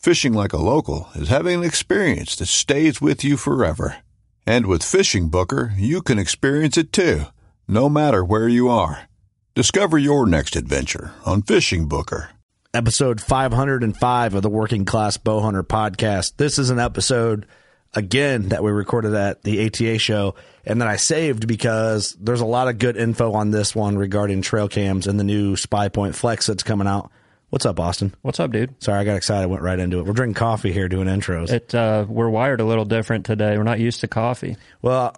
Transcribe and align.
Fishing 0.00 0.32
like 0.32 0.54
a 0.54 0.56
local 0.56 1.10
is 1.14 1.28
having 1.28 1.58
an 1.58 1.62
experience 1.64 2.34
that 2.36 2.46
stays 2.46 3.02
with 3.02 3.22
you 3.22 3.36
forever. 3.36 3.98
And 4.46 4.64
with 4.64 4.82
Fishing 4.82 5.28
Booker, 5.28 5.74
you 5.76 6.00
can 6.00 6.18
experience 6.18 6.78
it 6.78 6.90
too, 6.90 7.24
no 7.68 7.90
matter 7.90 8.24
where 8.24 8.48
you 8.48 8.70
are. 8.70 9.10
Discover 9.54 9.98
your 9.98 10.24
next 10.26 10.56
adventure 10.56 11.12
on 11.26 11.42
Fishing 11.42 11.86
Booker. 11.86 12.30
episode 12.72 13.20
505 13.20 14.34
of 14.34 14.40
the 14.40 14.48
Working 14.48 14.86
Class 14.86 15.18
Bowhunter 15.18 15.64
podcast. 15.64 16.38
This 16.38 16.58
is 16.58 16.70
an 16.70 16.78
episode 16.78 17.46
again 17.92 18.48
that 18.48 18.62
we 18.62 18.70
recorded 18.70 19.12
at 19.12 19.42
the 19.42 19.66
ATA 19.66 19.98
show 19.98 20.34
and 20.64 20.80
that 20.80 20.88
I 20.88 20.96
saved 20.96 21.46
because 21.46 22.16
there's 22.18 22.40
a 22.40 22.46
lot 22.46 22.68
of 22.68 22.78
good 22.78 22.96
info 22.96 23.32
on 23.34 23.50
this 23.50 23.74
one 23.74 23.98
regarding 23.98 24.40
trail 24.40 24.66
cams 24.66 25.06
and 25.06 25.20
the 25.20 25.24
new 25.24 25.56
Spy 25.56 25.90
Point 25.90 26.14
Flex 26.14 26.46
that's 26.46 26.62
coming 26.62 26.86
out. 26.86 27.10
What's 27.50 27.66
up, 27.66 27.80
Austin? 27.80 28.14
What's 28.22 28.38
up, 28.38 28.52
dude? 28.52 28.80
Sorry, 28.82 29.00
I 29.00 29.04
got 29.04 29.16
excited. 29.16 29.48
Went 29.48 29.62
right 29.62 29.78
into 29.78 29.98
it. 29.98 30.06
We're 30.06 30.12
drinking 30.12 30.34
coffee 30.34 30.72
here, 30.72 30.88
doing 30.88 31.08
intros. 31.08 31.50
It 31.50 31.74
uh, 31.74 32.06
we're 32.08 32.28
wired 32.28 32.60
a 32.60 32.64
little 32.64 32.84
different 32.84 33.26
today. 33.26 33.58
We're 33.58 33.64
not 33.64 33.80
used 33.80 34.00
to 34.02 34.08
coffee. 34.08 34.56
Well, 34.82 35.16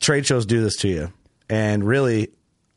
trade 0.00 0.24
shows 0.24 0.46
do 0.46 0.60
this 0.62 0.76
to 0.78 0.88
you. 0.88 1.12
And 1.50 1.84
really, 1.84 2.30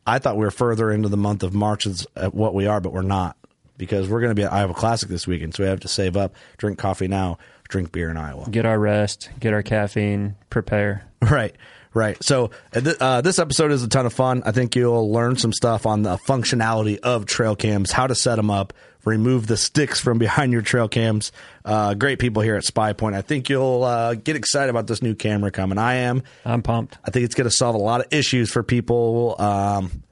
I 0.07 0.17
thought 0.17 0.37
we 0.37 0.45
were 0.45 0.51
further 0.51 0.91
into 0.91 1.07
the 1.07 1.17
month 1.17 1.43
of 1.43 1.53
March 1.53 1.85
as 1.85 2.07
at 2.15 2.33
what 2.33 2.55
we 2.55 2.65
are, 2.65 2.81
but 2.81 2.93
we're 2.93 3.03
not 3.03 3.37
because 3.77 4.09
we're 4.09 4.21
going 4.21 4.31
to 4.31 4.35
be 4.35 4.43
at 4.43 4.51
Iowa 4.51 4.73
Classic 4.73 5.07
this 5.07 5.27
weekend. 5.27 5.53
So 5.53 5.63
we 5.63 5.69
have 5.69 5.81
to 5.81 5.87
save 5.87 6.17
up, 6.17 6.33
drink 6.57 6.79
coffee 6.79 7.07
now, 7.07 7.37
drink 7.67 7.91
beer 7.91 8.09
in 8.09 8.17
Iowa. 8.17 8.49
Get 8.49 8.65
our 8.65 8.79
rest, 8.79 9.29
get 9.39 9.53
our 9.53 9.63
caffeine, 9.63 10.35
prepare. 10.49 11.03
Right, 11.25 11.55
right. 11.91 12.23
So 12.23 12.51
uh, 12.75 12.93
uh, 12.99 13.21
this 13.21 13.39
episode 13.39 13.71
is 13.71 13.81
a 13.81 13.87
ton 13.87 14.05
of 14.05 14.13
fun. 14.13 14.43
I 14.45 14.51
think 14.51 14.75
you'll 14.75 15.11
learn 15.11 15.37
some 15.37 15.51
stuff 15.51 15.87
on 15.87 16.03
the 16.03 16.17
functionality 16.17 16.99
of 16.99 17.25
trail 17.25 17.55
cams, 17.55 17.91
how 17.91 18.05
to 18.05 18.13
set 18.13 18.35
them 18.35 18.51
up, 18.51 18.73
remove 19.05 19.47
the 19.47 19.55
sticks 19.55 19.99
from 19.99 20.17
behind 20.17 20.51
your 20.51 20.61
trail 20.61 20.87
cams. 20.87 21.31
Uh, 21.63 21.93
great 21.93 22.19
people 22.19 22.41
here 22.41 22.55
at 22.55 22.65
Spy 22.65 22.93
Point. 22.93 23.15
I 23.15 23.21
think 23.21 23.49
you'll 23.49 23.83
uh, 23.83 24.15
get 24.15 24.35
excited 24.35 24.69
about 24.69 24.87
this 24.87 25.01
new 25.01 25.15
camera 25.15 25.51
coming. 25.51 25.77
I 25.77 25.95
am. 25.95 26.23
I'm 26.43 26.61
pumped. 26.61 26.97
I 27.05 27.11
think 27.11 27.25
it's 27.25 27.35
going 27.35 27.49
to 27.49 27.55
solve 27.55 27.75
a 27.75 27.79
lot 27.79 28.01
of 28.01 28.07
issues 28.11 28.51
for 28.51 28.63
people. 28.63 29.35
Um, 29.39 30.03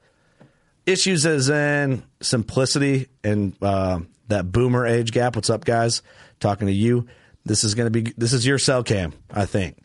issues 0.86 1.26
as 1.26 1.48
in 1.48 2.04
simplicity 2.20 3.08
and 3.22 3.54
uh, 3.62 4.00
that 4.28 4.50
boomer 4.50 4.86
age 4.86 5.12
gap. 5.12 5.36
What's 5.36 5.50
up, 5.50 5.64
guys? 5.64 6.02
Talking 6.40 6.66
to 6.66 6.72
you. 6.72 7.06
This 7.44 7.64
is 7.64 7.74
going 7.74 7.92
to 7.92 8.02
be 8.02 8.12
this 8.16 8.32
is 8.32 8.46
your 8.46 8.58
cell 8.58 8.82
cam, 8.82 9.12
I 9.30 9.44
think. 9.44 9.78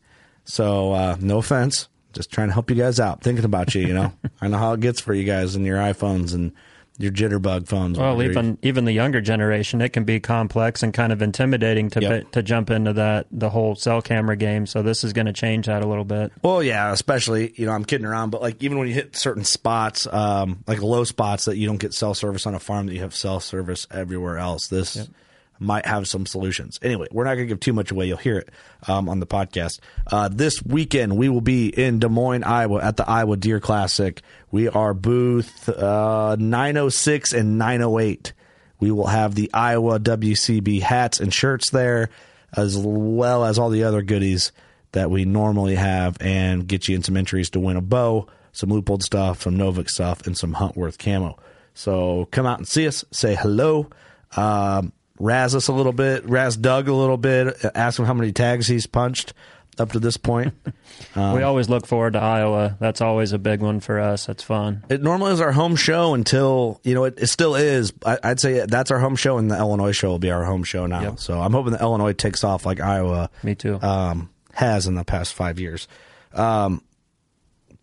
So 0.45 0.93
uh, 0.93 1.17
no 1.19 1.39
offense, 1.39 1.89
just 2.13 2.31
trying 2.31 2.47
to 2.47 2.53
help 2.53 2.69
you 2.69 2.75
guys 2.75 2.99
out. 2.99 3.21
Thinking 3.21 3.45
about 3.45 3.75
you, 3.75 3.81
you 3.81 3.93
know. 3.93 4.13
I 4.41 4.47
know 4.47 4.57
how 4.57 4.73
it 4.73 4.79
gets 4.79 5.01
for 5.01 5.13
you 5.13 5.25
guys 5.25 5.55
and 5.55 5.65
your 5.65 5.77
iPhones 5.77 6.33
and 6.33 6.53
your 6.99 7.11
jitterbug 7.11 7.67
phones. 7.67 7.97
Well, 7.97 8.21
even 8.21 8.57
even 8.61 8.85
the 8.85 8.91
younger 8.91 9.21
generation, 9.21 9.81
it 9.81 9.89
can 9.89 10.03
be 10.03 10.19
complex 10.19 10.83
and 10.83 10.93
kind 10.93 11.11
of 11.13 11.21
intimidating 11.21 11.89
to 11.91 12.01
Yep. 12.01 12.31
to 12.33 12.43
jump 12.43 12.69
into 12.69 12.93
that 12.93 13.25
the 13.31 13.49
whole 13.49 13.73
cell 13.75 14.01
camera 14.01 14.35
game. 14.35 14.65
So 14.67 14.81
this 14.81 15.03
is 15.03 15.13
going 15.13 15.25
to 15.27 15.33
change 15.33 15.65
that 15.67 15.81
a 15.81 15.87
little 15.87 16.03
bit. 16.03 16.31
Well, 16.43 16.61
yeah, 16.61 16.91
especially 16.91 17.53
you 17.55 17.65
know 17.65 17.71
I'm 17.71 17.85
kidding 17.85 18.05
around, 18.05 18.29
but 18.31 18.41
like 18.41 18.61
even 18.61 18.77
when 18.77 18.87
you 18.89 18.93
hit 18.93 19.15
certain 19.15 19.45
spots, 19.45 20.05
um, 20.11 20.63
like 20.67 20.81
low 20.81 21.05
spots 21.05 21.45
that 21.45 21.55
you 21.57 21.65
don't 21.65 21.79
get 21.79 21.93
cell 21.93 22.13
service 22.13 22.45
on 22.45 22.53
a 22.53 22.59
farm, 22.59 22.87
that 22.87 22.93
you 22.93 23.01
have 23.01 23.15
cell 23.15 23.39
service 23.39 23.87
everywhere 23.89 24.37
else. 24.37 24.67
This 24.67 25.09
might 25.59 25.85
have 25.85 26.07
some 26.07 26.25
solutions. 26.25 26.79
Anyway, 26.81 27.07
we're 27.11 27.25
not 27.25 27.35
going 27.35 27.47
to 27.47 27.53
give 27.53 27.59
too 27.59 27.73
much 27.73 27.91
away. 27.91 28.07
You'll 28.07 28.17
hear 28.17 28.37
it 28.37 28.49
um, 28.87 29.09
on 29.09 29.19
the 29.19 29.27
podcast. 29.27 29.79
Uh, 30.07 30.29
this 30.29 30.63
weekend 30.63 31.17
we 31.17 31.29
will 31.29 31.41
be 31.41 31.67
in 31.67 31.99
Des 31.99 32.09
Moines, 32.09 32.43
Iowa, 32.43 32.81
at 32.81 32.97
the 32.97 33.07
Iowa 33.07 33.37
Deer 33.37 33.59
Classic. 33.59 34.21
We 34.51 34.69
are 34.69 34.93
booth 34.93 35.67
uh, 35.69 36.37
906 36.39 37.33
and 37.33 37.57
908. 37.57 38.33
We 38.79 38.91
will 38.91 39.07
have 39.07 39.35
the 39.35 39.49
Iowa 39.53 39.99
WCB 39.99 40.81
hats 40.81 41.19
and 41.19 41.33
shirts 41.33 41.69
there, 41.71 42.09
as 42.55 42.77
well 42.77 43.43
as 43.43 43.59
all 43.59 43.69
the 43.69 43.83
other 43.83 44.01
goodies 44.01 44.51
that 44.93 45.11
we 45.11 45.25
normally 45.25 45.75
have, 45.75 46.17
and 46.21 46.65
get 46.65 46.87
you 46.87 46.95
in 46.95 47.03
some 47.03 47.17
entries 47.17 47.49
to 47.51 47.59
win 47.59 47.75
a 47.75 47.81
bow, 47.81 48.27
some 48.53 48.69
Leupold 48.69 49.03
stuff, 49.03 49.43
some 49.43 49.57
Novix 49.57 49.89
stuff, 49.89 50.25
and 50.25 50.37
some 50.37 50.53
Huntworth 50.53 50.97
camo. 50.97 51.37
So 51.73 52.27
come 52.31 52.45
out 52.45 52.57
and 52.57 52.67
see 52.67 52.87
us. 52.87 53.05
Say 53.11 53.35
hello. 53.35 53.89
Um, 54.35 54.93
razz 55.19 55.55
us 55.55 55.67
a 55.67 55.73
little 55.73 55.93
bit. 55.93 56.27
Razz 56.27 56.57
Doug 56.57 56.87
a 56.87 56.93
little 56.93 57.17
bit. 57.17 57.55
Ask 57.75 57.99
him 57.99 58.05
how 58.05 58.13
many 58.13 58.31
tags 58.31 58.67
he's 58.67 58.87
punched 58.87 59.33
up 59.79 59.91
to 59.93 59.99
this 59.99 60.17
point. 60.17 60.53
we 61.15 61.41
always 61.41 61.69
look 61.69 61.85
forward 61.85 62.13
to 62.13 62.19
Iowa. 62.19 62.77
That's 62.79 63.01
always 63.01 63.31
a 63.31 63.39
big 63.39 63.61
one 63.61 63.79
for 63.79 63.99
us. 63.99 64.25
That's 64.25 64.43
fun. 64.43 64.83
It 64.89 65.01
normally 65.01 65.33
is 65.33 65.41
our 65.41 65.51
home 65.51 65.75
show 65.75 66.13
until 66.13 66.79
you 66.83 66.93
know 66.93 67.05
it, 67.05 67.15
it 67.17 67.27
still 67.27 67.55
is. 67.55 67.93
I, 68.05 68.17
I'd 68.23 68.39
say 68.39 68.65
that's 68.65 68.91
our 68.91 68.99
home 68.99 69.15
show, 69.15 69.37
and 69.37 69.49
the 69.49 69.57
Illinois 69.57 69.91
show 69.91 70.09
will 70.09 70.19
be 70.19 70.31
our 70.31 70.43
home 70.43 70.63
show 70.63 70.85
now. 70.85 71.01
Yep. 71.01 71.19
So 71.19 71.39
I'm 71.39 71.53
hoping 71.53 71.73
that 71.73 71.81
Illinois 71.81 72.13
takes 72.13 72.43
off 72.43 72.65
like 72.65 72.79
Iowa. 72.79 73.29
Me 73.43 73.55
too. 73.55 73.79
Um, 73.81 74.29
has 74.53 74.87
in 74.87 74.95
the 74.95 75.05
past 75.05 75.33
five 75.33 75.59
years. 75.59 75.87
Um, 76.33 76.83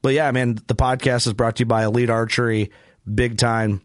but 0.02 0.14
yeah, 0.14 0.30
man, 0.30 0.58
the 0.66 0.74
podcast 0.74 1.26
is 1.26 1.32
brought 1.32 1.56
to 1.56 1.62
you 1.62 1.66
by 1.66 1.84
Elite 1.84 2.10
Archery, 2.10 2.70
big 3.12 3.38
time. 3.38 3.80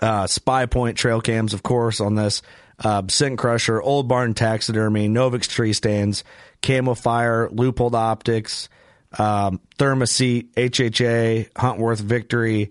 Uh, 0.00 0.26
Spy 0.26 0.66
Point 0.66 0.96
trail 0.96 1.20
cams, 1.20 1.54
of 1.54 1.62
course, 1.62 2.00
on 2.00 2.14
this. 2.14 2.42
Uh, 2.78 3.02
Scent 3.08 3.38
Crusher, 3.38 3.80
Old 3.80 4.08
Barn 4.08 4.32
Taxidermy, 4.32 5.08
Novix 5.08 5.46
Tree 5.46 5.74
Stands, 5.74 6.24
Camo 6.62 6.94
Fire, 6.94 7.48
Leupold 7.50 7.94
Optics, 7.94 8.70
um, 9.18 9.60
HHA, 9.78 11.50
Huntworth 11.52 12.00
Victory, 12.00 12.70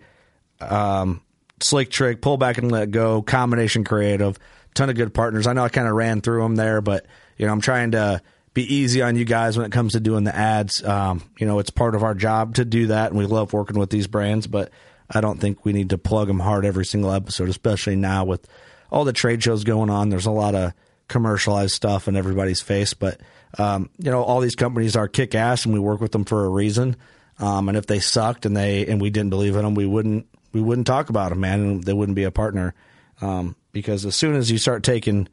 um, 0.61 1.21
Slick 1.61 1.91
Trick, 1.91 2.21
Pull 2.21 2.37
Back 2.37 2.57
and 2.57 2.71
Let 2.71 2.91
Go, 2.91 3.21
Combination 3.21 3.83
Creative, 3.83 4.37
ton 4.73 4.89
of 4.89 4.95
good 4.95 5.13
partners. 5.13 5.47
I 5.47 5.53
know 5.53 5.63
I 5.63 5.69
kind 5.69 5.87
of 5.87 5.93
ran 5.93 6.21
through 6.21 6.41
them 6.41 6.55
there, 6.55 6.81
but 6.81 7.05
you 7.37 7.45
know 7.45 7.51
I'm 7.51 7.61
trying 7.61 7.91
to 7.91 8.21
be 8.53 8.73
easy 8.73 9.01
on 9.01 9.15
you 9.15 9.25
guys 9.25 9.57
when 9.57 9.65
it 9.65 9.71
comes 9.71 9.93
to 9.93 9.99
doing 9.99 10.23
the 10.23 10.35
ads. 10.35 10.83
Um, 10.83 11.23
you 11.37 11.45
know 11.45 11.59
it's 11.59 11.69
part 11.69 11.95
of 11.95 12.03
our 12.03 12.15
job 12.15 12.55
to 12.55 12.65
do 12.65 12.87
that, 12.87 13.11
and 13.11 13.19
we 13.19 13.25
love 13.25 13.53
working 13.53 13.77
with 13.77 13.89
these 13.89 14.07
brands, 14.07 14.47
but 14.47 14.71
I 15.09 15.21
don't 15.21 15.39
think 15.39 15.65
we 15.65 15.73
need 15.73 15.89
to 15.91 15.97
plug 15.97 16.27
them 16.27 16.39
hard 16.39 16.65
every 16.65 16.85
single 16.85 17.11
episode, 17.11 17.49
especially 17.49 17.95
now 17.95 18.25
with 18.25 18.47
all 18.91 19.05
the 19.05 19.13
trade 19.13 19.43
shows 19.43 19.63
going 19.63 19.89
on. 19.89 20.09
There's 20.09 20.25
a 20.25 20.31
lot 20.31 20.55
of 20.55 20.73
commercialized 21.07 21.73
stuff 21.73 22.07
in 22.07 22.15
everybody's 22.15 22.61
face, 22.61 22.93
but 22.93 23.19
um, 23.57 23.89
you 23.97 24.11
know 24.11 24.23
all 24.23 24.39
these 24.39 24.55
companies 24.55 24.95
are 24.95 25.07
kick 25.07 25.35
ass, 25.35 25.65
and 25.65 25.73
we 25.73 25.79
work 25.79 26.01
with 26.01 26.11
them 26.11 26.25
for 26.25 26.45
a 26.45 26.49
reason. 26.49 26.95
Um, 27.39 27.69
and 27.69 27.77
if 27.77 27.87
they 27.87 27.99
sucked 27.99 28.45
and 28.45 28.55
they 28.55 28.85
and 28.85 29.01
we 29.01 29.09
didn't 29.09 29.29
believe 29.29 29.55
in 29.55 29.63
them, 29.63 29.75
we 29.75 29.85
wouldn't 29.85 30.27
we 30.51 30.61
wouldn't 30.61 30.87
talk 30.87 31.09
about 31.09 31.29
them, 31.29 31.39
man. 31.39 31.59
And 31.59 31.83
they 31.83 31.93
wouldn't 31.93 32.15
be 32.15 32.23
a 32.23 32.31
partner. 32.31 32.73
Um, 33.21 33.55
because 33.71 34.05
as 34.05 34.15
soon 34.15 34.35
as 34.35 34.49
you 34.49 34.57
start 34.57 34.83
taking 34.83 35.27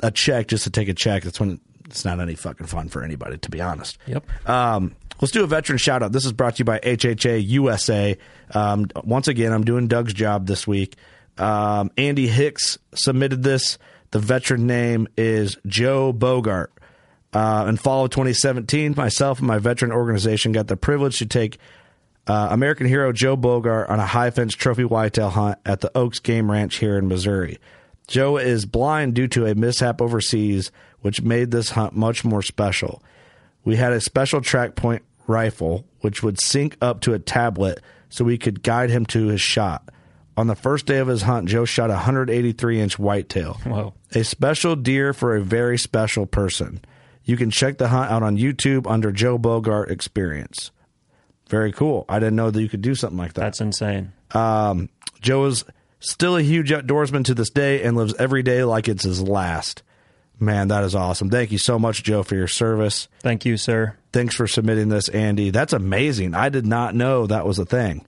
a 0.00 0.10
check 0.10 0.48
just 0.48 0.64
to 0.64 0.70
take 0.70 0.88
a 0.88 0.94
check, 0.94 1.22
that's 1.22 1.40
when 1.40 1.60
it's 1.86 2.04
not 2.04 2.20
any 2.20 2.34
fucking 2.34 2.66
fun 2.66 2.88
for 2.88 3.02
anybody, 3.02 3.38
to 3.38 3.50
be 3.50 3.60
honest. 3.60 3.98
Yep. 4.06 4.48
Um, 4.48 4.94
Let's 5.22 5.30
do 5.30 5.44
a 5.44 5.46
veteran 5.46 5.78
shout 5.78 6.02
out. 6.02 6.10
This 6.10 6.24
is 6.24 6.32
brought 6.32 6.56
to 6.56 6.58
you 6.58 6.64
by 6.64 6.80
HHA 6.80 7.46
USA. 7.46 8.18
Um, 8.52 8.88
once 9.04 9.28
again, 9.28 9.52
I'm 9.52 9.62
doing 9.62 9.86
Doug's 9.86 10.12
job 10.12 10.48
this 10.48 10.66
week. 10.66 10.96
Um, 11.38 11.92
Andy 11.96 12.26
Hicks 12.26 12.76
submitted 12.96 13.44
this. 13.44 13.78
The 14.10 14.18
veteran 14.18 14.66
name 14.66 15.06
is 15.16 15.56
Joe 15.64 16.12
Bogart. 16.12 16.72
Uh, 17.32 17.66
in 17.68 17.76
fall 17.76 18.06
of 18.06 18.10
2017, 18.10 18.94
myself 18.96 19.38
and 19.38 19.46
my 19.46 19.58
veteran 19.58 19.92
organization 19.92 20.50
got 20.50 20.66
the 20.66 20.76
privilege 20.76 21.18
to 21.18 21.26
take 21.26 21.58
uh, 22.26 22.48
American 22.50 22.88
hero 22.88 23.12
Joe 23.12 23.36
Bogart 23.36 23.90
on 23.90 24.00
a 24.00 24.06
high 24.06 24.32
fence 24.32 24.54
trophy 24.54 24.84
whitetail 24.84 25.30
hunt 25.30 25.56
at 25.64 25.82
the 25.82 25.96
Oaks 25.96 26.18
Game 26.18 26.50
Ranch 26.50 26.78
here 26.78 26.98
in 26.98 27.06
Missouri. 27.06 27.60
Joe 28.08 28.38
is 28.38 28.66
blind 28.66 29.14
due 29.14 29.28
to 29.28 29.46
a 29.46 29.54
mishap 29.54 30.02
overseas, 30.02 30.72
which 31.00 31.22
made 31.22 31.52
this 31.52 31.70
hunt 31.70 31.94
much 31.94 32.24
more 32.24 32.42
special. 32.42 33.00
We 33.64 33.76
had 33.76 33.92
a 33.92 34.00
special 34.00 34.40
track 34.40 34.74
point 34.74 35.04
rifle, 35.26 35.86
which 36.00 36.22
would 36.22 36.40
sync 36.40 36.76
up 36.80 37.00
to 37.02 37.14
a 37.14 37.18
tablet 37.18 37.80
so 38.08 38.24
we 38.24 38.38
could 38.38 38.62
guide 38.62 38.90
him 38.90 39.06
to 39.06 39.28
his 39.28 39.40
shot. 39.40 39.88
On 40.36 40.46
the 40.46 40.54
first 40.54 40.86
day 40.86 40.98
of 40.98 41.08
his 41.08 41.22
hunt, 41.22 41.48
Joe 41.48 41.64
shot 41.64 41.90
a 41.90 41.94
183 41.94 42.80
inch 42.80 42.98
whitetail. 42.98 43.54
Whoa. 43.64 43.94
A 44.14 44.24
special 44.24 44.76
deer 44.76 45.12
for 45.12 45.36
a 45.36 45.42
very 45.42 45.78
special 45.78 46.26
person. 46.26 46.80
You 47.24 47.36
can 47.36 47.50
check 47.50 47.78
the 47.78 47.88
hunt 47.88 48.10
out 48.10 48.22
on 48.22 48.36
YouTube 48.36 48.90
under 48.90 49.12
Joe 49.12 49.38
Bogart 49.38 49.90
Experience. 49.90 50.70
Very 51.48 51.72
cool. 51.72 52.06
I 52.08 52.18
didn't 52.18 52.36
know 52.36 52.50
that 52.50 52.60
you 52.60 52.68
could 52.68 52.82
do 52.82 52.94
something 52.94 53.18
like 53.18 53.34
that. 53.34 53.42
That's 53.42 53.60
insane. 53.60 54.12
Um, 54.32 54.88
Joe 55.20 55.44
is 55.46 55.64
still 56.00 56.36
a 56.36 56.42
huge 56.42 56.70
outdoorsman 56.70 57.24
to 57.26 57.34
this 57.34 57.50
day 57.50 57.82
and 57.82 57.96
lives 57.96 58.14
every 58.18 58.42
day 58.42 58.64
like 58.64 58.88
it's 58.88 59.04
his 59.04 59.22
last. 59.22 59.82
Man, 60.42 60.66
that 60.68 60.82
is 60.82 60.96
awesome. 60.96 61.30
Thank 61.30 61.52
you 61.52 61.58
so 61.58 61.78
much, 61.78 62.02
Joe, 62.02 62.24
for 62.24 62.34
your 62.34 62.48
service. 62.48 63.06
Thank 63.20 63.44
you, 63.44 63.56
sir. 63.56 63.96
Thanks 64.12 64.34
for 64.34 64.48
submitting 64.48 64.88
this, 64.88 65.08
Andy. 65.08 65.50
That's 65.50 65.72
amazing. 65.72 66.34
I 66.34 66.48
did 66.48 66.66
not 66.66 66.96
know 66.96 67.28
that 67.28 67.46
was 67.46 67.60
a 67.60 67.64
thing. 67.64 68.04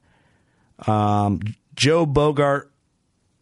Um, 0.85 1.39
Joe 1.77 2.05
Bogart 2.07 2.73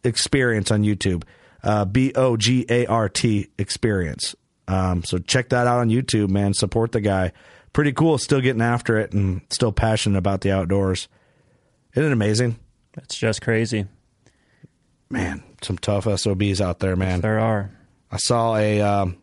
Experience 0.03 0.69
on 0.69 0.83
YouTube. 0.83 1.23
Uh, 1.63 1.85
B 1.85 2.11
O 2.13 2.37
G 2.37 2.67
A 2.69 2.85
R 2.85 3.09
T 3.09 3.49
Experience. 3.57 4.35
Um, 4.67 5.03
so 5.03 5.17
check 5.17 5.49
that 5.49 5.65
out 5.65 5.79
on 5.79 5.89
YouTube, 5.89 6.29
man. 6.29 6.53
Support 6.53 6.91
the 6.91 7.01
guy. 7.01 7.31
Pretty 7.73 7.93
cool. 7.93 8.19
Still 8.19 8.41
getting 8.41 8.61
after 8.61 8.99
it 8.99 9.11
and 9.11 9.41
still 9.49 9.71
passionate 9.71 10.19
about 10.19 10.41
the 10.41 10.51
outdoors. 10.51 11.07
Isn't 11.95 12.11
it 12.11 12.13
amazing? 12.13 12.59
It's 12.97 13.17
just 13.17 13.41
crazy. 13.41 13.87
Man, 15.09 15.41
some 15.63 15.79
tough 15.79 16.03
SOBs 16.03 16.61
out 16.61 16.77
there, 16.77 16.95
man. 16.95 17.21
There 17.21 17.39
are. 17.39 17.71
I 18.13 18.17
saw 18.17 18.55
a 18.55 18.79
um, 18.79 19.17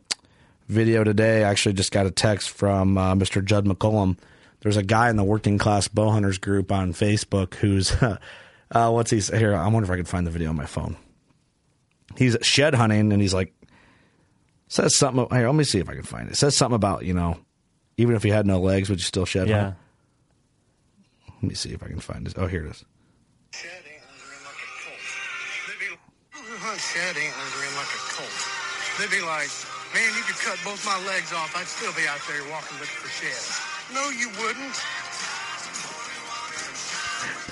video 0.66 1.04
today. 1.04 1.44
I 1.44 1.48
actually 1.50 1.74
just 1.74 1.92
got 1.92 2.06
a 2.06 2.10
text 2.10 2.50
from 2.50 2.98
uh, 2.98 3.14
Mr. 3.14 3.42
Judd 3.44 3.64
McCullum. 3.64 4.18
There's 4.62 4.76
a 4.76 4.82
guy 4.82 5.08
in 5.10 5.16
the 5.16 5.22
working 5.22 5.58
class 5.58 5.86
bow 5.86 6.10
hunters 6.10 6.38
group 6.38 6.72
on 6.72 6.92
Facebook 6.92 7.54
who's, 7.54 7.92
uh, 8.02 8.90
what's 8.90 9.12
he 9.12 9.20
say 9.20 9.38
here? 9.38 9.54
I 9.54 9.68
wonder 9.68 9.84
if 9.84 9.90
I 9.92 9.96
can 9.96 10.06
find 10.06 10.26
the 10.26 10.32
video 10.32 10.48
on 10.48 10.56
my 10.56 10.66
phone. 10.66 10.96
He's 12.16 12.36
shed 12.42 12.74
hunting 12.74 13.12
and 13.12 13.22
he's 13.22 13.32
like, 13.32 13.54
says 14.66 14.96
something. 14.96 15.28
Here, 15.30 15.46
let 15.46 15.54
me 15.54 15.62
see 15.62 15.78
if 15.78 15.88
I 15.88 15.94
can 15.94 16.02
find 16.02 16.26
it. 16.26 16.32
it 16.32 16.36
says 16.36 16.56
something 16.56 16.74
about, 16.74 17.04
you 17.04 17.14
know, 17.14 17.38
even 17.96 18.16
if 18.16 18.24
you 18.24 18.32
had 18.32 18.44
no 18.44 18.58
legs, 18.60 18.90
would 18.90 18.98
you 18.98 19.04
still 19.04 19.24
shed 19.24 19.48
Yeah. 19.48 19.62
hunt? 19.62 19.76
Let 21.34 21.42
me 21.44 21.54
see 21.54 21.70
if 21.70 21.82
I 21.84 21.86
can 21.86 22.00
find 22.00 22.26
it. 22.26 22.34
Oh, 22.36 22.48
here 22.48 22.66
it 22.66 22.70
is. 22.72 22.84
Shed 26.78 27.16
antlers 27.16 27.69
They'd 29.00 29.10
be 29.10 29.22
like, 29.24 29.48
man, 29.94 30.12
you 30.14 30.22
could 30.28 30.36
cut 30.44 30.58
both 30.64 30.84
my 30.84 30.98
legs 31.08 31.32
off. 31.32 31.56
I'd 31.56 31.66
still 31.66 31.92
be 31.94 32.06
out 32.06 32.20
there 32.28 32.42
walking 32.52 32.76
looking 32.76 33.00
for 33.00 33.08
sheds. 33.08 33.58
No, 33.94 34.10
you 34.10 34.28
wouldn't. 34.38 34.76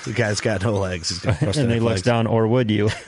The 0.05 0.13
guy's 0.13 0.39
got 0.41 0.61
no 0.63 0.73
legs. 0.73 1.09
He's 1.09 1.19
got 1.19 1.29
And 1.33 1.39
he 1.39 1.45
prosthetic 1.45 1.81
looks 1.81 1.91
legs. 1.95 2.01
down, 2.03 2.27
or 2.27 2.47
would 2.47 2.69
you? 2.71 2.89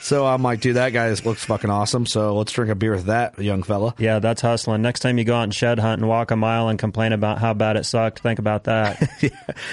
So 0.00 0.24
I'm 0.26 0.42
like, 0.44 0.60
dude, 0.60 0.76
that 0.76 0.90
guy 0.90 1.10
looks 1.24 1.44
fucking 1.44 1.68
awesome. 1.70 2.06
So 2.06 2.36
let's 2.36 2.52
drink 2.52 2.70
a 2.70 2.76
beer 2.76 2.92
with 2.92 3.06
that 3.06 3.38
young 3.40 3.64
fella. 3.64 3.94
yeah, 3.98 4.20
that's 4.20 4.40
hustling. 4.40 4.80
Next 4.80 5.00
time 5.00 5.18
you 5.18 5.24
go 5.24 5.34
out 5.36 5.42
and 5.42 5.52
shed 5.54 5.78
hunt 5.80 6.00
and 6.00 6.08
walk 6.08 6.30
a 6.30 6.36
mile 6.36 6.68
and 6.68 6.78
complain 6.78 7.12
about 7.12 7.40
how 7.40 7.52
bad 7.52 7.76
it 7.76 7.84
sucked, 7.84 8.20
think 8.20 8.38
about 8.38 8.64
that. 8.64 9.02
yeah. 9.20 9.30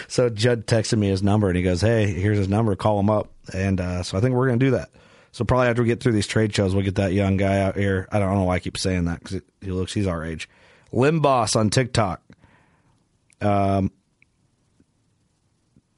So 0.07 0.29
Judd 0.29 0.65
texted 0.65 0.97
me 0.97 1.07
his 1.09 1.21
number 1.21 1.47
and 1.47 1.55
he 1.55 1.61
goes, 1.63 1.79
"Hey, 1.79 2.07
here's 2.11 2.39
his 2.39 2.49
number. 2.49 2.75
Call 2.75 2.99
him 2.99 3.09
up." 3.09 3.29
And 3.53 3.79
uh, 3.79 4.01
so 4.03 4.17
I 4.17 4.21
think 4.21 4.33
we're 4.35 4.47
gonna 4.47 4.57
do 4.57 4.71
that. 4.71 4.89
So 5.35 5.43
probably 5.43 5.67
after 5.67 5.81
we 5.81 5.89
get 5.89 5.99
through 5.99 6.13
these 6.13 6.27
trade 6.27 6.55
shows, 6.55 6.73
we'll 6.73 6.85
get 6.85 6.95
that 6.95 7.11
young 7.11 7.35
guy 7.35 7.59
out 7.59 7.75
here. 7.75 8.07
I 8.09 8.19
don't 8.19 8.35
know 8.35 8.43
why 8.43 8.55
I 8.55 8.59
keep 8.59 8.77
saying 8.77 9.03
that 9.03 9.19
because 9.19 9.41
he 9.59 9.69
looks 9.69 9.93
he's 9.93 10.07
our 10.07 10.23
age. 10.23 10.47
Lim 10.93 11.19
Boss 11.19 11.57
on 11.57 11.69
TikTok. 11.69 12.21
Um, 13.41 13.91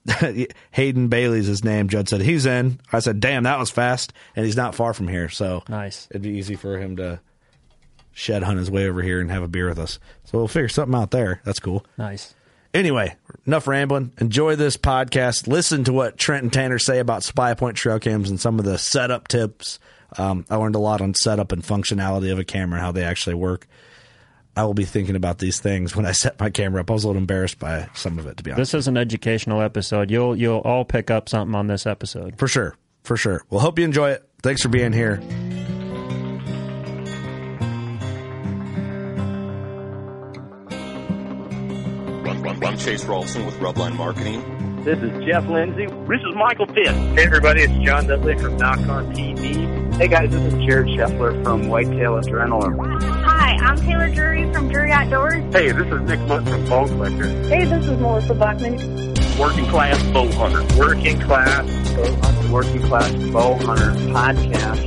Hayden 0.71 1.07
Bailey's 1.09 1.45
his 1.45 1.63
name. 1.63 1.87
Judd 1.87 2.09
said 2.09 2.21
he's 2.21 2.47
in. 2.47 2.79
I 2.91 2.97
said, 2.97 3.19
"Damn, 3.19 3.43
that 3.43 3.59
was 3.59 3.69
fast," 3.69 4.11
and 4.35 4.43
he's 4.43 4.57
not 4.57 4.73
far 4.73 4.95
from 4.95 5.07
here, 5.07 5.29
so 5.29 5.63
Nice. 5.69 6.07
It'd 6.09 6.23
be 6.23 6.31
easy 6.31 6.55
for 6.55 6.79
him 6.79 6.95
to 6.95 7.19
shed 8.13 8.41
hunt 8.41 8.57
his 8.57 8.71
way 8.71 8.89
over 8.89 9.03
here 9.03 9.21
and 9.21 9.29
have 9.29 9.43
a 9.43 9.47
beer 9.47 9.69
with 9.69 9.77
us. 9.77 9.99
So 10.23 10.39
we'll 10.39 10.47
figure 10.47 10.67
something 10.67 10.99
out 10.99 11.11
there. 11.11 11.41
That's 11.43 11.59
cool. 11.59 11.85
Nice. 11.95 12.33
Anyway, 12.77 13.15
enough 13.47 13.65
rambling. 13.65 14.11
Enjoy 14.19 14.55
this 14.55 14.77
podcast. 14.77 15.47
Listen 15.47 15.83
to 15.85 15.93
what 15.93 16.15
Trent 16.15 16.43
and 16.43 16.53
Tanner 16.53 16.77
say 16.77 16.99
about 16.99 17.23
Spy 17.23 17.55
Point 17.55 17.75
trail 17.75 17.99
cams 17.99 18.29
and 18.29 18.39
some 18.39 18.59
of 18.59 18.65
the 18.65 18.77
setup 18.77 19.27
tips. 19.27 19.79
Um, 20.15 20.45
I 20.47 20.57
learned 20.57 20.75
a 20.75 20.79
lot 20.79 21.01
on 21.01 21.15
setup 21.15 21.51
and 21.51 21.63
functionality 21.63 22.31
of 22.31 22.37
a 22.37 22.43
camera 22.43 22.77
and 22.77 22.85
how 22.85 22.91
they 22.91 23.03
actually 23.03 23.33
work. 23.33 23.67
I 24.55 24.63
will 24.63 24.75
be 24.75 24.85
thinking 24.85 25.15
about 25.15 25.39
these 25.39 25.59
things 25.59 25.95
when 25.95 26.05
I 26.05 26.11
set 26.11 26.39
my 26.39 26.51
camera 26.51 26.81
up. 26.81 26.91
I 26.91 26.93
was 26.93 27.03
a 27.03 27.07
little 27.07 27.19
embarrassed 27.19 27.57
by 27.57 27.89
some 27.95 28.19
of 28.19 28.27
it, 28.27 28.37
to 28.37 28.43
be 28.43 28.51
honest. 28.51 28.73
This 28.73 28.79
is 28.79 28.87
an 28.87 28.95
educational 28.95 29.63
episode. 29.63 30.11
You'll 30.11 30.35
you'll 30.35 30.59
all 30.59 30.85
pick 30.85 31.09
up 31.09 31.29
something 31.29 31.55
on 31.55 31.65
this 31.65 31.87
episode. 31.87 32.37
For 32.37 32.47
sure. 32.47 32.75
For 33.01 33.17
sure. 33.17 33.43
Well, 33.49 33.59
hope 33.59 33.79
you 33.79 33.85
enjoy 33.85 34.11
it. 34.11 34.29
Thanks 34.43 34.61
for 34.61 34.69
being 34.69 34.93
here. 34.93 35.19
Run, 42.37 42.43
run, 42.43 42.59
run. 42.59 42.77
Chase 42.77 43.03
Rolfson 43.05 43.45
with 43.45 43.55
Rubline 43.55 43.95
Marketing. 43.95 44.83
This 44.83 44.99
is 44.99 45.11
Jeff 45.25 45.45
Lindsay. 45.47 45.85
This 45.85 46.21
is 46.21 46.35
Michael 46.35 46.67
Pitt. 46.67 46.87
Hey, 46.87 47.25
everybody, 47.25 47.61
it's 47.63 47.73
John 47.85 48.07
Dudley 48.07 48.37
from 48.37 48.57
Nock 48.57 48.79
On 48.79 49.11
TV. 49.13 49.95
Hey, 49.95 50.07
guys, 50.07 50.29
this 50.29 50.53
is 50.53 50.65
Jared 50.65 50.87
Scheffler 50.89 51.43
from 51.43 51.67
Whitetail 51.67 52.13
Adrenaline. 52.13 53.01
Hi, 53.23 53.57
I'm 53.59 53.75
Taylor 53.77 54.09
Drury 54.09 54.51
from 54.53 54.69
Drury 54.69 54.91
Outdoors. 54.91 55.43
Hey, 55.53 55.71
this 55.71 55.87
is 55.87 56.01
Nick 56.01 56.19
Mundt 56.21 56.47
from 56.47 56.65
Bone 56.65 56.87
Collector. 56.87 57.27
Hey, 57.49 57.65
this 57.65 57.83
is 57.85 57.97
Melissa 57.99 58.35
Bachman. 58.35 58.77
Working 59.37 59.65
Class 59.65 60.01
Bow 60.11 60.31
Hunter. 60.33 60.63
Working 60.77 61.19
Class 61.19 61.65
Bow 61.95 62.15
Hunter. 62.21 62.53
Working 62.53 62.81
Class 62.83 63.11
Bow 63.33 63.55
Hunter 63.55 63.91
Podcast. 64.11 64.86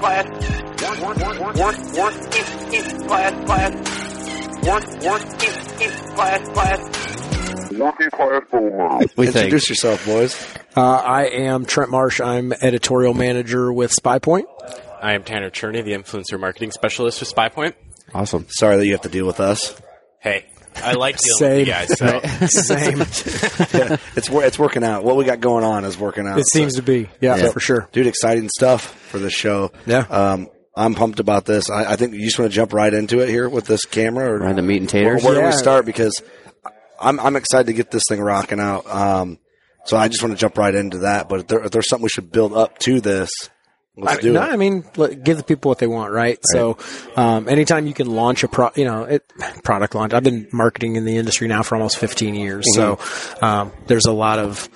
class. 0.00 0.26
Class, 3.06 3.44
class. 3.44 3.72
Work, 4.64 4.82
working 5.02 5.90
class, 6.14 6.48
class. 6.48 7.70
Working 7.72 8.10
class 8.10 8.42
bow 8.50 8.88
hunter. 8.88 9.22
Introduce 9.22 9.68
yourself, 9.68 10.04
boys. 10.06 10.36
Uh, 10.76 10.80
I 10.96 11.26
am 11.26 11.64
Trent 11.64 11.90
Marsh. 11.90 12.20
I'm 12.20 12.52
editorial 12.52 13.14
manager 13.14 13.72
with 13.72 13.92
SpyPoint. 13.92 14.44
I 15.02 15.12
am 15.14 15.22
Tanner 15.24 15.50
Cherney, 15.50 15.84
the 15.84 15.92
influencer 15.92 16.38
marketing 16.40 16.70
specialist 16.70 17.20
with 17.20 17.34
SpyPoint. 17.34 17.74
Awesome. 18.14 18.46
Sorry 18.48 18.76
that 18.76 18.86
you 18.86 18.92
have 18.92 19.02
to 19.02 19.08
deal 19.08 19.26
with 19.26 19.40
us. 19.40 19.80
Hey, 20.20 20.46
I 20.76 20.92
like 20.94 21.16
dealing 21.18 21.38
Same. 21.38 21.50
with 21.58 21.66
you 21.66 21.72
guys. 21.72 21.98
So. 21.98 22.20
Same. 22.46 22.98
yeah, 23.90 23.96
it's 24.16 24.28
wor- 24.30 24.44
it's 24.44 24.58
working 24.58 24.84
out. 24.84 25.04
What 25.04 25.16
we 25.16 25.24
got 25.24 25.40
going 25.40 25.64
on 25.64 25.84
is 25.84 25.96
working 25.98 26.26
out. 26.26 26.38
it 26.38 26.46
seems 26.52 26.74
to 26.74 26.82
be. 26.82 27.08
Yeah, 27.20 27.36
Yeah. 27.36 27.50
for 27.50 27.60
sure. 27.60 27.88
dude. 27.92 28.06
Exciting 28.06 28.48
stuff 28.56 28.82
for 29.10 29.18
this 29.18 29.32
show. 29.32 29.72
Yeah. 29.86 30.00
Um, 30.10 30.48
I'm 30.76 30.94
pumped 30.94 31.20
about 31.20 31.44
this. 31.44 31.70
I, 31.70 31.92
I 31.92 31.96
think 31.96 32.14
you 32.14 32.24
just 32.24 32.38
want 32.38 32.50
to 32.50 32.54
jump 32.54 32.72
right 32.72 32.92
into 32.92 33.20
it 33.20 33.28
here 33.28 33.48
with 33.48 33.66
this 33.66 33.84
camera, 33.84 34.32
or 34.32 34.38
Right, 34.38 34.56
the 34.56 34.62
meat 34.62 34.78
and 34.80 34.88
taters? 34.88 35.22
Where, 35.22 35.32
where 35.34 35.40
do 35.42 35.46
we 35.46 35.52
Yeah. 35.52 35.56
start? 35.56 35.86
Because 35.86 36.20
I'm 37.00 37.20
I'm 37.20 37.36
excited 37.36 37.66
to 37.68 37.72
get 37.72 37.90
this 37.90 38.02
thing 38.08 38.20
rocking 38.20 38.58
out. 38.60 38.86
Um, 38.88 39.38
so 39.84 39.96
I 39.96 40.08
just 40.08 40.22
want 40.22 40.32
to 40.34 40.38
jump 40.40 40.56
right 40.58 40.74
into 40.74 40.98
that. 40.98 41.28
But 41.28 41.40
if, 41.40 41.46
there, 41.46 41.62
if 41.64 41.70
there's 41.70 41.88
something 41.88 42.02
we 42.02 42.08
should 42.08 42.32
build 42.32 42.52
up 42.54 42.78
to 42.80 43.00
this, 43.00 43.30
Let's 43.96 44.18
I, 44.18 44.22
do 44.22 44.32
no, 44.32 44.42
it. 44.42 44.46
I 44.46 44.56
mean, 44.56 44.84
let- 44.96 45.22
give 45.22 45.36
the 45.36 45.44
people 45.44 45.68
what 45.68 45.78
they 45.78 45.86
want, 45.86 46.12
right? 46.12 46.38
So, 46.52 46.78
um, 47.16 47.48
anytime 47.48 47.86
you 47.86 47.94
can 47.94 48.08
launch 48.08 48.42
a 48.42 48.48
pro, 48.48 48.70
you 48.74 48.84
know, 48.84 49.04
it, 49.04 49.22
product 49.62 49.94
launch. 49.94 50.12
I've 50.12 50.24
been 50.24 50.48
marketing 50.52 50.96
in 50.96 51.04
the 51.04 51.16
industry 51.16 51.46
now 51.46 51.62
for 51.62 51.76
almost 51.76 51.98
15 51.98 52.34
years. 52.34 52.64
So, 52.74 52.98
um, 53.40 53.70
there's 53.86 54.06
a 54.06 54.12
lot 54.12 54.40
of, 54.40 54.68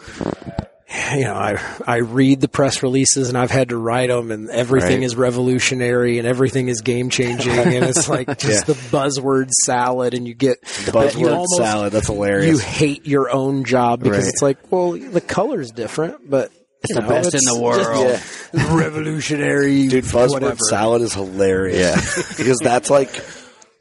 you 1.14 1.24
know, 1.24 1.34
I, 1.34 1.58
I 1.86 1.96
read 1.96 2.40
the 2.40 2.46
press 2.48 2.82
releases 2.82 3.28
and 3.28 3.36
I've 3.36 3.50
had 3.50 3.70
to 3.70 3.76
write 3.76 4.08
them 4.08 4.30
and 4.30 4.48
everything 4.50 5.00
Right. 5.00 5.02
is 5.06 5.16
revolutionary 5.16 6.18
and 6.18 6.26
everything 6.26 6.68
is 6.68 6.80
game 6.80 7.10
changing 7.10 7.52
and 7.52 7.84
it's 7.84 8.08
like 8.08 8.38
just 8.38 8.68
Yeah. 8.68 8.74
the 8.74 8.80
buzzword 8.96 9.50
salad 9.64 10.14
and 10.14 10.28
you 10.28 10.34
get 10.34 10.58
you 10.62 10.92
Buzzword 10.92 11.32
almost- 11.32 11.56
salad. 11.56 11.92
That's 11.92 12.06
hilarious. 12.06 12.50
You 12.52 12.58
hate 12.58 13.06
your 13.06 13.30
own 13.30 13.64
job 13.64 14.00
because 14.00 14.24
Right. 14.24 14.28
it's 14.28 14.42
like, 14.42 14.70
well, 14.70 14.92
the 14.92 15.20
color's 15.20 15.70
different, 15.72 16.30
but 16.30 16.52
It's 16.82 16.94
the 16.94 17.00
know, 17.00 17.08
best 17.08 17.34
in 17.34 17.40
the 17.44 17.58
world. 17.60 18.06
just 18.08 18.52
revolutionary, 18.70 19.88
Dude, 19.88 20.04
buzzword 20.04 20.58
salad 20.68 21.02
is 21.02 21.12
hilarious. 21.14 22.16
because 22.36 22.58
that's 22.62 22.88
like 22.90 23.14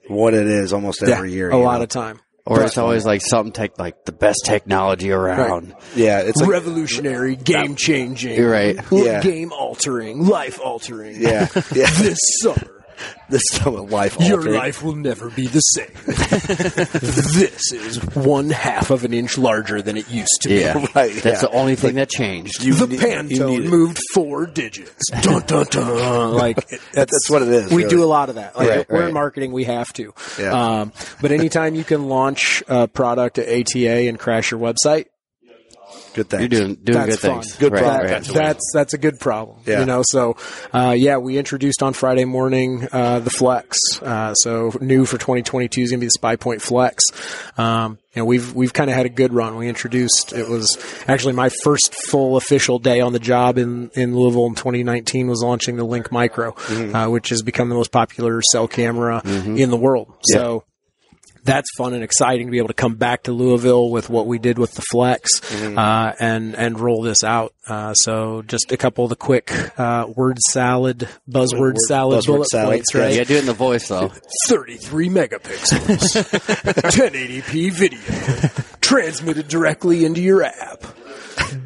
what 0.07 0.33
it 0.33 0.47
is 0.47 0.73
almost 0.73 1.01
Yeah, 1.05 1.15
every 1.15 1.31
year. 1.33 1.49
a 1.51 1.57
lot 1.57 1.77
know? 1.77 1.83
of 1.83 1.89
time. 1.89 2.19
Or 2.45 2.63
it's 2.63 2.77
always 2.77 3.05
like 3.05 3.21
something 3.21 3.51
tech, 3.51 3.77
like 3.77 4.05
the 4.05 4.13
best 4.13 4.43
technology 4.45 5.11
around. 5.11 5.75
Yeah, 5.97 6.21
it's 6.21 6.39
like, 6.39 6.49
revolutionary, 6.49 7.35
game 7.35 7.75
changing, 7.75 8.35
You're 8.37 8.49
right. 8.49 8.77
Yeah. 8.89 9.19
game 9.21 9.51
altering, 9.51 10.25
life 10.25 10.57
altering. 10.63 11.21
yeah, 11.21 11.49
yeah. 11.75 11.89
This 11.91 12.17
summer, 12.41 12.76
this 13.29 13.41
is 13.53 13.59
a 13.65 13.69
life 13.69 14.17
your 14.19 14.37
altering. 14.39 14.55
life 14.55 14.83
will 14.83 14.95
never 14.95 15.29
be 15.29 15.47
the 15.47 15.59
same. 15.59 15.91
this 16.05 17.71
is 17.71 17.97
one 18.15 18.49
half 18.49 18.89
of 18.89 19.03
an 19.03 19.13
inch 19.13 19.37
larger 19.37 19.81
than 19.81 19.97
it 19.97 20.09
used 20.09 20.41
to 20.41 20.53
Yeah. 20.53 20.73
be. 20.77 20.87
Right, 20.95 21.13
That's 21.13 21.25
yeah. 21.43 21.49
the 21.49 21.51
only 21.51 21.75
thing 21.75 21.95
that 21.95 22.09
changed. 22.09 22.63
You 22.63 22.73
the 22.73 22.87
need- 22.87 22.99
you 23.01 23.07
Pantone 23.07 23.49
need 23.49 23.65
it. 23.65 23.69
moved 23.69 23.99
four 24.13 24.45
digits. 24.47 25.09
Dun, 25.21 25.43
dun, 25.45 25.65
dun. 25.69 26.33
Like 26.33 26.67
that's, 26.67 26.83
That's 26.93 27.29
what 27.29 27.41
it 27.43 27.49
is, 27.49 27.69
We 27.71 27.83
really. 27.83 27.89
do 27.95 28.03
a 28.03 28.05
lot 28.05 28.29
of 28.29 28.35
that. 28.35 28.55
Like 28.57 28.69
Right, 28.69 28.89
we're 28.89 29.07
in 29.07 29.13
marketing, 29.13 29.51
we 29.51 29.65
have 29.65 29.91
to. 29.93 30.13
Yeah. 30.39 30.79
Um, 30.81 30.93
but 31.21 31.31
anytime 31.31 31.75
you 31.75 31.83
can 31.83 32.07
launch 32.07 32.63
a 32.67 32.87
product 32.87 33.37
at 33.37 33.47
ATA 33.47 34.07
and 34.07 34.17
crash 34.17 34.51
your 34.51 34.59
website, 34.59 35.05
Good 36.17 36.29
thing. 36.31 36.39
You're 36.39 36.49
doing 36.49 36.75
doing 36.75 36.97
that's 36.97 37.09
good 37.11 37.19
fun. 37.19 37.41
things. 37.41 37.55
Good 37.57 37.73
right. 37.73 37.81
That- 38.09 38.23
that's 38.25 38.71
that's 38.73 38.93
a 38.95 38.97
good 38.97 39.19
problem. 39.19 39.59
Yeah. 39.67 39.81
You 39.81 39.85
know, 39.85 40.01
so 40.03 40.35
uh, 40.73 40.95
yeah, 40.97 41.17
we 41.17 41.37
introduced 41.37 41.83
on 41.83 41.93
Friday 41.93 42.25
morning 42.25 42.87
uh, 42.91 43.19
the 43.19 43.29
Flex. 43.29 43.77
Uh, 44.01 44.33
so 44.33 44.71
new 44.81 45.05
for 45.05 45.19
2022 45.19 45.81
is 45.81 45.91
going 45.91 45.99
to 45.99 46.03
be 46.03 46.07
the 46.07 46.11
Spy 46.11 46.35
Point 46.35 46.63
Flex. 46.63 47.03
Um, 47.55 47.99
you 48.15 48.21
know, 48.23 48.25
we've 48.25 48.51
we've 48.55 48.73
kind 48.73 48.89
of 48.89 48.95
had 48.95 49.05
a 49.05 49.09
good 49.09 49.31
run. 49.31 49.57
We 49.57 49.69
introduced 49.69 50.33
it 50.33 50.49
was 50.49 50.75
actually 51.07 51.33
my 51.33 51.49
first 51.63 51.93
full 52.09 52.35
official 52.35 52.79
day 52.79 52.99
on 52.99 53.13
the 53.13 53.19
job 53.19 53.59
in 53.59 53.91
in 53.93 54.15
Louisville 54.15 54.47
in 54.47 54.55
2019 54.55 55.27
was 55.27 55.43
launching 55.43 55.75
the 55.75 55.83
Link 55.83 56.11
Micro, 56.11 56.55
uh, 56.95 57.07
which 57.09 57.29
has 57.29 57.43
become 57.43 57.69
the 57.69 57.75
most 57.75 57.91
popular 57.91 58.41
cell 58.41 58.67
camera 58.67 59.21
in 59.23 59.69
the 59.69 59.77
world. 59.77 60.11
So 60.23 60.63
that's 61.47 61.69
fun 61.75 61.93
and 61.95 62.03
exciting 62.03 62.45
to 62.47 62.51
be 62.51 62.59
able 62.59 62.67
to 62.67 62.73
come 62.75 62.95
back 62.95 63.23
to 63.23 63.31
Louisville 63.31 63.89
with 63.89 64.09
what 64.09 64.27
we 64.27 64.37
did 64.37 64.59
with 64.59 64.73
the 64.75 64.83
Flex 64.91 65.29
uh, 65.63 66.13
and 66.19 66.55
and 66.55 66.79
roll 66.79 67.01
this 67.01 67.23
out. 67.23 67.53
Uh, 67.67 67.93
so 67.95 68.43
just 68.43 68.71
a 68.71 68.77
couple 68.77 69.03
of 69.05 69.09
the 69.09 69.15
quick 69.15 69.51
uh, 69.79 70.05
word 70.15 70.37
salad, 70.51 71.09
buzzword 71.29 71.59
Word- 71.59 71.77
salad, 71.87 72.19
buzzword 72.23 72.25
bullet 72.27 72.47
salad, 72.49 72.69
points, 72.75 72.93
right? 72.95 73.13
Yeah, 73.15 73.23
do 73.23 73.35
it 73.35 73.39
in 73.41 73.45
the 73.47 73.53
voice 73.53 73.87
though. 73.87 74.11
33 74.47 75.09
megapixels, 75.09 76.23
1080p 76.91 77.71
video, 77.73 78.49
transmitted 78.81 79.47
directly 79.47 80.05
into 80.05 80.21
your 80.21 80.43
app, 80.43 80.83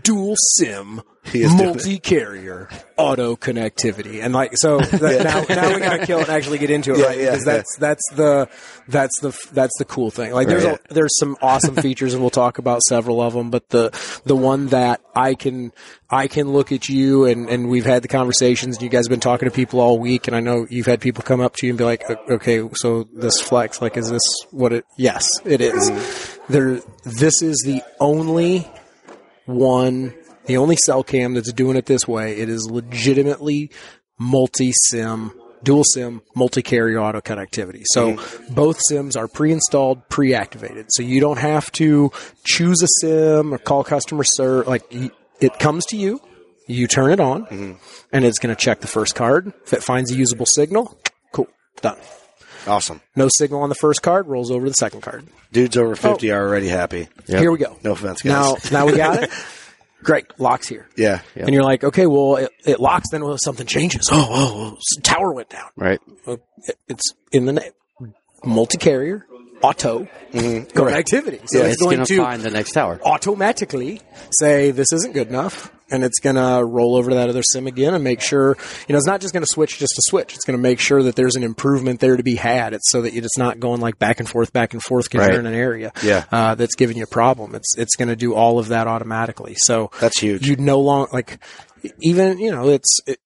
dual 0.03 0.35
SIM, 0.57 1.01
is 1.33 1.53
multi-carrier, 1.53 2.67
auto 2.97 3.35
connectivity, 3.35 4.23
and 4.23 4.33
like 4.33 4.51
so. 4.55 4.79
That, 4.79 5.23
now, 5.23 5.55
now 5.55 5.73
we 5.73 5.79
gotta 5.79 6.05
kill 6.05 6.19
it 6.19 6.27
and 6.27 6.31
actually 6.31 6.57
get 6.57 6.71
into 6.71 6.93
it, 6.93 6.97
Yeah, 7.00 7.05
right? 7.05 7.17
yeah, 7.19 7.25
because 7.31 7.45
that's 7.45 7.75
that's 7.77 8.01
the 8.15 8.50
that's 8.88 9.19
the 9.21 9.38
that's 9.53 9.77
the 9.77 9.85
cool 9.85 10.09
thing. 10.09 10.31
Like 10.33 10.47
there's 10.47 10.63
Right. 10.65 10.79
a, 10.89 10.93
there's 10.93 11.17
some 11.19 11.38
awesome 11.41 11.75
features, 11.81 12.13
and 12.13 12.21
we'll 12.23 12.31
talk 12.31 12.57
about 12.57 12.81
several 12.81 13.21
of 13.21 13.33
them. 13.33 13.51
But 13.51 13.69
the 13.69 13.91
the 14.25 14.35
one 14.35 14.67
that 14.67 15.01
I 15.15 15.35
can 15.35 15.71
I 16.09 16.27
can 16.27 16.51
look 16.53 16.71
at 16.71 16.89
you 16.89 17.25
and 17.25 17.47
and 17.50 17.69
we've 17.69 17.85
had 17.85 18.01
the 18.01 18.07
conversations. 18.07 18.77
and 18.77 18.83
You 18.83 18.89
guys 18.89 19.05
have 19.05 19.11
been 19.11 19.19
talking 19.19 19.47
to 19.47 19.53
people 19.53 19.79
all 19.79 20.00
week, 20.00 20.27
and 20.27 20.35
I 20.35 20.39
know 20.39 20.65
you've 20.71 20.88
had 20.88 21.01
people 21.01 21.23
come 21.23 21.39
up 21.39 21.55
to 21.57 21.67
you 21.67 21.71
and 21.71 21.77
be 21.77 21.83
like, 21.85 22.03
"Okay, 22.31 22.67
so 22.73 23.07
this 23.13 23.39
flex, 23.39 23.79
like, 23.79 23.95
is 23.95 24.09
this 24.09 24.23
what 24.50 24.73
it? 24.73 24.85
Yes, 24.97 25.27
it 25.45 25.61
is. 25.61 25.89
Mm-hmm. 25.91 26.51
There, 26.53 26.81
this 27.05 27.41
is 27.43 27.61
the 27.65 27.83
only 28.00 28.67
one, 29.45 30.13
the 30.45 30.57
only 30.57 30.75
cell 30.75 31.03
cam 31.03 31.33
that's 31.33 31.51
doing 31.53 31.77
it 31.77 31.86
this 31.86 32.07
way. 32.07 32.38
It 32.38 32.50
is 32.50 32.69
legitimately 32.69 33.71
multi 34.17 34.71
sim, 34.71 35.31
dual 35.63 35.83
sim, 35.83 36.21
multi 36.36 36.62
carrier 36.62 37.00
auto 37.00 37.21
connectivity. 37.21 37.83
So 37.86 38.13
mm-hmm. 38.13 38.53
both 38.53 38.79
sims 38.88 39.15
are 39.15 39.27
pre 39.27 39.51
installed, 39.51 40.07
pre 40.10 40.33
activated. 40.33 40.88
So 40.89 41.03
you 41.03 41.19
don't 41.19 41.39
have 41.39 41.71
to 41.74 42.12
choose 42.45 42.81
a 42.81 42.88
sim 43.00 43.53
or 43.53 43.57
call 43.57 43.83
customer 43.83 44.24
service. 44.24 44.67
Like 44.67 44.83
it 45.39 45.60
comes 45.60 45.86
to 45.88 45.98
you, 45.98 46.21
you 46.67 46.88
turn 46.88 47.12
it 47.12 47.19
on, 47.19 47.45
mm-hmm. 47.45 47.74
and 48.13 48.25
it's 48.25 48.39
going 48.39 48.55
to 48.55 48.62
check 48.62 48.81
the 48.81 48.88
first 48.88 49.15
card. 49.15 49.53
If 49.65 49.74
it 49.74 49.83
finds 49.83 50.12
a 50.12 50.15
usable 50.15 50.45
signal, 50.45 50.98
cool, 51.33 51.48
done. 51.81 51.98
Awesome. 52.68 53.01
No 53.15 53.27
signal 53.30 53.62
on 53.62 53.70
the 53.70 53.75
first 53.75 54.01
card, 54.01 54.27
rolls 54.27 54.51
over 54.51 54.65
to 54.65 54.70
the 54.70 54.75
second 54.75 55.01
card. 55.01 55.25
Dudes 55.51 55.77
over 55.77 55.96
50 55.96 56.32
are 56.32 56.48
already 56.48 56.68
happy. 56.68 57.08
Here 57.27 57.51
we 57.51 57.58
go. 57.58 57.77
No 57.84 57.91
offense, 57.94 58.24
Now, 58.24 58.53
guys. 58.56 58.72
now 58.72 58.86
we 58.86 58.96
got 58.96 59.24
it. 59.24 59.30
Great, 60.03 60.39
locks 60.39 60.68
here. 60.68 60.88
Yeah. 60.96 61.22
And 61.36 61.53
you're 61.53 61.63
like, 61.63 61.84
okay, 61.84 62.08
well, 62.08 62.38
it, 62.38 62.51
it 62.65 62.80
locks. 62.80 63.10
Then 63.12 63.24
well, 63.24 63.38
something 63.44 63.68
changes. 63.68 64.10
Oh, 64.12 64.27
oh, 64.30 64.72
oh, 64.72 64.75
s- 64.77 65.01
tower 65.03 65.32
went 65.34 65.50
down. 65.50 65.70
Right. 65.75 66.00
Well, 66.25 66.39
it- 66.68 66.77
It's 66.88 67.03
in 67.32 67.46
the 67.46 67.53
name. 67.53 67.72
Multi-carrier, 68.44 69.25
auto 69.62 70.08
mm-hmm. 70.32 70.75
connectivity. 70.77 71.41
So 71.46 71.60
Yeah, 71.60 71.65
it's, 71.65 71.74
It's 71.74 71.82
going 71.84 72.03
to 72.03 72.18
find 72.18 72.41
the 72.41 72.50
next 72.50 72.72
tower. 72.72 73.00
automatically 73.06 74.01
say 74.32 74.72
this 74.72 74.91
isn't 74.94 75.13
good 75.13 75.27
enough, 75.27 75.72
and 75.91 76.03
it's 76.03 76.19
going 76.19 76.36
to 76.38 76.63
roll 76.65 76.95
over 76.95 77.10
to 77.10 77.15
that 77.15 77.29
other 77.29 77.43
sim 77.43 77.67
again 77.67 77.93
and 77.93 78.03
make 78.03 78.21
sure. 78.21 78.57
You 78.88 78.93
know, 78.93 78.98
it's 78.98 79.07
not 79.07 79.21
just 79.21 79.33
going 79.33 79.43
to 79.43 79.51
switch 79.51 79.77
just 79.79 79.93
to 79.95 80.01
switch. 80.05 80.33
It's 80.36 80.45
going 80.45 80.57
to 80.57 80.62
make 80.62 80.79
sure 80.79 81.03
that 81.03 81.15
there's 81.15 81.36
an 81.36 81.43
improvement 81.43 82.00
there 82.00 82.17
to 82.17 82.24
be 82.24 82.36
had. 82.36 82.74
It's 82.74 82.89
so 82.91 83.01
that 83.01 83.13
it's 83.13 83.38
not 83.38 83.60
going 83.60 83.81
like 83.81 84.00
back 84.00 84.19
and 84.19 84.27
forth, 84.29 84.53
back 84.53 84.74
and 84.74 84.81
forth 84.81 85.05
because 85.05 85.19
Right. 85.27 85.31
you're 85.31 85.39
in 85.39 85.45
an 85.48 85.53
area 85.53 85.91
Yeah. 86.03 86.25
uh, 86.31 86.55
that's 86.55 86.75
giving 86.75 86.98
you 86.98 87.03
a 87.03 87.07
problem. 87.07 87.55
It's 87.55 87.77
it's 87.77 87.95
going 87.95 88.10
to 88.10 88.15
do 88.15 88.33
all 88.33 88.60
of 88.60 88.69
that 88.69 88.88
automatically. 88.88 89.55
So 89.57 89.91
That's 90.00 90.19
huge. 90.19 90.48
You 90.48 90.55
no 90.57 90.79
longer 90.79 91.10
like 91.13 91.39
even 92.01 92.38
you 92.39 92.51
know 92.51 92.69
it's. 92.69 93.00
It, 93.07 93.19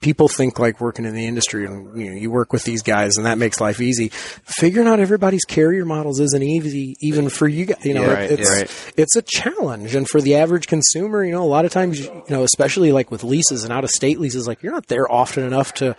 People 0.00 0.28
think 0.28 0.60
like 0.60 0.80
working 0.80 1.04
in 1.04 1.14
the 1.14 1.26
industry 1.26 1.66
and 1.66 2.00
you 2.00 2.10
know 2.10 2.16
you 2.16 2.30
work 2.30 2.52
with 2.52 2.62
these 2.62 2.82
guys 2.82 3.16
and 3.16 3.26
that 3.26 3.36
makes 3.36 3.60
life 3.60 3.80
easy. 3.80 4.10
Figuring 4.44 4.86
out 4.86 5.00
everybody's 5.00 5.44
carrier 5.44 5.84
models 5.84 6.20
isn't 6.20 6.42
easy 6.42 6.94
even 7.00 7.28
for 7.28 7.48
you 7.48 7.66
guys. 7.66 7.84
You 7.84 7.94
know, 7.94 8.02
Yeah, 8.02 8.12
right, 8.12 8.30
it's 8.30 8.48
right. 8.48 8.92
it's 8.96 9.16
a 9.16 9.22
challenge 9.22 9.96
and 9.96 10.08
for 10.08 10.20
the 10.20 10.36
average 10.36 10.68
consumer 10.68 11.24
you 11.24 11.32
know 11.32 11.42
a 11.42 11.50
lot 11.50 11.64
of 11.64 11.72
times 11.72 11.98
you 11.98 12.22
know 12.30 12.44
especially 12.44 12.92
like 12.92 13.10
with 13.10 13.24
leases 13.24 13.64
and 13.64 13.72
out 13.72 13.82
of 13.82 13.90
state 13.90 14.20
leases 14.20 14.46
like 14.46 14.62
you're 14.62 14.72
not 14.72 14.86
there 14.86 15.10
often 15.10 15.42
enough 15.44 15.74
to 15.74 15.96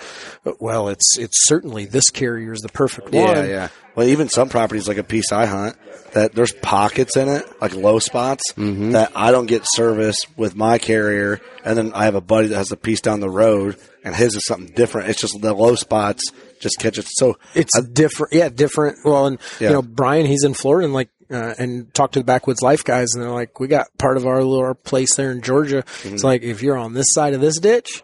well 0.61 0.87
it's 0.87 1.17
it's 1.17 1.45
certainly 1.47 1.83
this 1.85 2.09
carrier 2.09 2.53
is 2.53 2.61
the 2.61 2.69
perfect 2.69 3.11
one 3.11 3.15
Yeah, 3.35 3.43
yeah. 3.43 3.67
Well, 3.99 4.07
even 4.07 4.29
some 4.29 4.47
properties 4.47 4.87
like 4.87 4.97
a 4.97 5.03
piece 5.03 5.31
I 5.33 5.45
hunt 5.45 5.75
that 6.13 6.33
there's 6.33 6.53
pockets 6.53 7.17
in 7.17 7.27
it, 7.27 7.45
like 7.61 7.75
low 7.75 7.99
spots 7.99 8.53
Mm-hmm. 8.53 8.91
that 8.91 9.11
I 9.15 9.31
don't 9.31 9.45
get 9.45 9.63
service 9.65 10.15
with 10.37 10.55
my 10.55 10.77
carrier, 10.77 11.41
and 11.65 11.77
then 11.77 11.91
I 11.93 12.05
have 12.05 12.15
a 12.15 12.21
buddy 12.21 12.47
that 12.47 12.55
has 12.55 12.71
a 12.71 12.77
piece 12.77 13.01
down 13.01 13.19
the 13.19 13.29
road, 13.29 13.75
and 14.05 14.15
his 14.15 14.35
is 14.35 14.45
something 14.47 14.73
different. 14.73 15.09
It's 15.09 15.19
just 15.19 15.39
the 15.41 15.53
low 15.53 15.75
spots 15.75 16.23
just 16.61 16.79
catch 16.79 16.97
it. 16.97 17.05
So 17.09 17.37
it's 17.55 17.77
a 17.77 17.81
different 17.81 18.33
yeah 18.33 18.47
different 18.49 18.97
well 19.05 19.25
and 19.27 19.37
Yeah. 19.59 19.67
you 19.69 19.73
know 19.75 19.81
brian 19.81 20.25
he's 20.25 20.43
in 20.43 20.53
florida 20.53 20.85
and 20.85 20.93
like 20.93 21.09
uh, 21.31 21.53
and 21.57 21.93
talked 21.93 22.13
to 22.15 22.19
the 22.19 22.25
backwoods 22.25 22.61
life 22.61 22.83
guys 22.83 23.13
and 23.13 23.23
they're 23.23 23.31
like 23.31 23.59
we 23.61 23.67
got 23.69 23.87
part 23.97 24.17
of 24.17 24.25
our 24.25 24.43
little 24.43 24.59
our 24.65 24.73
place 24.73 25.15
there 25.15 25.31
in 25.31 25.41
georgia 25.41 25.83
it's 26.03 26.23
like 26.23 26.41
if 26.41 26.61
you're 26.61 26.75
on 26.77 26.93
this 26.93 27.05
side 27.11 27.33
of 27.33 27.39
this 27.39 27.59
ditch 27.59 28.03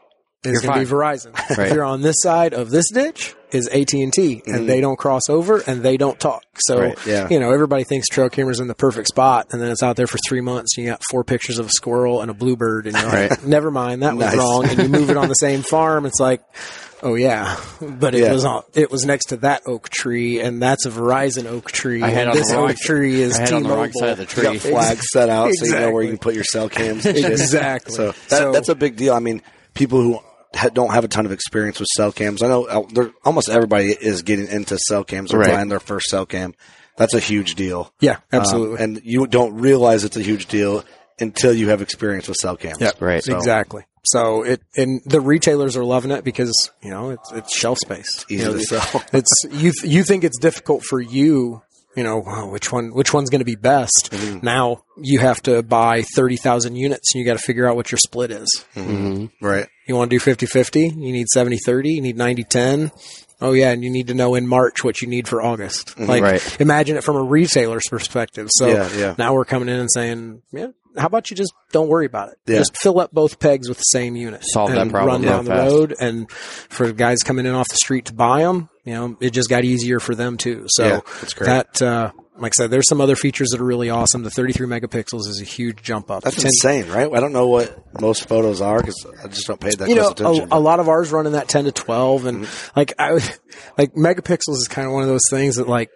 it's 0.54 0.62
going 0.66 0.80
to 0.80 0.86
be 0.86 0.92
verizon 0.92 1.34
Right. 1.58 1.68
if 1.68 1.74
you're 1.74 1.84
on 1.86 2.02
this 2.02 2.16
side 2.20 2.54
of 2.54 2.70
this 2.70 2.90
ditch 2.92 3.36
is 3.52 3.68
AT&T 3.70 3.98
and 3.98 4.12
they 4.68 4.76
mm-hmm. 4.76 4.82
don't 4.82 4.98
cross 4.98 5.30
over 5.30 5.62
and 5.66 5.82
they 5.82 5.96
don't 5.98 6.20
talk 6.20 6.44
so 6.58 6.80
Right, 6.80 7.06
yeah. 7.06 7.28
you 7.30 7.40
know 7.40 7.52
everybody 7.52 7.84
thinks 7.86 8.08
trail 8.08 8.30
cameras 8.30 8.60
in 8.60 8.68
the 8.68 8.76
perfect 8.76 9.08
spot 9.08 9.48
and 9.52 9.62
then 9.62 9.72
it's 9.72 9.84
out 9.84 9.96
there 9.96 10.08
for 10.08 10.18
three 10.28 10.42
months 10.42 10.78
and 10.78 10.86
you 10.86 10.92
got 10.92 11.02
four 11.10 11.24
pictures 11.24 11.58
of 11.60 11.68
a 11.68 11.70
squirrel 11.70 12.22
and 12.22 12.30
a 12.30 12.34
bluebird 12.34 12.88
and 12.88 12.96
you're 12.98 13.06
like 13.06 13.30
Right. 13.32 13.44
never 13.46 13.72
mind 13.72 14.04
that 14.04 14.16
was 14.16 14.26
Nice. 14.26 14.38
wrong 14.38 14.66
and 14.68 14.80
you 14.82 14.90
move 14.90 15.10
it 15.10 15.18
on 15.18 15.28
the 15.30 15.36
same 15.36 15.62
farm 15.70 16.06
it's 16.06 16.20
like 16.20 16.42
Oh 17.04 17.14
yeah, 17.14 17.60
but 17.82 18.16
it 18.16 18.22
Yeah. 18.22 18.34
was 18.34 18.46
on, 18.46 18.64
it 18.74 18.90
was 18.90 19.06
next 19.06 19.26
to 19.26 19.38
that 19.38 19.62
oak 19.68 19.90
tree, 19.90 20.40
and 20.40 20.60
that's 20.60 20.88
a 20.88 20.90
Verizon 20.90 21.46
oak 21.46 21.70
tree. 21.70 22.02
I 22.02 22.08
had 22.10 22.22
and 22.22 22.30
on 22.32 22.36
this 22.38 22.50
the 22.50 22.56
wrong- 22.56 22.72
oak 22.72 22.78
tree 22.78 23.22
is 23.22 23.36
I 23.38 23.42
had 23.42 23.54
on 23.54 23.62
the 23.64 23.68
T-Mobile. 23.70 23.82
wrong 23.84 23.92
side 23.92 24.10
of 24.10 24.18
the 24.18 24.24
you 24.24 24.28
tree. 24.28 24.44
got 24.44 24.58
flags 24.58 25.06
set 25.12 25.30
out 25.30 25.52
so 25.54 25.66
you 25.66 25.74
know 25.74 25.92
where 25.92 26.02
you 26.02 26.10
can 26.10 26.18
put 26.18 26.34
your 26.34 26.46
cell 26.46 26.68
cams. 26.68 27.06
Exactly. 27.06 27.94
So, 27.94 28.06
that, 28.08 28.16
So- 28.30 28.52
that's 28.54 28.70
a 28.70 28.76
big 28.76 28.96
deal. 28.96 29.14
I 29.14 29.20
mean, 29.20 29.44
people 29.76 30.02
who 30.02 30.20
don't 30.74 30.92
have 30.94 31.04
a 31.04 31.08
ton 31.08 31.26
of 31.26 31.32
experience 31.32 31.80
with 31.80 31.88
cell 31.96 32.12
cams. 32.12 32.42
I 32.44 32.48
know 32.48 32.66
uh, 32.66 32.84
there- 32.94 33.12
almost 33.24 33.50
everybody 33.50 33.88
is 33.92 34.22
getting 34.22 34.48
into 34.48 34.78
cell 34.78 35.04
cams 35.04 35.34
or 35.34 35.40
Right. 35.40 35.52
buying 35.52 35.70
their 35.70 35.80
first 35.80 36.08
cell 36.08 36.26
cam. 36.26 36.54
That's 36.98 37.14
a 37.14 37.20
huge 37.20 37.56
deal. 37.56 37.92
Yeah, 38.00 38.18
Um, 38.32 38.40
absolutely. 38.42 38.84
and 38.84 39.02
you 39.04 39.28
don't 39.28 39.56
realize 39.56 40.04
it's 40.06 40.16
a 40.18 40.22
huge 40.24 40.46
deal 40.48 40.84
until 41.20 41.54
you 41.54 41.70
have 41.70 41.82
experience 41.82 42.28
with 42.28 42.38
cell 42.38 42.56
cams. 42.58 42.80
Yep. 42.80 43.02
Right. 43.02 43.24
So- 43.24 43.36
exactly. 43.36 43.84
so 44.08 44.44
it 44.44 44.62
and 44.78 45.02
the 45.06 45.20
retailers 45.20 45.76
are 45.76 45.84
loving 45.84 46.12
it 46.12 46.24
because 46.24 46.54
you 46.84 46.92
know 46.92 47.10
it's 47.10 47.32
it's 47.32 47.56
shelf 47.58 47.80
space. 47.80 48.24
Easy 48.30 48.44
you 48.44 48.50
know, 48.52 48.58
to 48.58 48.64
sell. 48.64 49.04
It's 49.14 49.46
you 49.52 49.72
th- 49.72 49.92
you 49.92 50.04
think 50.04 50.24
it's 50.24 50.38
difficult 50.38 50.84
for 50.84 51.02
you. 51.02 51.62
You 51.96 52.04
know 52.04 52.24
oh, 52.26 52.50
which 52.50 52.72
one 52.72 52.94
which 52.94 53.14
one's 53.14 53.30
going 53.30 53.40
to 53.40 53.46
be 53.46 53.56
best. 53.56 54.10
Mm-hmm. 54.12 54.46
Now 54.46 54.84
you 54.98 55.20
have 55.20 55.42
to 55.44 55.64
buy 55.64 56.02
thirty 56.16 56.36
thousand 56.38 56.76
units, 56.76 57.14
and 57.14 57.20
you 57.20 57.26
got 57.26 57.38
to 57.38 57.44
figure 57.44 57.68
out 57.68 57.76
what 57.76 57.92
your 57.92 58.00
split 58.00 58.32
is. 58.32 58.66
Mm-hmm. 58.76 59.46
Right. 59.46 59.68
You 59.88 59.96
want 59.96 60.10
to 60.10 60.18
do 60.18 60.20
50-50? 60.20 60.96
You 60.96 61.12
need 61.12 61.28
70-30? 61.36 61.94
You 61.94 62.02
need 62.02 62.18
90-10? 62.18 62.92
Oh 63.40 63.52
yeah, 63.52 63.70
and 63.70 63.84
you 63.84 63.92
need 63.92 64.08
to 64.08 64.16
know 64.16 64.34
in 64.34 64.48
March 64.48 64.84
what 64.84 65.00
you 65.00 65.08
need 65.08 65.28
for 65.28 65.44
August. 65.44 66.00
Like 66.00 66.24
Right. 66.24 66.58
imagine 66.60 66.98
it 66.98 67.04
from 67.04 67.18
a 67.18 67.22
retailer's 67.24 67.84
perspective. 67.90 68.48
So 68.52 68.66
Mm-hmm. 68.68 69.00
Yeah, 69.00 69.06
yeah. 69.10 69.16
now 69.20 69.34
we're 69.36 69.46
coming 69.46 69.70
in 69.70 69.80
and 69.80 69.92
saying, 69.92 70.42
yeah, 70.52 70.70
how 70.98 71.08
about 71.08 71.30
you 71.30 71.38
just 71.38 71.54
don't 71.72 71.88
worry 71.88 72.06
about 72.06 72.30
it? 72.30 72.38
Yeah. 72.46 72.58
Just 72.60 72.78
fill 72.78 73.00
up 73.00 73.12
both 73.12 73.40
pegs 73.40 73.68
with 73.70 73.78
the 73.78 73.84
same 73.84 74.16
unit. 74.16 74.44
Solve 74.44 74.72
that 74.72 74.90
problem 74.90 75.22
Run 75.24 75.32
down 75.32 75.46
the 75.46 75.52
fast. 75.52 75.72
road, 75.72 75.96
and 76.00 76.32
for 76.32 76.92
guys 76.92 77.20
coming 77.24 77.46
in 77.46 77.54
off 77.54 77.68
the 77.70 77.78
street 77.78 78.06
to 78.06 78.14
buy 78.14 78.42
them, 78.44 78.70
you 78.84 78.94
know, 78.94 79.18
it 79.20 79.32
just 79.32 79.50
got 79.50 79.64
easier 79.64 80.00
for 80.00 80.16
them 80.16 80.38
too. 80.38 80.66
So 80.68 80.86
Yeah, 80.86 81.00
that's 81.22 81.34
great. 81.34 81.48
that, 81.48 81.82
uh, 81.82 82.12
like 82.38 82.52
I 82.60 82.64
said, 82.64 82.72
there's 82.72 82.90
some 82.90 83.00
other 83.00 83.16
features 83.16 83.50
that 83.52 83.62
are 83.62 83.66
really 83.66 83.90
awesome. 83.90 84.24
The 84.24 84.30
33 84.30 84.68
megapixels 84.68 85.22
is 85.28 85.40
a 85.42 85.46
huge 85.46 85.82
jump 85.82 86.12
up. 86.12 86.24
That's 86.24 86.36
10 86.36 86.46
insane, 86.48 86.90
right? 86.90 87.10
I 87.14 87.20
don't 87.22 87.32
know 87.32 87.48
what 87.48 87.78
most 88.02 88.28
photos 88.28 88.60
are 88.60 88.80
because 88.80 89.06
I 89.24 89.28
just 89.30 89.48
don't 89.48 89.60
pay 89.60 89.70
that 89.74 89.88
you 89.88 89.96
know, 89.96 90.12
close 90.14 90.36
attention. 90.38 90.52
a, 90.52 90.58
a 90.58 90.60
lot 90.60 90.82
of 90.82 90.90
ours 90.90 91.14
run 91.14 91.28
in 91.28 91.32
that 91.32 91.48
10 91.48 91.64
to 91.66 91.72
12 91.72 92.26
and 92.26 92.44
Mm-hmm. 92.46 92.72
like 92.80 92.94
I 93.00 93.12
like 93.78 93.94
megapixels 93.94 94.56
is 94.58 94.68
kind 94.70 94.86
of 94.86 94.94
one 94.94 95.04
of 95.04 95.08
those 95.10 95.22
things 95.30 95.56
that 95.56 95.70
like 95.70 95.92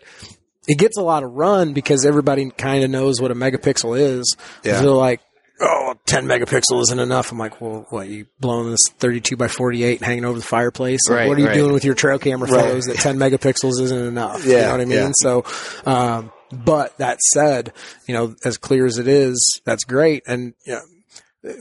it 0.70 0.78
gets 0.78 0.98
a 0.98 1.02
lot 1.02 1.24
of 1.24 1.32
run 1.34 1.74
because 1.74 2.06
everybody 2.06 2.50
kind 2.52 2.84
of 2.84 2.90
knows 2.90 3.20
what 3.20 3.32
a 3.32 3.36
megapixel 3.36 4.00
is. 4.00 4.36
Yeah. 4.64 4.82
They're 4.82 4.92
like, 4.92 5.20
oh, 5.62 5.96
10 6.06 6.26
megapixel 6.26 6.82
isn't 6.84 7.00
enough. 7.00 7.32
I'm 7.32 7.38
like, 7.38 7.60
well, 7.60 7.86
what, 7.90 8.08
you 8.08 8.28
blowing 8.40 8.70
this 8.70 8.80
32 9.00 9.36
by 9.36 9.48
48 9.48 9.98
and 10.00 10.06
hanging 10.06 10.26
over 10.26 10.40
the 10.40 10.46
fireplace? 10.46 11.02
Like, 11.10 11.18
Right, 11.18 11.28
what 11.28 11.38
are 11.38 11.42
you 11.42 11.48
right. 11.48 11.54
doing 11.56 11.74
with 11.74 11.84
your 11.84 11.96
trail 11.96 12.20
camera 12.20 12.50
Right. 12.50 12.62
photos 12.66 12.86
that 12.86 12.98
10 12.98 13.18
megapixels 13.18 13.82
isn't 13.82 14.06
enough? 14.08 14.46
you 14.46 14.54
Yeah, 14.54 14.68
know 14.68 14.72
what 14.72 14.82
I 14.82 14.86
mean? 14.86 14.98
yeah. 14.98 15.12
So, 15.16 15.44
um, 15.86 16.32
but 16.52 16.98
that 17.00 17.20
said, 17.34 17.74
you 18.08 18.14
know, 18.14 18.36
as 18.46 18.58
clear 18.58 18.86
as 18.86 18.98
it 18.98 19.08
is, 19.08 19.62
that's 19.66 19.84
great. 19.84 20.24
And, 20.28 20.54
you 20.66 20.74
know, 20.74 20.82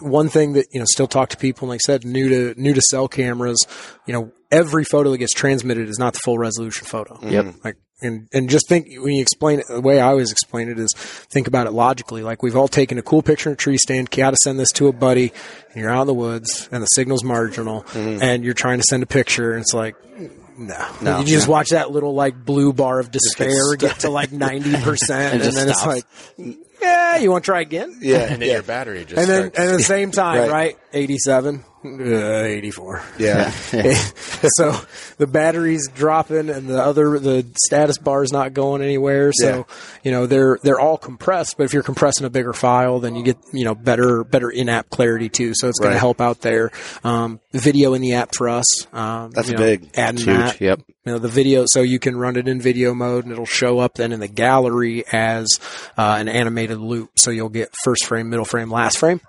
one 0.01 0.29
thing 0.29 0.55
that 0.55 0.67
you 0.73 0.81
know 0.81 0.87
still 0.89 1.07
talk 1.07 1.29
to 1.29 1.37
people 1.37 1.67
and 1.67 1.71
like 1.71 1.81
I 1.85 1.87
said 1.87 2.05
new 2.05 2.29
to 2.55 2.61
new 2.61 2.75
to 2.75 2.81
cell 2.91 3.07
cameras 3.07 3.65
you 4.07 4.13
know 4.13 4.33
every 4.51 4.83
photo 4.83 5.13
that 5.13 5.19
gets 5.19 5.33
transmitted 5.33 5.89
is 5.89 6.01
not 6.01 6.15
the 6.15 6.19
full 6.25 6.37
resolution 6.37 6.85
photo 6.85 7.17
Yep. 7.23 7.55
like 7.65 7.77
and 8.01 8.29
and 8.33 8.49
just 8.49 8.69
think 8.69 8.87
when 8.99 9.15
you 9.15 9.23
explain 9.23 9.59
it 9.61 9.67
the 9.69 9.81
way 9.81 10.01
I 10.01 10.09
always 10.09 10.31
explain 10.33 10.69
it 10.69 10.79
is 10.79 10.93
think 10.95 11.47
about 11.49 11.67
it 11.67 11.73
logically 11.73 12.23
like 12.23 12.43
we've 12.43 12.57
all 12.57 12.69
taken 12.69 12.97
a 12.99 13.03
cool 13.03 13.23
picture 13.23 13.49
in 13.49 13.55
a 13.55 13.57
tree 13.57 13.77
stand 13.77 14.09
You 14.13 14.23
got 14.23 14.31
to 14.31 14.37
send 14.43 14.59
this 14.59 14.71
to 14.75 14.87
a 14.89 14.93
buddy 14.93 15.33
and 15.73 15.81
you're 15.81 15.91
out 15.91 16.03
in 16.03 16.07
the 16.07 16.15
woods 16.15 16.69
and 16.71 16.83
the 16.83 16.87
signal's 16.87 17.25
marginal 17.25 17.85
and 17.95 18.45
you're 18.45 18.55
trying 18.55 18.79
to 18.79 18.85
send 18.89 19.03
a 19.03 19.07
picture 19.07 19.53
and 19.53 19.63
it's 19.63 19.75
like 19.75 19.97
no, 20.59 20.89
No. 21.01 21.21
you 21.21 21.27
just 21.27 21.47
watch 21.49 21.71
that 21.71 21.91
little 21.93 22.15
like 22.15 22.45
blue 22.45 22.73
bar 22.73 22.99
of 22.99 23.11
despair 23.13 23.51
stuck. 23.75 23.79
get 23.79 23.99
to 24.01 24.11
like 24.11 24.31
90% 24.31 25.11
and, 25.11 25.43
just 25.43 25.57
then 25.57 25.69
it's 25.69 25.87
like 25.87 26.05
yeah 26.81 27.17
you 27.19 27.31
want 27.31 27.45
to 27.45 27.47
try 27.49 27.61
again 27.61 27.97
yeah, 28.01 28.19
And 28.23 28.41
then 28.43 28.49
yeah, 28.49 28.55
your 28.55 28.63
battery 28.63 29.05
just 29.05 29.19
and 29.21 29.29
then 29.29 29.41
starts. 29.53 29.59
and 29.59 29.69
at 29.71 29.77
the 29.77 29.83
same 29.83 30.11
time, 30.13 30.39
Right. 30.43 30.51
right? 30.51 30.79
87, 30.93 31.65
uh, 31.85 32.43
84. 32.45 33.03
yeah. 33.19 33.51
so 33.51 34.75
the 35.19 35.27
battery's 35.27 35.89
dropping 35.89 36.49
and 36.49 36.69
the 36.69 36.81
other 36.83 37.19
the 37.19 37.45
status 37.67 37.99
bar 37.99 38.23
is 38.23 38.33
not 38.33 38.55
going 38.55 38.83
anywhere. 38.83 39.31
So 39.35 39.49
Yeah. 39.69 39.75
you 40.05 40.11
know 40.11 40.27
they're 40.27 40.59
they're 40.63 40.81
all 40.81 40.97
compressed, 40.97 41.57
but 41.59 41.65
if 41.65 41.73
you're 41.73 41.83
compressing 41.83 42.25
a 42.27 42.31
bigger 42.31 42.53
file, 42.53 42.99
then 43.01 43.15
you 43.17 43.23
get 43.25 43.37
you 43.53 43.65
know 43.65 43.75
better 43.75 44.25
better 44.25 44.49
in 44.51 44.69
app 44.69 44.89
clarity 44.91 45.29
too. 45.29 45.53
So 45.55 45.69
it's 45.69 45.79
going 45.79 45.91
Right. 45.91 45.95
to 45.97 46.01
help 46.01 46.21
out 46.21 46.41
there. 46.41 46.71
Um, 47.05 47.41
video 47.53 47.95
in 47.95 48.01
the 48.03 48.15
app 48.15 48.35
for 48.35 48.49
us. 48.49 48.65
Um, 48.93 49.31
That's 49.33 49.49
you 49.49 49.55
know, 49.55 49.61
big. 49.63 49.91
Adding 49.97 50.25
Huge. 50.25 50.37
that 50.39 50.61
Yep. 50.61 50.81
you 51.05 51.13
know 51.13 51.19
the 51.19 51.29
video 51.29 51.65
so 51.67 51.81
you 51.83 51.99
can 51.99 52.17
run 52.17 52.37
it 52.37 52.47
in 52.49 52.61
video 52.61 52.95
mode 52.95 53.25
and 53.25 53.33
it'll 53.33 53.47
show 53.47 53.79
up 53.79 53.95
then 53.95 54.13
in 54.13 54.21
the 54.21 54.29
gallery 54.29 55.05
as 55.13 55.49
uh, 55.97 56.17
an 56.19 56.29
animated 56.29 56.79
loop 56.79 57.11
so 57.17 57.31
you'll 57.31 57.49
get 57.49 57.71
first 57.83 58.05
frame 58.07 58.29
middle 58.31 58.45
frame 58.45 58.71
last 58.71 58.99
frame 58.99 59.21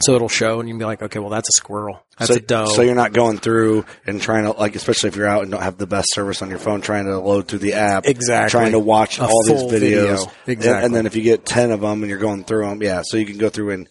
so 0.00 0.14
it'll 0.14 0.28
show 0.28 0.60
and 0.60 0.68
you 0.68 0.74
can 0.74 0.78
be 0.78 0.84
like 0.84 1.02
okay 1.02 1.18
well 1.18 1.28
that's 1.30 1.48
a 1.48 1.52
squirrel 1.56 2.02
that's 2.18 2.30
so, 2.30 2.36
a 2.36 2.40
doe 2.40 2.66
so 2.66 2.82
you're 2.82 2.94
not 2.94 3.12
going 3.12 3.38
through 3.38 3.84
and 4.06 4.20
trying 4.20 4.44
to 4.44 4.52
like, 4.52 4.76
especially 4.76 5.08
if 5.08 5.16
you're 5.16 5.26
out 5.26 5.42
and 5.42 5.50
don't 5.50 5.62
have 5.62 5.78
the 5.78 5.86
best 5.86 6.12
service 6.12 6.42
on 6.42 6.50
your 6.50 6.58
phone, 6.58 6.80
trying 6.80 7.06
to 7.06 7.18
load 7.18 7.48
through 7.48 7.60
the 7.60 7.72
app, 7.74 8.06
Exactly. 8.06 8.50
trying 8.50 8.72
to 8.72 8.78
watch 8.78 9.18
A 9.18 9.22
all 9.24 9.44
these 9.46 9.62
videos, 9.62 9.70
video. 9.70 10.16
And- 10.16 10.30
Exactly. 10.46 10.86
And, 10.86 10.94
then 10.94 11.06
if 11.06 11.16
you 11.16 11.22
get 11.22 11.44
ten 11.46 11.70
of 11.70 11.80
them 11.80 12.02
and 12.02 12.10
you're 12.10 12.18
going 12.18 12.44
through 12.44 12.66
them, 12.68 12.82
yeah, 12.82 13.02
so 13.04 13.16
you 13.16 13.26
can 13.26 13.38
go 13.38 13.48
through 13.48 13.70
and 13.70 13.88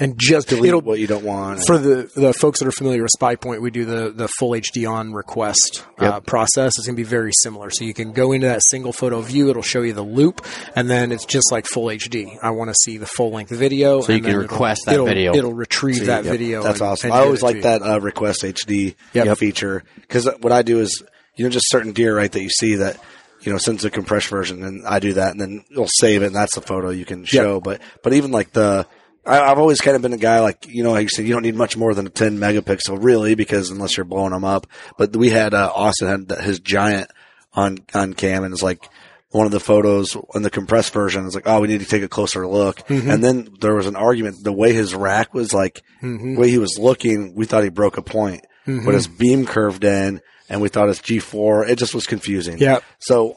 and 0.00 0.14
just 0.18 0.48
delete 0.48 0.74
what 0.82 0.98
you 0.98 1.06
don't 1.06 1.24
want. 1.24 1.64
for 1.66 1.78
the 1.78 2.10
the 2.16 2.32
folks 2.32 2.58
that 2.58 2.66
are 2.66 2.72
familiar 2.72 3.02
with 3.02 3.12
SpyPoint, 3.20 3.60
we 3.60 3.70
do 3.70 3.84
the 3.84 4.10
the 4.10 4.26
full 4.38 4.50
HD 4.50 4.90
on 4.90 5.12
request 5.12 5.84
uh, 5.98 6.20
process. 6.20 6.72
It's 6.78 6.86
going 6.86 6.96
to 6.96 7.00
be 7.00 7.04
very 7.08 7.32
similar. 7.42 7.70
So 7.70 7.84
you 7.84 7.94
can 7.94 8.12
go 8.12 8.32
into 8.32 8.46
that 8.48 8.62
single 8.70 8.92
photo 8.92 9.20
view. 9.20 9.50
It'll 9.50 9.62
show 9.62 9.82
you 9.82 9.92
the 9.92 10.02
loop, 10.02 10.44
and 10.74 10.90
then 10.90 11.12
it's 11.12 11.24
just 11.26 11.52
like 11.52 11.66
full 11.66 11.86
HD. 11.86 12.36
I 12.42 12.50
want 12.50 12.70
to 12.70 12.74
see 12.84 12.96
the 12.96 13.06
full 13.06 13.30
length 13.30 13.50
video. 13.50 14.00
So 14.00 14.12
you 14.12 14.18
can 14.18 14.24
then 14.24 14.30
it'll- 14.32 14.42
request 14.42 14.82
that 14.86 14.94
it'll- 14.94 15.06
video. 15.06 15.34
It'll 15.34 15.52
retrieve 15.54 15.96
See, 15.96 16.04
that 16.06 16.24
yep, 16.24 16.32
video. 16.32 16.62
That's 16.62 16.80
and- 16.80 16.88
awesome. 16.90 17.10
and 17.10 17.18
I 17.20 17.22
always 17.22 17.42
like 17.42 17.62
that 17.62 17.82
uh, 17.82 18.00
request 18.00 18.42
HD 18.42 18.94
Yep. 19.12 19.38
feature 19.38 19.84
because 20.00 20.26
what 20.40 20.52
I 20.52 20.62
do 20.62 20.80
is 20.80 21.02
you 21.36 21.44
know 21.44 21.50
just 21.50 21.66
certain 21.70 21.92
deer 21.92 22.16
right 22.16 22.30
that 22.32 22.42
you 22.42 22.48
see 22.50 22.76
that 22.76 22.98
you 23.42 23.52
know 23.52 23.58
sends 23.58 23.84
a 23.84 23.90
compressed 23.90 24.28
version 24.28 24.62
and 24.64 24.86
I 24.86 24.98
do 24.98 25.12
that 25.14 25.32
and 25.32 25.40
then 25.40 25.64
you'll 25.70 25.88
save 25.98 26.22
it 26.22 26.26
and 26.26 26.34
that's 26.34 26.54
the 26.54 26.60
photo 26.62 26.90
you 26.90 27.04
can 27.04 27.24
show. 27.24 27.60
But 27.60 27.80
but 28.02 28.12
even 28.14 28.30
like 28.30 28.52
the 28.52 28.86
I, 29.26 29.40
I've 29.40 29.58
always 29.58 29.80
kind 29.80 29.96
of 29.96 30.02
been 30.02 30.12
a 30.12 30.18
guy 30.18 30.40
like 30.40 30.66
you 30.68 30.82
know 30.82 30.92
like 30.92 31.02
you 31.04 31.08
said 31.08 31.26
you 31.26 31.32
don't 31.32 31.42
need 31.42 31.54
much 31.54 31.76
more 31.76 31.94
than 31.94 32.06
a 32.06 32.10
10 32.10 32.38
megapixel 32.38 33.02
really 33.02 33.34
because 33.34 33.70
unless 33.70 33.96
you're 33.96 34.04
blowing 34.04 34.32
them 34.32 34.44
up. 34.44 34.66
But 34.98 35.14
we 35.16 35.30
had 35.30 35.54
uh, 35.54 35.70
Austin 35.74 36.28
had 36.28 36.40
his 36.42 36.58
giant 36.60 37.10
on 37.54 37.78
on 37.94 38.14
cam 38.14 38.44
and 38.44 38.52
it's 38.52 38.62
like. 38.62 38.88
One 39.32 39.46
of 39.46 39.52
the 39.52 39.60
photos 39.60 40.16
in 40.34 40.42
the 40.42 40.50
compressed 40.50 40.92
version 40.92 41.24
is 41.24 41.36
like, 41.36 41.46
oh, 41.46 41.60
we 41.60 41.68
need 41.68 41.78
to 41.82 41.86
take 41.86 42.02
a 42.02 42.08
closer 42.08 42.48
look. 42.48 42.78
Mm-hmm. 42.88 43.08
And 43.08 43.22
then 43.22 43.48
there 43.60 43.76
was 43.76 43.86
an 43.86 43.94
argument. 43.94 44.42
The 44.42 44.50
way 44.52 44.72
his 44.72 44.92
rack 44.92 45.32
was 45.32 45.54
like, 45.54 45.84
Mm-hmm. 46.02 46.34
the 46.34 46.40
way 46.40 46.50
he 46.50 46.58
was 46.58 46.76
looking, 46.80 47.36
we 47.36 47.46
thought 47.46 47.62
he 47.62 47.68
broke 47.70 47.96
a 47.96 48.02
point, 48.02 48.44
but 48.66 48.92
his 48.92 49.06
beam 49.06 49.46
curved 49.46 49.84
in, 49.84 50.20
and 50.48 50.60
we 50.60 50.68
thought 50.68 50.88
his 50.88 50.98
G4. 50.98 51.68
It 51.68 51.78
just 51.78 51.94
was 51.94 52.08
confusing. 52.08 52.58
Yeah. 52.58 52.80
So, 52.98 53.36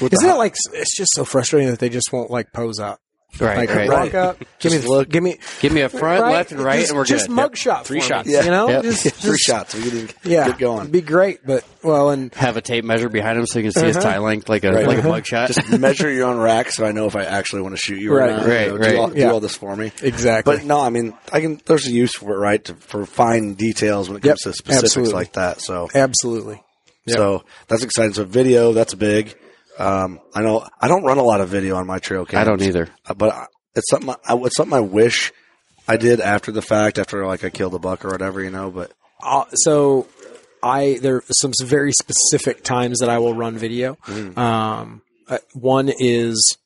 Isn't 0.00 0.30
it 0.30 0.34
like 0.38 0.54
it's 0.72 0.96
just 0.96 1.10
so 1.14 1.24
frustrating 1.24 1.70
that 1.70 1.80
they 1.80 1.88
just 1.88 2.12
won't 2.12 2.30
like 2.30 2.52
pose 2.52 2.78
up? 2.78 3.00
Right, 3.40 3.56
Like 3.56 3.70
right. 3.70 3.88
walk 3.88 4.14
up, 4.14 4.38
give 4.60 4.72
me 4.72 4.76
Just 4.78 4.82
the, 4.84 4.90
look. 4.90 5.08
give 5.08 5.22
me 5.22 5.38
Give 5.60 5.72
me 5.72 5.80
a 5.80 5.88
front, 5.88 6.20
right? 6.22 6.32
left, 6.32 6.52
and 6.52 6.60
right, 6.60 6.78
just, 6.80 6.90
and 6.90 6.98
we're 6.98 7.04
good. 7.04 7.08
just 7.08 7.28
good. 7.28 7.36
mugshot. 7.52 7.84
Three 7.84 8.00
for 8.00 8.04
me, 8.04 8.08
shots. 8.08 8.28
You 8.28 8.50
know, 8.50 8.68
Yep. 8.68 8.82
just, 8.82 9.14
three 9.22 9.38
shots, 9.38 9.74
we 9.74 9.82
can 9.84 9.92
even 9.94 10.08
Yeah, 10.22 10.46
get 10.48 10.58
going. 10.58 10.80
It'd 10.80 10.92
be 10.92 11.00
great, 11.00 11.44
but 11.44 11.64
well, 11.82 12.10
and 12.10 12.32
Have 12.34 12.58
a 12.58 12.60
tape 12.60 12.84
measure 12.84 13.08
behind 13.08 13.38
him 13.38 13.46
so 13.46 13.58
you 13.58 13.64
can 13.64 13.72
see 13.72 13.86
his 13.86 13.96
Uh-huh. 13.96 14.10
tine 14.10 14.22
length 14.22 14.48
like 14.50 14.64
a 14.64 14.72
Right. 14.72 14.86
like 14.86 14.98
a 14.98 15.00
Uh-huh. 15.00 15.20
mugshot. 15.20 15.46
just 15.46 15.66
measure 15.80 16.10
your 16.10 16.28
own 16.28 16.36
rack, 16.38 16.70
so 16.70 16.84
I 16.84 16.92
know 16.92 17.06
if 17.06 17.16
I 17.16 17.24
actually 17.24 17.62
want 17.62 17.74
to 17.74 17.80
shoot 17.80 17.98
you 18.00 18.12
or 18.12 18.18
Right, 18.18 18.36
not. 18.36 18.46
right, 18.46 18.60
You 18.66 18.68
know, 18.72 18.76
right. 18.76 18.90
Do, 18.92 18.98
all, 19.00 19.08
do 19.10 19.18
Yeah. 19.18 19.32
all 19.32 19.40
this 19.40 19.56
for 19.56 19.74
me. 19.74 19.92
exactly. 20.02 20.56
But 20.56 20.64
no, 20.66 20.80
I 20.80 20.90
mean, 20.90 21.14
I 21.32 21.40
can. 21.40 21.58
There's 21.64 21.86
a 21.86 21.90
use 21.90 22.14
for 22.14 22.34
it, 22.34 22.38
right? 22.38 22.62
To, 22.66 22.74
for 22.74 23.06
fine 23.06 23.54
details 23.54 24.08
when 24.10 24.18
it 24.18 24.24
Yep, 24.24 24.32
comes 24.32 24.40
to 24.42 24.52
specifics 24.52 24.84
absolutely. 24.84 25.14
like 25.14 25.32
that. 25.32 25.62
So, 25.62 25.88
absolutely. 25.94 26.62
So 27.08 27.42
that's 27.68 27.82
exciting. 27.82 28.12
So, 28.12 28.24
video, 28.24 28.72
that's 28.74 28.94
big. 28.94 29.34
Um, 29.78 30.20
I 30.34 30.42
know 30.42 30.66
I 30.80 30.88
don't 30.88 31.04
run 31.04 31.18
a 31.18 31.22
lot 31.22 31.40
of 31.40 31.48
video 31.48 31.76
on 31.76 31.86
my 31.86 31.98
trail 31.98 32.24
cams. 32.24 32.40
I 32.40 32.44
don't 32.44 32.62
either. 32.62 32.88
Uh, 33.06 33.14
but 33.14 33.48
it's 33.74 33.88
something. 33.90 34.14
I, 34.24 34.36
it's 34.36 34.56
something 34.56 34.76
I 34.76 34.80
wish 34.80 35.32
I 35.88 35.96
did 35.96 36.20
after 36.20 36.52
the 36.52 36.62
fact, 36.62 36.98
after 36.98 37.26
like 37.26 37.44
I 37.44 37.50
killed 37.50 37.74
a 37.74 37.78
buck 37.78 38.04
or 38.04 38.10
whatever, 38.10 38.42
you 38.42 38.50
know. 38.50 38.70
But 38.70 38.92
Uh, 39.22 39.44
so 39.54 40.06
I 40.62 40.98
there 41.00 41.16
are 41.16 41.24
some 41.30 41.52
very 41.62 41.92
specific 41.92 42.62
times 42.62 42.98
that 43.00 43.08
I 43.08 43.18
will 43.18 43.34
run 43.34 43.56
video. 43.56 43.96
Um, 44.36 45.02
uh, 45.28 45.38
one 45.54 45.90
is 45.98 46.56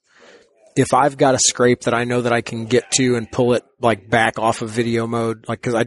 if 0.76 0.92
I've 0.92 1.16
got 1.16 1.34
a 1.34 1.38
scrape 1.38 1.82
that 1.82 1.94
I 1.94 2.04
know 2.04 2.20
that 2.22 2.32
I 2.32 2.40
can 2.42 2.66
get 2.66 2.90
to 2.92 3.16
and 3.16 3.30
pull 3.30 3.54
it 3.54 3.64
like 3.80 4.08
back 4.08 4.38
off 4.38 4.62
of 4.62 4.70
video 4.70 5.06
mode, 5.06 5.46
like 5.48 5.60
because 5.60 5.74
I 5.74 5.86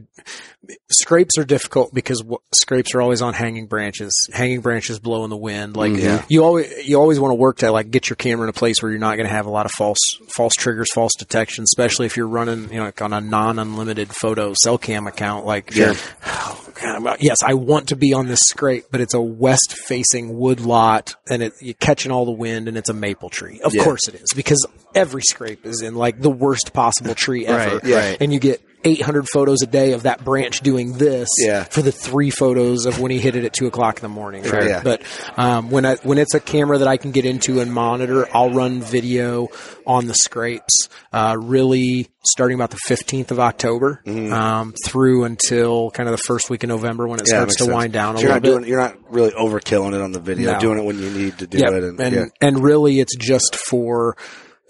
scrapes 0.91 1.37
are 1.37 1.43
difficult 1.43 1.93
because 1.93 2.19
w- 2.19 2.37
scrapes 2.53 2.93
are 2.93 3.01
always 3.01 3.21
on 3.21 3.33
hanging 3.33 3.67
branches. 3.67 4.13
Hanging 4.31 4.61
branches 4.61 4.99
blow 4.99 5.23
in 5.23 5.29
the 5.29 5.37
wind. 5.37 5.75
Like 5.75 5.93
mm-hmm. 5.93 6.25
you 6.29 6.43
always 6.43 6.87
you 6.87 6.99
always 6.99 7.19
want 7.19 7.31
to 7.31 7.35
work 7.35 7.57
to 7.57 7.71
like 7.71 7.89
get 7.89 8.09
your 8.09 8.15
camera 8.15 8.45
in 8.45 8.49
a 8.49 8.53
place 8.53 8.81
where 8.81 8.91
you're 8.91 8.99
not 8.99 9.15
going 9.15 9.27
to 9.27 9.33
have 9.33 9.45
a 9.45 9.49
lot 9.49 9.65
of 9.65 9.71
false 9.71 9.97
false 10.35 10.53
triggers, 10.53 10.91
false 10.93 11.13
detection, 11.17 11.63
especially 11.63 12.05
if 12.05 12.15
you're 12.17 12.27
running 12.27 12.69
you 12.71 12.77
know 12.77 12.85
like 12.85 13.01
on 13.01 13.13
a 13.13 13.21
non 13.21 13.57
unlimited 13.59 14.09
photo 14.13 14.53
cell 14.61 14.77
cam 14.77 15.07
account. 15.07 15.45
Like 15.45 15.71
Sure. 15.71 15.93
oh, 16.27 16.65
God, 16.75 17.07
I'm- 17.07 17.17
yes, 17.19 17.37
I 17.43 17.55
want 17.55 17.89
to 17.89 17.95
be 17.95 18.13
on 18.13 18.27
this 18.27 18.39
scrape, 18.43 18.85
but 18.91 19.01
it's 19.01 19.13
a 19.13 19.21
west 19.21 19.75
facing 19.87 20.37
wood 20.37 20.59
lot 20.59 21.15
and 21.29 21.41
it, 21.41 21.53
you're 21.61 21.73
catching 21.73 22.11
all 22.11 22.25
the 22.25 22.31
wind 22.31 22.67
and 22.67 22.77
it's 22.77 22.89
a 22.89 22.93
maple 22.93 23.29
tree. 23.29 23.59
Of 23.61 23.73
Yeah. 23.73 23.83
course 23.83 24.07
it 24.07 24.15
is 24.15 24.27
because 24.35 24.65
every 24.93 25.21
scrape 25.23 25.65
is 25.65 25.81
in 25.81 25.95
like 25.95 26.19
the 26.21 26.29
worst 26.29 26.73
possible 26.73 27.15
tree 27.15 27.45
ever. 27.45 27.75
Right, 27.75 27.78
right. 27.83 28.17
And 28.19 28.31
you 28.33 28.39
get 28.39 28.61
800 28.85 29.27
photos 29.27 29.61
a 29.61 29.67
day 29.67 29.91
of 29.91 30.03
that 30.03 30.23
branch 30.23 30.61
doing 30.61 30.93
this 30.97 31.27
Yeah. 31.37 31.65
for 31.65 31.81
the 31.81 31.91
three 31.91 32.29
photos 32.29 32.85
of 32.85 33.01
when 33.01 33.11
he 33.11 33.19
hit 33.19 33.35
it 33.35 33.43
at 33.43 33.51
two 33.51 33.67
o'clock 33.67 33.97
in 33.97 34.01
the 34.03 34.07
morning. 34.07 34.43
Right? 34.43 34.67
Yeah. 34.67 34.81
But 34.83 35.01
um, 35.35 35.69
when 35.69 35.85
I, 35.85 35.95
when 35.97 36.17
it's 36.17 36.33
a 36.33 36.39
camera 36.39 36.77
that 36.77 36.87
I 36.87 36.95
can 36.95 37.11
get 37.11 37.25
into 37.25 37.59
and 37.59 37.73
monitor, 37.73 38.25
I'll 38.33 38.51
run 38.51 38.81
video 38.81 39.49
on 39.85 40.05
the 40.07 40.13
scrapes. 40.13 40.87
Uh, 41.11 41.35
really 41.37 42.07
starting 42.23 42.55
about 42.55 42.69
the 42.69 42.79
15th 42.87 43.31
of 43.31 43.39
October 43.41 44.01
um, 44.07 44.73
through 44.85 45.25
until 45.25 45.91
kind 45.91 46.07
of 46.07 46.13
the 46.13 46.23
first 46.25 46.49
week 46.49 46.63
of 46.63 46.69
November 46.69 47.05
when 47.05 47.19
it. 47.19 47.27
Yeah, 47.27 47.39
starts 47.39 47.57
to 47.57 47.63
sense. 47.65 47.73
wind 47.75 47.91
down 47.91 48.15
a 48.15 48.19
So 48.19 48.21
little 48.27 48.35
not 48.35 48.41
bit. 48.43 48.49
doing, 48.49 48.65
you're 48.67 48.79
not 48.79 48.95
really 49.11 49.31
overkilling 49.31 49.93
it 49.93 50.01
on 50.01 50.13
the 50.13 50.19
video, 50.21 50.53
No. 50.53 50.59
doing 50.59 50.79
it 50.79 50.85
when 50.85 50.99
you 50.99 51.09
need 51.09 51.37
to 51.39 51.47
do 51.47 51.57
it. 51.57 51.83
And, 51.83 51.99
and 51.99 52.15
yeah. 52.15 52.25
and 52.39 52.63
really 52.63 52.99
it's 53.01 53.15
just 53.17 53.55
for 53.57 54.15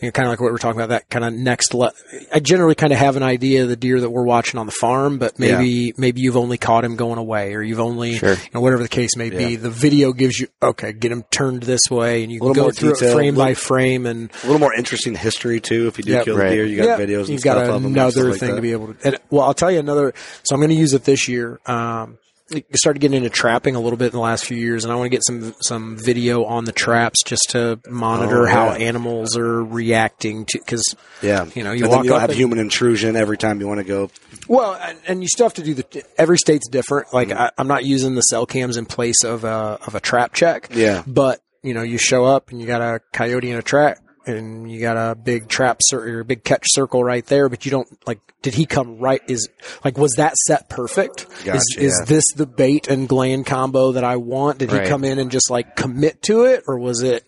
you 0.02 0.08
know, 0.08 0.12
kind 0.12 0.28
of 0.28 0.32
like 0.32 0.40
what 0.40 0.52
we're 0.52 0.58
talking 0.58 0.80
about 0.80 0.90
that 0.90 1.10
kind 1.10 1.26
of 1.26 1.34
next 1.34 1.74
le- 1.74 1.92
I 2.34 2.40
generally 2.40 2.76
kind 2.76 2.94
of 2.94 3.00
have 3.00 3.16
an 3.18 3.24
idea 3.24 3.64
of 3.64 3.70
the 3.70 3.76
deer 3.76 4.00
that 4.00 4.10
we're 4.10 4.24
watching 4.24 4.60
on 4.60 4.66
the 4.66 4.72
farm 4.72 5.18
but 5.18 5.38
maybe 5.40 5.94
maybe 5.98 6.22
you've 6.22 6.38
only 6.38 6.58
caught 6.58 6.86
him 6.86 6.96
going 6.96 7.18
away 7.18 7.54
or 7.54 7.62
you've 7.62 7.80
only 7.80 8.14
Sure. 8.16 8.34
you 8.34 8.50
know 8.54 8.62
whatever 8.62 8.82
the 8.82 8.90
case 8.90 9.16
may 9.18 9.30
be 9.30 9.56
the 9.58 9.70
video 9.70 10.14
gives 10.14 10.40
you 10.40 10.48
okay 10.64 10.94
get 10.94 11.12
him 11.12 11.24
turned 11.32 11.64
this 11.64 11.82
way 11.92 12.24
and 12.24 12.32
you 12.32 12.40
can 12.40 12.54
go 12.54 12.62
more 12.64 12.72
through 12.72 12.92
it 12.92 13.00
detail, 13.00 13.14
frame 13.16 13.36
by 13.36 13.54
frame 13.54 14.06
and 14.06 14.32
a 14.44 14.46
little 14.46 14.60
more 14.60 14.74
interesting 14.74 15.16
history 15.16 15.60
too. 15.60 15.88
If 15.88 15.98
you 15.98 16.04
do 16.06 16.12
Yep. 16.14 16.26
kill 16.26 16.38
Right. 16.38 16.50
the 16.50 16.56
deer, 16.56 16.66
you 16.66 16.78
got 16.78 17.00
yeah, 17.00 17.06
videos 17.06 17.20
and 17.22 17.30
you've 17.30 17.42
stuff 17.42 17.56
got 17.56 17.66
of 17.68 17.74
them. 17.74 17.86
and 17.88 17.96
another 17.96 18.12
stuff 18.12 18.26
like 18.32 18.40
thing 18.40 18.50
that. 18.52 18.56
to 18.56 18.62
be 18.62 18.72
able 18.72 18.94
to. 18.94 19.08
And, 19.08 19.18
well, 19.30 19.44
I'll 19.44 19.54
tell 19.54 19.72
you 19.72 19.80
another. 19.80 20.14
So 20.44 20.56
I'm 20.56 20.60
going 20.62 20.70
to 20.70 20.76
use 20.76 20.94
it 20.94 21.04
this 21.04 21.28
year. 21.28 21.60
Um, 21.66 22.18
I 22.18 22.29
started 22.74 23.00
getting 23.00 23.18
into 23.18 23.30
trapping 23.30 23.76
a 23.76 23.80
little 23.80 23.98
bit 23.98 24.08
in 24.08 24.12
the 24.12 24.20
last 24.20 24.46
few 24.46 24.58
years, 24.58 24.84
and 24.84 24.92
I 24.92 24.96
want 24.96 25.06
to 25.06 25.10
get 25.10 25.24
some 25.26 25.54
some 25.62 25.98
video 25.98 26.44
on 26.46 26.66
the 26.66 26.72
traps 26.72 27.24
just 27.26 27.50
to 27.52 27.80
monitor 27.90 28.48
Oh, 28.48 28.52
how 28.52 28.70
animals 28.72 29.38
are 29.38 29.64
reacting 29.64 30.46
to 30.46 30.60
because 30.60 30.84
Yeah, 31.22 31.46
you 31.56 31.64
know 31.64 31.72
you 31.72 31.84
and 31.86 31.92
walk 31.92 32.06
you 32.06 32.14
have 32.14 32.30
and- 32.30 32.38
human 32.40 32.60
intrusion 32.60 33.16
every 33.16 33.38
time 33.38 33.60
you 33.62 33.68
want 33.68 33.80
to 33.80 33.84
go. 33.86 34.10
well, 34.48 34.74
and, 34.82 34.98
and 35.08 35.22
you 35.22 35.28
still 35.28 35.46
have 35.46 35.54
to 35.56 35.64
do 35.64 35.74
the. 35.76 36.04
Every 36.18 36.38
state's 36.38 36.68
different. 36.70 37.14
Like 37.14 37.30
Mm-hmm. 37.30 37.40
I, 37.42 37.52
I'm 37.58 37.68
not 37.68 37.86
using 37.86 38.16
the 38.16 38.22
cell 38.22 38.46
cams 38.46 38.78
in 38.78 38.86
place 38.86 39.24
of 39.24 39.44
a 39.44 39.80
of 39.86 39.96
a 39.96 40.00
trap 40.00 40.34
check. 40.34 40.70
Yeah. 40.72 41.04
But 41.06 41.40
you 41.64 41.74
know, 41.74 41.82
you 41.84 41.98
show 41.98 42.26
up 42.26 42.52
and 42.52 42.60
you 42.62 42.66
got 42.68 42.82
a 42.82 43.02
coyote 43.14 43.52
in 43.52 43.58
a 43.58 43.62
trap, 43.62 43.98
and 44.26 44.70
you 44.72 44.80
got 44.82 44.98
a 44.98 45.16
big 45.16 45.48
trap 45.48 45.80
cir- 45.82 46.18
or 46.18 46.20
a 46.22 46.26
big 46.26 46.44
catch 46.44 46.64
circle 46.68 47.04
right 47.04 47.26
there. 47.26 47.50
But 47.50 47.66
you 47.66 47.72
don't 47.72 47.88
like. 48.08 48.20
Did 48.42 48.54
he 48.54 48.66
come 48.66 49.00
right? 49.00 49.22
Is 49.28 49.50
like 49.84 49.98
was 49.98 50.14
that 50.18 50.36
set 50.48 50.70
perfect? 50.70 51.28
Gotcha, 51.44 51.58
is 51.58 51.76
is 51.78 51.98
yeah. 52.02 52.06
this 52.06 52.24
the 52.36 52.46
bait 52.46 52.88
and 52.88 53.08
gland 53.10 53.46
combo 53.46 53.92
that 53.94 54.04
I 54.04 54.16
want? 54.18 54.60
Did 54.60 54.72
Right. 54.72 54.84
he 54.84 54.90
come 54.90 55.04
in 55.04 55.20
and 55.20 55.30
just 55.32 55.50
like 55.50 55.76
commit 55.76 56.22
to 56.24 56.44
it, 56.46 56.64
or 56.68 56.80
was 56.80 57.02
it? 57.02 57.26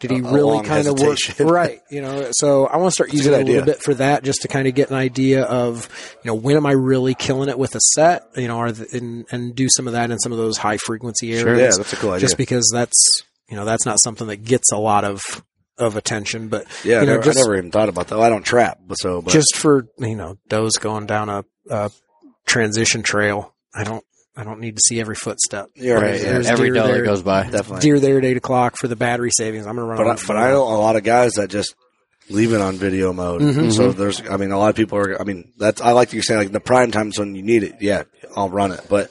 Did 0.00 0.12
he 0.12 0.18
A- 0.20 0.22
really 0.22 0.64
kind 0.64 0.88
of 0.88 0.98
work 0.98 1.18
right? 1.40 1.80
You 1.90 2.00
know, 2.00 2.28
so 2.32 2.66
I 2.66 2.78
want 2.78 2.86
to 2.88 2.92
start 2.94 3.12
using 3.12 3.34
it 3.34 3.42
a 3.42 3.44
little 3.44 3.64
bit 3.66 3.82
for 3.82 3.92
that, 3.94 4.24
just 4.24 4.40
to 4.42 4.48
kind 4.48 4.66
of 4.66 4.74
get 4.74 4.88
an 4.88 4.96
idea 4.96 5.42
of, 5.42 5.90
you 6.24 6.30
know, 6.30 6.34
when 6.34 6.56
am 6.56 6.64
I 6.64 6.72
really 6.72 7.12
killing 7.14 7.50
it 7.50 7.58
with 7.58 7.74
a 7.74 7.80
set? 7.94 8.22
You 8.34 8.48
know, 8.48 8.56
are 8.56 8.72
the, 8.72 8.88
and 8.96 9.26
and 9.30 9.54
do 9.54 9.68
some 9.68 9.86
of 9.86 9.92
that 9.92 10.10
in 10.10 10.18
some 10.18 10.32
of 10.32 10.38
those 10.38 10.56
high 10.56 10.78
frequency 10.78 11.34
areas. 11.34 11.76
Yeah, 11.76 11.82
that's 11.82 11.92
a 11.92 11.96
cool 11.96 12.12
idea. 12.12 12.20
Just 12.20 12.38
because 12.38 12.68
that's 12.72 12.96
you 13.50 13.56
know 13.56 13.66
that's 13.66 13.84
not 13.84 14.00
something 14.02 14.26
that 14.28 14.42
gets 14.42 14.72
a 14.72 14.78
lot 14.78 15.04
of 15.04 15.20
of 15.80 15.96
attention, 15.96 16.48
but 16.48 16.66
Yeah, 16.84 16.98
I 16.98 17.00
you 17.00 17.06
know, 17.06 17.12
never, 17.14 17.24
just 17.24 17.38
I 17.38 17.42
never 17.42 17.56
even 17.56 17.70
thought 17.72 17.88
about 17.88 18.06
that. 18.08 18.16
Well, 18.16 18.24
I 18.26 18.28
don't 18.30 18.44
trap, 18.44 18.78
so 18.94 19.20
but 19.22 19.32
just 19.32 19.56
for 19.56 19.86
you 19.98 20.14
know 20.14 20.38
those 20.48 20.76
going 20.76 21.06
down 21.06 21.28
a, 21.28 21.44
a 21.70 21.90
transition 22.46 23.02
trail. 23.02 23.54
I 23.74 23.84
don't 23.84 24.04
I 24.36 24.44
don't 24.44 24.60
need 24.60 24.76
to 24.76 24.82
see 24.86 25.00
every 25.00 25.14
footstep. 25.16 25.66
You're 25.74 25.96
right, 25.96 26.02
There's- 26.12 26.22
yeah. 26.22 26.32
there's 26.32 26.46
Every 26.48 26.66
deer 26.68 26.74
dollar 26.74 26.92
there- 26.94 27.04
goes 27.04 27.22
by. 27.22 27.44
definitely. 27.50 27.80
Deer 27.80 28.00
there 28.00 28.18
at 28.18 28.24
eight 28.24 28.36
o'clock 28.36 28.76
for 28.76 28.88
the 28.88 28.96
battery 28.96 29.30
savings. 29.32 29.66
I'm 29.66 29.74
gonna 29.76 29.86
run. 29.88 29.96
but 29.98 30.06
I, 30.06 30.26
but 30.26 30.36
I 30.36 30.50
know 30.50 30.62
a 30.62 30.78
lot 30.78 30.96
of 30.96 31.02
guys 31.04 31.32
that 31.34 31.50
just 31.50 31.74
leave 32.28 32.52
it 32.52 32.60
on 32.60 32.76
video 32.76 33.12
mode. 33.12 33.42
Mhm. 33.42 33.72
So 33.72 33.90
there's, 33.92 34.20
I 34.28 34.36
mean, 34.36 34.52
a 34.52 34.58
lot 34.58 34.70
of 34.70 34.76
people 34.76 34.98
are. 34.98 35.20
I 35.20 35.24
mean, 35.24 35.52
that's 35.58 35.80
I 35.80 35.92
like 35.92 36.12
you 36.12 36.22
saying 36.22 36.38
like 36.40 36.52
the 36.52 36.60
prime 36.60 36.90
times 36.92 37.18
when 37.18 37.34
you 37.34 37.42
need 37.42 37.64
it. 37.64 37.76
Yeah, 37.80 38.04
I'll 38.36 38.50
run 38.50 38.72
it, 38.72 38.80
but. 38.88 39.10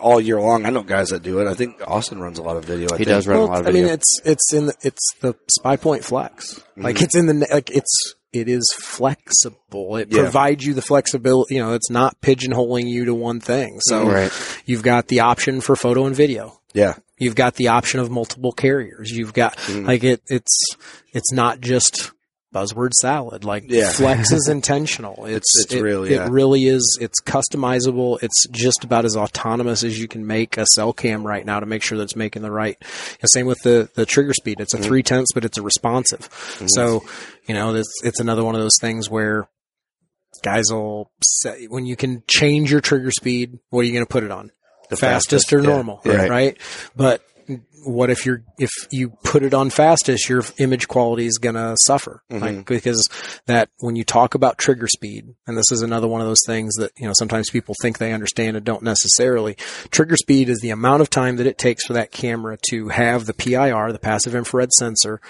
All 0.00 0.20
year 0.20 0.40
long, 0.40 0.64
I 0.66 0.70
know 0.70 0.82
guys 0.82 1.08
that 1.10 1.22
do 1.22 1.40
it. 1.40 1.46
I 1.48 1.54
think 1.54 1.76
Austin 1.86 2.20
runs 2.20 2.38
a 2.38 2.42
lot 2.42 2.56
of 2.56 2.64
video. 2.64 2.88
I 2.92 2.98
He 2.98 3.04
think. 3.04 3.08
does 3.14 3.26
run 3.26 3.38
Well, 3.38 3.46
a 3.46 3.50
lot 3.50 3.58
of 3.60 3.66
video. 3.66 3.82
I 3.82 3.84
mean, 3.84 3.94
it's 3.94 4.20
it's 4.24 4.52
in 4.54 4.66
the, 4.66 4.74
it's 4.82 5.14
the 5.20 5.34
Spy 5.50 5.76
Point 5.76 6.04
Flex. 6.04 6.60
Like 6.76 6.96
Mhm. 6.96 7.02
it's 7.02 7.16
in 7.16 7.26
the 7.26 7.46
like 7.52 7.70
it's 7.70 8.14
it 8.32 8.48
is 8.48 8.64
flexible. 8.78 9.96
It 9.96 10.08
Yeah. 10.10 10.22
provides 10.22 10.64
you 10.64 10.72
the 10.74 10.82
flexibility. 10.82 11.56
You 11.56 11.62
know, 11.62 11.72
it's 11.74 11.90
not 11.90 12.20
pigeonholing 12.22 12.86
you 12.88 13.04
to 13.04 13.14
one 13.14 13.40
thing. 13.40 13.78
So 13.82 14.08
Right. 14.08 14.32
you've 14.64 14.82
got 14.82 15.08
the 15.08 15.20
option 15.20 15.60
for 15.60 15.76
photo 15.76 16.06
and 16.06 16.16
video. 16.16 16.58
Yeah, 16.74 16.94
You've 17.18 17.34
got 17.36 17.54
the 17.54 17.68
option 17.68 18.00
of 18.00 18.10
multiple 18.10 18.50
carriers. 18.52 19.10
You've 19.10 19.34
got 19.34 19.56
Mhm. 19.58 19.86
like 19.86 20.02
it. 20.02 20.22
It's 20.28 20.58
it's 21.12 21.30
not 21.32 21.60
just 21.60 22.10
buzzword 22.52 22.92
salad. 22.94 23.44
Like 23.44 23.64
Yeah. 23.68 23.90
Flex 23.90 24.30
is 24.32 24.48
intentional. 24.50 25.24
It's 25.26 25.48
it's 25.60 25.72
it, 25.72 25.82
real, 25.82 26.04
It 26.04 26.10
yeah. 26.12 26.28
really 26.30 26.66
is. 26.66 26.98
It's 27.00 27.20
customizable. 27.22 28.22
It's 28.22 28.46
just 28.50 28.84
about 28.84 29.04
as 29.04 29.16
autonomous 29.16 29.82
as 29.84 29.98
you 29.98 30.06
can 30.08 30.26
make 30.26 30.56
a 30.58 30.66
cell 30.74 30.92
cam 30.92 31.26
right 31.26 31.44
now 31.46 31.60
to 31.60 31.66
make 31.66 31.82
sure 31.82 31.96
that 31.98 32.04
it's 32.04 32.16
making 32.16 32.42
the 32.42 32.50
right. 32.50 32.76
The 33.20 33.28
same 33.28 33.46
with 33.46 33.60
the 33.62 33.88
the 33.94 34.04
trigger 34.06 34.34
speed. 34.34 34.60
It's 34.60 34.74
a 34.74 34.76
Mm-hmm. 34.76 34.86
three 34.86 35.02
tenths, 35.02 35.32
but 35.32 35.44
it's 35.44 35.58
a 35.58 35.62
responsive. 35.62 36.28
So 36.66 37.04
you 37.46 37.54
know, 37.54 37.74
it's 37.74 37.92
it's 38.04 38.20
another 38.20 38.44
one 38.44 38.54
of 38.54 38.60
those 38.60 38.78
things 38.80 39.08
where 39.10 39.48
guys 40.42 40.64
will 40.70 41.10
say 41.22 41.66
when 41.66 41.86
you 41.86 41.96
can 41.96 42.22
change 42.26 42.70
your 42.70 42.80
trigger 42.80 43.10
speed. 43.10 43.58
What 43.70 43.80
are 43.80 43.84
you 43.84 43.92
going 43.92 44.04
to 44.04 44.08
put 44.10 44.24
it 44.24 44.30
on? 44.30 44.50
The 44.90 44.96
fastest, 44.96 45.46
fastest, 45.46 45.52
or 45.54 45.62
normal, 45.62 46.02
Yeah. 46.04 46.26
right? 46.26 46.58
But 46.94 47.22
what 47.84 48.10
if 48.10 48.24
you're 48.24 48.42
if 48.58 48.70
you 48.90 49.10
put 49.24 49.42
it 49.42 49.54
on 49.54 49.70
fastest, 49.70 50.28
your 50.28 50.42
image 50.58 50.86
quality 50.88 51.26
is 51.26 51.38
going 51.38 51.54
to 51.56 51.76
suffer, 51.86 52.22
Mm-hmm. 52.30 52.44
like 52.44 52.66
because 52.66 53.06
that 53.46 53.68
when 53.80 53.96
you 53.96 54.04
talk 54.04 54.34
about 54.34 54.58
trigger 54.58 54.86
speed, 54.88 55.26
and 55.46 55.56
this 55.58 55.70
is 55.72 55.82
another 55.82 56.06
one 56.08 56.20
of 56.20 56.26
those 56.26 56.42
things 56.46 56.74
that 56.76 56.92
you 56.96 57.06
know 57.06 57.12
sometimes 57.16 57.50
people 57.50 57.74
think 57.82 57.98
they 57.98 58.12
understand 58.12 58.56
and 58.56 58.64
don't 58.64 58.82
necessarily. 58.82 59.54
Trigger 59.90 60.16
speed 60.16 60.48
is 60.48 60.60
the 60.60 60.70
amount 60.70 61.02
of 61.02 61.10
time 61.10 61.36
that 61.36 61.46
it 61.46 61.58
takes 61.58 61.84
for 61.86 61.92
that 61.94 62.12
camera 62.12 62.56
to 62.70 62.88
have 62.88 63.26
the 63.26 63.34
PIR, 63.34 63.92
the 63.92 63.98
passive 63.98 64.34
infrared 64.34 64.72
sensor, 64.72 65.20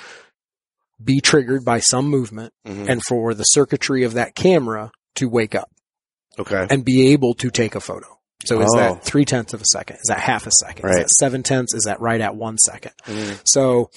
be 1.02 1.20
triggered 1.20 1.64
by 1.64 1.80
some 1.80 2.06
movement, 2.08 2.52
Mhm. 2.66 2.88
and 2.88 3.02
for 3.02 3.34
the 3.34 3.44
circuitry 3.44 4.04
of 4.04 4.12
that 4.14 4.34
camera 4.34 4.92
to 5.16 5.28
wake 5.28 5.54
up 5.54 5.70
okay. 6.38 6.66
and 6.70 6.84
be 6.84 7.08
able 7.12 7.34
to 7.34 7.50
take 7.50 7.74
a 7.74 7.80
photo. 7.80 8.06
So 8.46 8.60
is 8.60 8.70
Oh. 8.74 8.78
that 8.78 9.04
three 9.04 9.24
tenths 9.24 9.52
of 9.54 9.60
a 9.60 9.64
second? 9.66 9.96
Is 9.96 10.08
that 10.08 10.18
half 10.20 10.46
a 10.46 10.50
second? 10.50 10.88
Is 10.88 10.94
Right. 10.96 11.02
that 11.02 11.10
seven 11.10 11.42
tenths? 11.42 11.74
Is 11.74 11.84
that 11.84 12.00
right 12.00 12.20
at 12.20 12.34
one 12.36 12.58
second? 12.58 12.92
Mhm. 13.06 13.40
So 13.44 13.90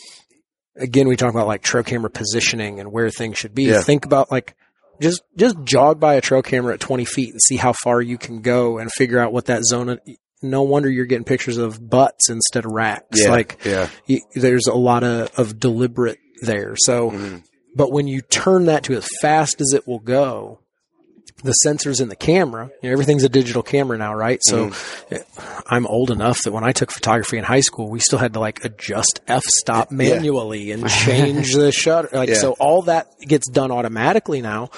again, 0.77 1.07
we 1.07 1.15
talk 1.15 1.31
about 1.31 1.47
like 1.47 1.61
trail 1.61 1.83
camera 1.83 2.09
positioning 2.09 2.79
and 2.79 2.91
where 2.91 3.09
things 3.09 3.37
should 3.37 3.55
be. 3.55 3.63
Yeah. 3.63 3.81
Think 3.81 4.05
about 4.05 4.31
like 4.31 4.55
just 5.01 5.21
just 5.37 5.55
jog 5.63 5.99
by 5.99 6.15
a 6.15 6.21
trail 6.21 6.41
camera 6.41 6.73
at 6.73 6.79
20 6.79 7.05
feet 7.05 7.31
and 7.31 7.41
see 7.41 7.57
how 7.57 7.73
far 7.73 8.01
you 8.01 8.17
can 8.17 8.41
go 8.41 8.77
and 8.77 8.91
figure 8.91 9.19
out 9.19 9.33
what 9.33 9.45
that 9.45 9.63
zone. 9.65 9.99
No 10.41 10.61
wonder 10.63 10.89
you're 10.89 11.05
getting 11.05 11.25
pictures 11.25 11.57
of 11.57 11.89
butts 11.89 12.29
instead 12.29 12.65
of 12.65 12.71
racks. 12.71 13.21
Yeah, 13.23 13.29
Like 13.31 13.57
yeah. 13.65 13.89
you, 14.05 14.21
there's 14.35 14.67
a 14.67 14.73
lot 14.75 15.03
of, 15.03 15.31
of 15.37 15.59
deliberate 15.59 16.19
there. 16.41 16.75
So, 16.77 17.09
Mhm. 17.11 17.43
but 17.75 17.91
when 17.91 18.07
you 18.07 18.21
turn 18.21 18.65
that 18.65 18.83
to 18.83 18.93
as 18.95 19.07
fast 19.21 19.59
as 19.59 19.73
it 19.73 19.87
will 19.87 19.99
go, 19.99 20.59
the 21.43 21.53
sensors 21.65 22.01
in 22.01 22.07
the 22.09 22.15
camera, 22.15 22.69
you 22.81 22.89
know, 22.89 22.93
everything's 22.93 23.23
a 23.23 23.29
digital 23.29 23.61
camera 23.61 23.97
now, 23.97 24.15
right? 24.15 24.39
So 24.41 24.69
mm-hmm. 24.69 25.15
eh, 25.15 25.19
I'm 25.67 25.85
old 25.85 26.09
enough 26.09 26.41
that 26.43 26.51
when 26.53 26.63
I 26.63 26.71
took 26.71 26.91
photography 26.91 27.37
in 27.37 27.43
high 27.43 27.59
school, 27.59 27.89
we 27.89 27.99
still 27.99 28.19
had 28.19 28.33
to 28.33 28.39
like 28.39 28.63
adjust 28.63 29.19
f 29.27 29.43
stop 29.43 29.91
manually 29.91 30.71
and 30.71 30.87
change 31.05 31.53
the 31.53 31.71
shutter. 31.71 32.09
Like, 32.11 32.29
Yeah. 32.29 32.35
so 32.35 32.53
all 32.59 32.83
that 32.83 33.07
gets 33.19 33.49
done 33.49 33.71
automatically 33.71 34.41
now, 34.41 34.69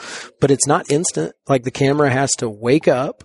but 0.42 0.52
it's 0.52 0.68
not 0.68 0.92
instant. 0.92 1.34
Like 1.48 1.64
the 1.64 1.72
camera 1.72 2.10
has 2.10 2.32
to 2.40 2.50
wake 2.50 2.88
up 2.88 3.24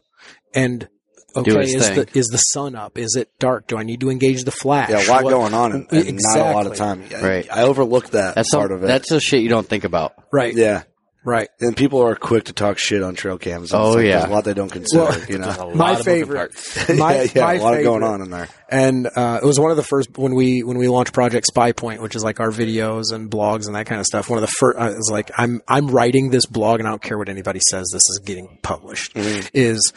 and 0.54 0.86
okay, 1.34 1.62
is 1.62 1.88
thing. 1.88 1.96
the, 2.04 2.18
is 2.18 2.26
the 2.26 2.36
sun 2.38 2.74
up? 2.76 2.98
Is 2.98 3.16
it 3.16 3.30
dark? 3.38 3.66
Do 3.66 3.78
I 3.78 3.82
need 3.82 4.00
to 4.00 4.10
engage 4.10 4.44
the 4.44 4.50
flash? 4.50 4.90
Yeah, 4.90 5.06
a 5.06 5.08
lot 5.10 5.24
What- 5.24 5.30
going 5.30 5.54
on 5.54 5.72
and, 5.72 5.86
and 5.90 6.18
not 6.22 6.38
a 6.38 6.52
lot 6.52 6.66
of 6.66 6.76
time. 6.76 7.02
I- 7.16 7.20
Right. 7.22 7.48
I 7.50 7.62
overlooked 7.62 8.12
that 8.12 8.34
That's 8.34 8.50
part 8.54 8.68
some, 8.68 8.76
of 8.76 8.84
it. 8.84 8.86
that's 8.86 9.08
the 9.08 9.20
shit 9.20 9.42
you 9.42 9.48
don't 9.48 9.66
think 9.66 9.84
about. 9.84 10.12
Right. 10.30 10.54
yeah. 10.54 10.82
Right. 11.24 11.48
And 11.60 11.76
people 11.76 12.00
are 12.02 12.16
quick 12.16 12.44
to 12.44 12.52
talk 12.52 12.78
shit 12.78 13.02
on 13.02 13.14
trail 13.14 13.38
cams. 13.38 13.66
It's 13.66 13.74
Oh, 13.74 13.92
like 13.92 14.06
yeah. 14.06 14.18
There's 14.18 14.30
a 14.30 14.32
lot 14.32 14.44
they 14.44 14.54
don't 14.54 14.70
consider, 14.72 15.04
Well, 15.04 15.24
you 15.26 15.38
know. 15.38 15.72
My 15.74 15.94
favorite. 16.02 16.52
My, 16.96 17.22
yeah, 17.22 17.30
yeah, 17.34 17.42
my 17.44 17.54
a 17.54 17.62
lot 17.62 17.70
favorite. 17.74 17.84
going 17.84 18.02
on 18.02 18.22
in 18.22 18.30
there. 18.30 18.48
And 18.68 19.06
uh, 19.06 19.38
it 19.42 19.46
was 19.46 19.60
one 19.60 19.70
of 19.70 19.76
the 19.76 19.82
first 19.84 20.18
when 20.18 20.34
we 20.34 20.62
when 20.64 20.78
we 20.78 20.88
launched 20.88 21.12
Project 21.12 21.46
Spy 21.46 21.72
Point, 21.72 22.02
which 22.02 22.16
is 22.16 22.24
like 22.24 22.40
our 22.40 22.50
videos 22.50 23.12
and 23.12 23.30
blogs 23.30 23.66
and 23.66 23.76
that 23.76 23.86
kind 23.86 24.00
of 24.00 24.06
stuff. 24.06 24.28
One 24.30 24.38
of 24.38 24.42
the 24.42 24.52
first, 24.58 24.78
I 24.78 24.88
was 24.88 25.10
like, 25.12 25.30
I'm 25.38 25.60
I'm 25.68 25.88
writing 25.88 26.30
this 26.30 26.46
blog, 26.46 26.80
and 26.80 26.88
I 26.88 26.90
don't 26.90 27.02
care 27.02 27.18
what 27.18 27.28
anybody 27.28 27.60
says. 27.70 27.88
This 27.92 28.02
is 28.10 28.20
getting 28.24 28.58
published. 28.62 29.14
Mm-hmm. 29.14 29.46
Is 29.54 29.92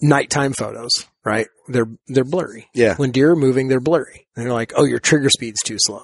nighttime 0.00 0.52
photos, 0.52 0.90
right? 1.24 1.46
They're 1.68 1.88
they're 2.06 2.24
blurry. 2.24 2.68
Yeah. 2.74 2.94
When 2.96 3.10
deer 3.10 3.32
are 3.32 3.36
moving, 3.36 3.68
they're 3.68 3.80
blurry. 3.80 4.26
And 4.36 4.44
they're 4.44 4.52
like, 4.52 4.72
oh, 4.76 4.84
your 4.84 4.98
trigger 4.98 5.30
speed's 5.30 5.62
too 5.64 5.76
slow. 5.78 6.02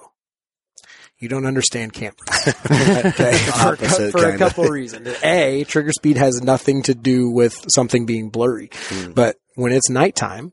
You 1.21 1.29
don't 1.29 1.47
understand 1.47 1.93
cameras. 1.93 2.17
okay. 2.49 3.37
For, 3.37 3.53
a 3.53 3.69
Opposite, 3.73 4.13
for 4.13 4.27
a 4.27 4.39
couple 4.39 4.65
of 4.65 4.71
reasons. 4.71 5.07
A, 5.23 5.65
trigger 5.65 5.93
speed 5.93 6.17
has 6.17 6.41
nothing 6.43 6.83
to 6.85 6.95
do 6.95 7.31
with 7.31 7.63
something 7.69 8.07
being 8.07 8.31
blurry. 8.31 8.71
Hmm. 8.89 9.13
But 9.13 9.37
when 9.55 9.73
it's 9.73 9.91
nighttime, 9.91 10.53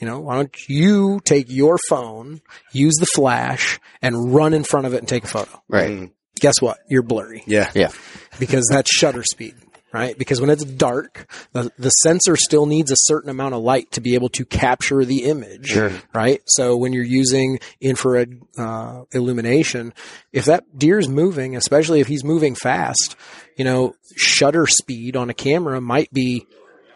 you 0.00 0.06
know, 0.08 0.18
why 0.20 0.36
don't 0.36 0.68
you 0.68 1.20
take 1.24 1.46
your 1.48 1.78
phone, 1.88 2.40
use 2.72 2.94
the 2.98 3.06
flash, 3.14 3.78
and 4.02 4.34
run 4.34 4.54
in 4.54 4.64
front 4.64 4.86
of 4.86 4.94
it 4.94 4.98
and 4.98 5.08
take 5.08 5.24
a 5.24 5.28
photo? 5.28 5.62
Right. 5.68 5.90
Mm, 5.90 6.10
Guess 6.40 6.60
what? 6.60 6.78
You're 6.88 7.02
blurry 7.02 7.42
yeah. 7.46 7.70
Yeah. 7.74 7.90
because 8.38 8.68
that's 8.70 8.90
shutter 8.94 9.24
speed. 9.24 9.54
Right? 9.92 10.16
Because 10.18 10.40
when 10.40 10.50
it's 10.50 10.64
dark, 10.64 11.26
the, 11.52 11.70
the 11.78 11.90
sensor 11.90 12.36
still 12.36 12.66
needs 12.66 12.90
a 12.90 12.96
certain 12.96 13.30
amount 13.30 13.54
of 13.54 13.62
light 13.62 13.90
to 13.92 14.00
be 14.00 14.14
able 14.14 14.28
to 14.30 14.44
capture 14.44 15.04
the 15.04 15.24
image, 15.24 15.66
Sure. 15.68 15.92
right? 16.14 16.40
So 16.46 16.76
when 16.76 16.92
you're 16.92 17.04
using 17.04 17.58
infrared 17.80 18.40
uh, 18.58 19.02
illumination, 19.12 19.94
if 20.32 20.44
that 20.46 20.78
deer's 20.78 21.08
moving, 21.08 21.56
especially 21.56 22.00
if 22.00 22.06
he's 22.06 22.24
moving 22.24 22.54
fast, 22.54 23.16
you 23.56 23.64
know, 23.64 23.94
shutter 24.16 24.66
speed 24.66 25.16
on 25.16 25.30
a 25.30 25.34
camera 25.34 25.80
might 25.80 26.12
be 26.12 26.46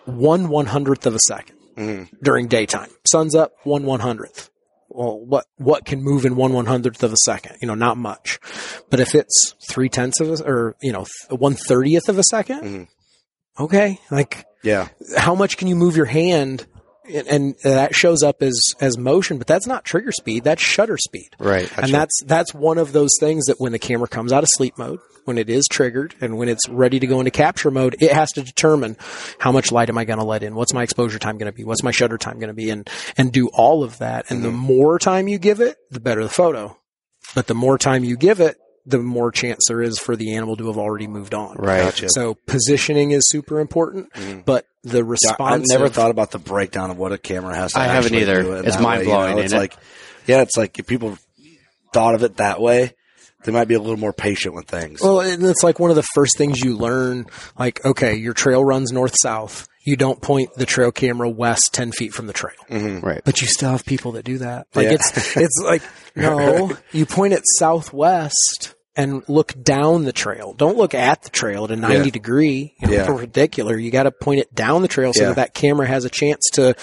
one 0.05 0.49
one 0.49 0.67
hundredth 0.67 1.07
of 1.07 1.15
a 1.15 1.19
2nd 1.31 2.09
during 2.23 2.49
daytime. 2.49 2.91
Sun's 3.11 3.35
up, 3.35 3.53
one 3.65 3.85
one 3.85 4.01
hundredth. 4.01 4.51
Well, 4.95 5.19
what 5.19 5.47
what 5.57 5.85
can 5.85 6.03
move 6.03 6.25
in 6.27 6.37
one 6.37 6.53
one 6.53 6.67
hundredth 6.67 7.03
of 7.03 7.13
a 7.13 7.17
second? 7.25 7.57
You 7.61 7.69
know, 7.69 7.75
not 7.75 7.97
much. 7.97 8.39
But 8.91 9.01
if 9.01 9.15
it's 9.15 9.55
three 9.71 9.89
tenths 9.89 10.21
of 10.21 10.29
a, 10.29 10.45
or 10.45 10.77
you 10.83 10.93
know, 10.93 11.07
one 11.31 11.55
thirtieth 11.55 12.09
of 12.09 12.19
a 12.19 12.23
2nd 12.33 12.63
mm-hmm. 12.63 13.63
okay, 13.65 13.99
like 14.11 14.45
Yeah. 14.63 14.89
how 15.17 15.35
much 15.35 15.57
can 15.57 15.69
you 15.69 15.77
move 15.77 15.97
your 15.97 16.07
hand? 16.07 16.67
And, 17.13 17.27
and 17.27 17.55
that 17.65 17.97
shows 17.97 18.23
up 18.23 18.43
as 18.43 18.61
as 18.81 18.97
motion, 18.97 19.39
but 19.39 19.47
that's 19.47 19.67
not 19.67 19.85
trigger 19.85 20.13
speed. 20.13 20.45
That's 20.45 20.63
shutter 20.63 20.97
speed. 20.99 21.31
Right. 21.39 21.71
and 21.77 21.93
that's 21.93 22.23
that's 22.27 22.55
one 22.55 22.79
of 22.79 22.93
those 22.93 23.11
things 23.19 23.47
that 23.47 23.57
when 23.59 23.73
the 23.73 23.79
camera 23.81 24.07
comes 24.07 24.33
out 24.33 24.45
of 24.45 24.49
sleep 24.53 24.79
mode, 24.79 25.01
when 25.25 25.39
it 25.39 25.49
is 25.49 25.67
triggered, 25.71 26.15
and 26.21 26.37
when 26.37 26.49
it's 26.49 26.69
ready 26.69 26.99
to 26.99 27.07
go 27.07 27.21
into 27.21 27.31
capture 27.31 27.71
mode, 27.71 27.97
it 28.01 28.13
has 28.13 28.33
to 28.33 28.43
determine 28.43 28.97
how 29.39 29.53
much 29.53 29.73
light 29.73 29.89
am 29.89 29.99
I 29.99 30.05
going 30.05 30.19
to 30.19 30.25
let 30.25 30.43
in, 30.43 30.55
what's 30.55 30.75
my 30.75 30.83
exposure 30.83 31.19
time 31.19 31.39
going 31.39 31.51
to 31.51 31.57
be, 31.57 31.65
what's 31.65 31.83
my 31.83 31.91
shutter 31.91 32.19
time 32.19 32.39
going 32.39 32.49
to 32.49 32.55
be, 32.55 32.71
and 32.71 32.89
and 33.17 33.33
do 33.33 33.49
all 33.49 33.85
of 33.85 33.99
that. 33.99 34.31
And 34.31 34.43
the 34.43 34.49
mm-hmm. 34.49 34.57
more 34.59 34.99
time 34.99 35.29
you 35.29 35.39
give 35.39 35.61
it, 35.61 35.77
the 35.91 36.01
better 36.01 36.23
the 36.23 36.29
photo. 36.29 36.77
But 37.35 37.47
the 37.47 37.55
more 37.55 37.79
time 37.79 38.05
you 38.05 38.17
give 38.17 38.41
it, 38.41 38.57
the 38.85 38.99
more 38.99 39.31
chance 39.31 39.67
there 39.69 39.81
is 39.81 39.99
for 39.99 40.17
the 40.17 40.35
animal 40.35 40.57
to 40.57 40.67
have 40.67 40.79
already 40.79 41.07
moved 41.07 41.35
on. 41.35 41.57
Right. 41.57 41.85
Gotcha. 41.85 42.09
So 42.11 42.37
positioning 42.47 43.13
is 43.13 43.29
super 43.29 43.61
important, 43.61 44.13
mm-hmm. 44.13 44.41
but 44.41 44.67
the 44.83 45.05
response. 45.05 45.71
I've 45.73 45.79
never 45.79 45.89
thought 45.89 46.11
about 46.11 46.33
the 46.33 46.41
breakdown 46.41 46.91
of 46.91 46.99
what 46.99 47.13
a 47.13 47.19
camera 47.19 47.55
has 47.55 47.73
to 47.73 47.79
I 47.79 47.85
haven't 47.85 48.15
actually 48.15 48.23
either. 48.23 48.43
do 48.43 48.53
in 48.55 48.65
It's 48.65 48.75
that 48.75 48.81
way, 48.81 48.85
mind-blowing, 48.85 49.29
You 49.31 49.37
know? 49.37 49.43
It's 49.43 49.53
ain't 49.53 49.63
it? 49.63 49.65
like, 49.65 49.77
yeah, 50.27 50.43
it's 50.43 50.57
like 50.57 50.79
if 50.79 50.87
people 50.87 51.17
thought 51.93 52.17
of 52.17 52.25
it 52.25 52.39
that 52.39 52.61
way, 52.61 52.95
they 53.45 53.53
might 53.53 53.69
be 53.69 53.75
a 53.75 53.81
little 53.81 53.97
more 53.99 54.13
patient 54.13 54.55
with 54.55 54.67
things. 54.67 55.01
Well, 55.01 55.21
and 55.21 55.43
it's 55.45 55.63
like 55.63 55.79
one 55.79 55.91
of 55.91 55.97
the 55.97 56.07
first 56.15 56.37
things 56.39 56.61
you 56.61 56.77
learn. 56.77 57.27
Like, 57.59 57.85
okay, 57.85 58.15
your 58.15 58.35
trail 58.35 58.65
runs 58.65 58.93
north 58.93 59.15
south. 59.21 59.69
You 59.85 59.97
don't 59.97 60.21
point 60.23 60.51
the 60.55 60.65
trail 60.67 60.93
camera 60.93 61.29
west 61.29 61.71
ten 61.73 61.91
feet 61.91 62.15
from 62.15 62.29
the 62.29 62.33
trail, 62.33 62.55
mm-hmm. 62.71 63.05
Right. 63.05 63.21
but 63.25 63.41
you 63.41 63.49
still 63.49 63.71
have 63.71 63.85
people 63.85 64.13
that 64.13 64.25
do 64.25 64.39
that. 64.39 64.69
Like 64.75 64.85
Yeah. 64.87 64.93
it's 64.93 65.37
it's 65.37 65.61
like 65.65 65.83
no, 66.17 66.77
you 66.93 67.05
point 67.05 67.33
it 67.33 67.43
southwest 67.97 68.75
and 68.95 69.23
look 69.29 69.55
down 69.61 70.05
the 70.05 70.13
trail. 70.13 70.53
Don't 70.53 70.77
look 70.77 70.95
at 70.95 71.23
the 71.23 71.31
trail 71.31 71.65
at 71.65 71.71
a 71.71 71.77
ninety 71.77 72.07
Yeah. 72.07 72.11
degree, 72.13 72.75
you 72.81 72.87
know, 72.89 72.93
Yeah. 72.95 73.07
perpendicular. 73.07 73.77
You 73.77 73.91
got 73.91 74.03
to 74.05 74.13
point 74.13 74.41
it 74.41 74.55
down 74.55 74.83
the 74.83 74.89
trail 74.89 75.13
so 75.15 75.23
Yeah. 75.23 75.29
that 75.31 75.37
that 75.37 75.55
camera 75.55 75.87
has 75.87 76.05
a 76.05 76.11
chance 76.11 76.43
to, 76.55 76.75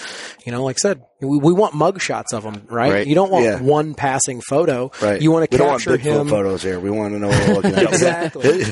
you 0.44 0.52
know, 0.52 0.64
like 0.64 0.76
I 0.76 0.82
said, 0.82 1.02
we, 1.20 1.38
we 1.38 1.52
want 1.52 1.74
mug 1.74 2.00
shots 2.00 2.32
of 2.32 2.42
them, 2.42 2.62
right? 2.68 2.92
Right. 2.92 3.06
You 3.06 3.14
don't 3.14 3.30
want 3.30 3.44
Yeah. 3.44 3.60
one 3.60 3.94
passing 3.94 4.40
photo. 4.40 4.90
right. 5.02 5.20
You 5.20 5.30
want 5.30 5.50
to 5.50 5.54
we 5.54 5.58
don't 5.58 5.68
want 5.68 5.82
Bigfoot 5.82 6.00
him. 6.00 6.28
photos 6.28 6.62
here. 6.62 6.80
We 6.80 6.90
want 6.90 7.14
to 7.14 7.18
know 7.18 7.28
what 7.28 7.48
we're 7.48 7.54
looking 7.54 7.74
at. 7.74 7.82
Exactly. 7.90 8.64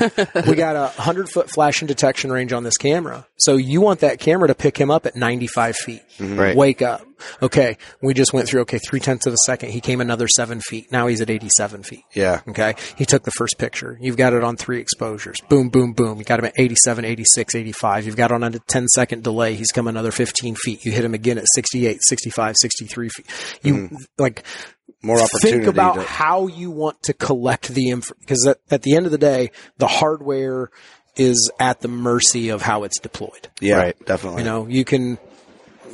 we 0.47 0.55
got 0.55 0.75
a 0.75 0.87
hundred 1.01 1.29
foot 1.29 1.49
flash 1.49 1.81
and 1.81 1.87
detection 1.87 2.31
range 2.31 2.53
on 2.53 2.63
this 2.63 2.77
camera. 2.77 3.27
So 3.37 3.57
you 3.57 3.81
want 3.81 3.99
that 4.01 4.19
camera 4.19 4.47
to 4.47 4.55
pick 4.55 4.77
him 4.77 4.89
up 4.91 5.05
at 5.05 5.15
95 5.15 5.75
feet. 5.75 6.01
Mm-hmm. 6.17 6.37
Right. 6.39 6.55
Wake 6.55 6.81
up. 6.81 7.05
Okay. 7.41 7.77
We 8.01 8.13
just 8.13 8.33
went 8.33 8.47
through, 8.47 8.61
okay, 8.61 8.79
three 8.79 8.99
tenths 8.99 9.25
of 9.27 9.33
a 9.33 9.37
second. 9.45 9.71
He 9.71 9.81
came 9.81 9.99
another 10.01 10.27
seven 10.27 10.61
feet. 10.61 10.91
Now 10.91 11.07
he's 11.07 11.19
at 11.21 11.29
87 11.29 11.83
feet. 11.83 12.03
Yeah. 12.13 12.41
Okay. 12.47 12.75
He 12.97 13.05
took 13.05 13.23
the 13.23 13.31
first 13.31 13.57
picture. 13.57 13.97
You've 14.01 14.17
got 14.17 14.33
it 14.33 14.43
on 14.43 14.55
three 14.55 14.79
exposures. 14.79 15.37
Boom, 15.49 15.69
boom, 15.69 15.93
boom. 15.93 16.17
You 16.17 16.23
got 16.23 16.39
him 16.39 16.45
at 16.45 16.53
87, 16.57 17.05
86, 17.05 17.55
85. 17.55 18.05
You've 18.05 18.15
got 18.15 18.31
it 18.31 18.35
on 18.35 18.43
a 18.43 18.59
10 18.59 18.87
second 18.87 19.23
delay. 19.23 19.55
He's 19.55 19.71
come 19.71 19.87
another 19.87 20.11
15 20.11 20.55
feet. 20.55 20.85
You 20.85 20.91
hit 20.91 21.03
him 21.05 21.13
again 21.13 21.37
at 21.37 21.45
68, 21.53 21.99
65, 22.01 22.38
63 22.53 23.09
feet. 23.09 23.25
You 23.63 23.73
mm-hmm. 23.73 23.95
like, 24.17 24.43
More 25.01 25.21
opportunity. 25.21 25.65
think 25.65 25.67
about 25.67 25.95
to, 25.95 26.01
how 26.01 26.47
you 26.47 26.71
want 26.71 27.01
to 27.03 27.13
collect 27.13 27.69
the 27.69 27.89
info 27.89 28.13
because 28.19 28.45
at, 28.47 28.57
at 28.71 28.81
the 28.81 28.95
end 28.95 29.05
of 29.05 29.11
the 29.11 29.17
day 29.17 29.51
the 29.77 29.87
hardware 29.87 30.69
is 31.15 31.51
at 31.59 31.81
the 31.81 31.87
mercy 31.87 32.49
of 32.49 32.61
how 32.61 32.83
it's 32.83 32.99
deployed 32.99 33.49
yeah, 33.61 33.77
Right. 33.77 34.05
definitely. 34.05 34.43
you 34.43 34.49
know 34.49 34.67
you 34.67 34.85
can 34.85 35.17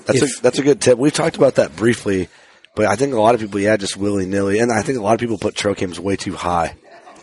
That's 0.05 0.21
If- 0.21 0.39
a 0.39 0.41
that's 0.41 0.59
a 0.59 0.63
good 0.63 0.81
tip. 0.81 0.97
We've 0.99 1.13
talked 1.13 1.35
about 1.35 1.55
that 1.55 1.75
briefly, 1.75 2.29
but 2.75 2.85
I 2.85 2.95
think 2.95 3.13
a 3.13 3.19
lot 3.21 3.33
of 3.33 3.41
people, 3.41 3.59
yeah, 3.59 3.75
just 3.77 3.97
willy 3.97 4.25
nilly, 4.25 4.59
and 4.59 4.71
I 4.71 4.81
think 4.83 4.99
a 4.99 5.01
lot 5.01 5.13
of 5.13 5.19
people 5.19 5.37
put 5.37 5.55
trail 5.55 5.75
way 5.99 6.15
too 6.15 6.35
high, 6.35 6.75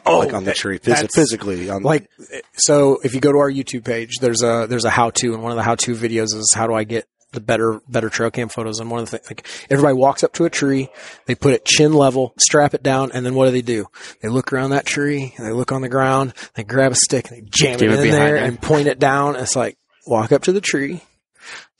oh, 0.05 0.19
like 0.19 0.33
on 0.33 0.45
the 0.45 0.53
tree, 0.53 0.79
phys- 0.79 1.13
physically. 1.15 1.71
On, 1.71 1.83
like 1.83 2.09
so 2.55 2.99
if 3.05 3.15
you 3.15 3.21
go 3.21 3.33
to 3.33 3.39
our 3.39 3.51
youtube 3.51 3.85
page 3.85 4.19
there's 4.21 4.43
a 4.43 4.67
there's 4.69 4.85
a 4.85 4.91
how 4.91 5.11
to 5.11 5.35
and 5.35 5.43
one 5.43 5.53
of 5.53 5.57
the 5.57 5.63
how 5.63 5.75
to 5.77 5.95
videos 5.95 6.35
is 6.35 6.51
how 6.55 6.67
do 6.67 6.75
i 6.75 6.85
get 6.85 7.07
the 7.33 7.41
better 7.41 7.81
better 7.89 8.09
trail 8.09 8.31
cam 8.31 8.49
photos 8.49 8.79
and 8.79 8.91
one 8.91 9.01
of 9.01 9.11
the 9.11 9.19
things 9.19 9.29
like 9.31 9.47
everybody 9.71 9.95
walks 9.95 10.23
up 10.23 10.33
to 10.35 10.45
a 10.45 10.51
tree 10.51 10.89
they 11.27 11.35
put 11.35 11.53
it 11.55 11.65
chin 11.65 11.93
level 11.93 12.35
strap 12.39 12.75
it 12.75 12.83
down 12.83 13.11
and 13.13 13.25
then 13.27 13.35
what 13.35 13.47
do 13.47 13.51
they 13.51 13.63
do 13.63 13.87
they 14.21 14.29
look 14.29 14.53
around 14.53 14.71
that 14.71 14.85
tree 14.87 15.33
and 15.37 15.47
they 15.47 15.53
look 15.53 15.73
on 15.73 15.83
the 15.83 15.89
ground 15.89 16.33
they 16.55 16.63
grab 16.63 16.93
a 16.93 16.95
stick 16.95 17.29
and 17.31 17.39
they 17.39 17.49
jam 17.51 17.79
Jam 17.79 17.89
it 17.91 17.93
it 17.95 17.97
in 17.99 18.03
behind 18.05 18.23
there 18.23 18.35
there. 18.37 18.45
and 18.45 18.61
point 18.61 18.87
it 18.87 18.99
down 18.99 19.37
it's 19.37 19.57
like 19.57 19.77
walk 20.07 20.31
up 20.33 20.43
to 20.43 20.53
the 20.53 20.61
tree 20.61 21.01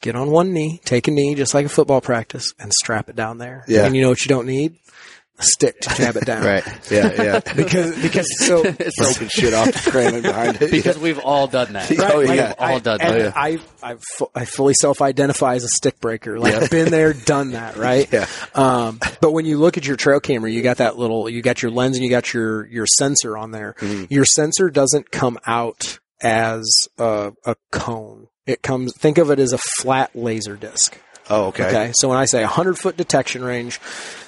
get 0.01 0.17
on 0.17 0.31
one 0.31 0.53
knee 0.53 0.81
take 0.85 1.07
a 1.07 1.11
knee 1.11 1.35
just 1.35 1.55
like 1.55 1.67
a 1.67 1.69
football 1.69 2.01
practice 2.01 2.53
and 2.59 2.73
strap 2.73 3.09
it 3.09 3.17
down 3.17 3.39
there 3.39 3.65
Yeah. 3.69 3.85
and 3.87 3.95
you 3.95 4.03
know 4.03 4.09
what 4.09 4.25
you 4.25 4.29
don't 4.29 4.47
need 4.47 4.73
a 4.73 4.79
stick 5.43 5.79
to 5.81 5.95
jab 5.95 6.17
it 6.17 6.25
down 6.25 6.45
Right. 6.45 6.65
yeah, 6.91 7.23
yeah, 7.23 7.41
because 7.57 8.01
because 8.01 8.27
so 8.47 8.63
broken 8.63 9.29
shit 9.29 9.55
off 9.55 9.67
the 9.73 9.91
cramming 9.91 10.23
behind 10.23 10.61
it. 10.63 10.71
Because 10.71 10.99
we've 10.99 11.19
all 11.19 11.47
done 11.47 11.73
that. 11.75 11.91
Oh, 11.99 12.19
We've 12.21 12.35
yeah. 12.35 12.55
all 12.59 12.81
done 12.81 13.01
and 13.01 13.21
that. 13.21 13.37
I, 13.37 13.59
I, 13.83 13.97
fu- 14.17 14.31
I 14.35 14.45
fully 14.45 14.75
self-identify 14.75 15.55
as 15.55 15.65
a 15.65 15.69
stick 15.69 16.01
breaker. 16.01 16.39
Like 16.39 16.55
I've 16.55 16.71
been 16.71 16.91
there, 16.91 17.13
done 17.13 17.53
that, 17.53 17.77
right? 17.77 18.09
Yeah. 18.13 18.27
Um, 18.55 18.99
but 19.21 19.33
when 19.33 19.45
you 19.47 19.59
look 19.59 19.77
at 19.77 19.87
your 19.87 19.97
trail 19.97 20.21
camera, 20.21 20.51
you 20.51 20.63
got 20.63 20.79
that 20.79 20.97
little, 20.99 21.29
you 21.29 21.43
got 21.43 21.63
your 21.63 21.71
lens 21.71 21.97
and 21.97 22.05
you 22.05 22.11
got 22.11 22.33
your, 22.33 22.67
your 22.67 22.87
sensor 22.87 23.37
on 23.37 23.51
there. 23.51 23.75
Mm-hmm. 23.79 24.13
Your 24.13 24.25
sensor 24.25 24.71
doesn't 24.71 25.11
come 25.11 25.39
out 25.47 25.99
as 26.21 26.69
a, 26.99 27.33
a 27.45 27.57
cone. 27.71 28.29
It 28.47 28.63
comes, 28.63 28.93
think 28.97 29.19
of 29.19 29.31
it 29.31 29.39
as 29.39 29.53
a 29.53 29.59
flat 29.59 30.15
laser 30.15 30.57
disc. 30.57 30.99
Oh, 31.31 31.47
okay. 31.47 31.67
Okay. 31.67 31.93
So 31.95 32.09
when 32.09 32.19
I 32.19 32.25
say 32.25 32.41
100 32.43 32.79
foot 32.79 32.97
detection 32.97 33.45
range, 33.45 33.81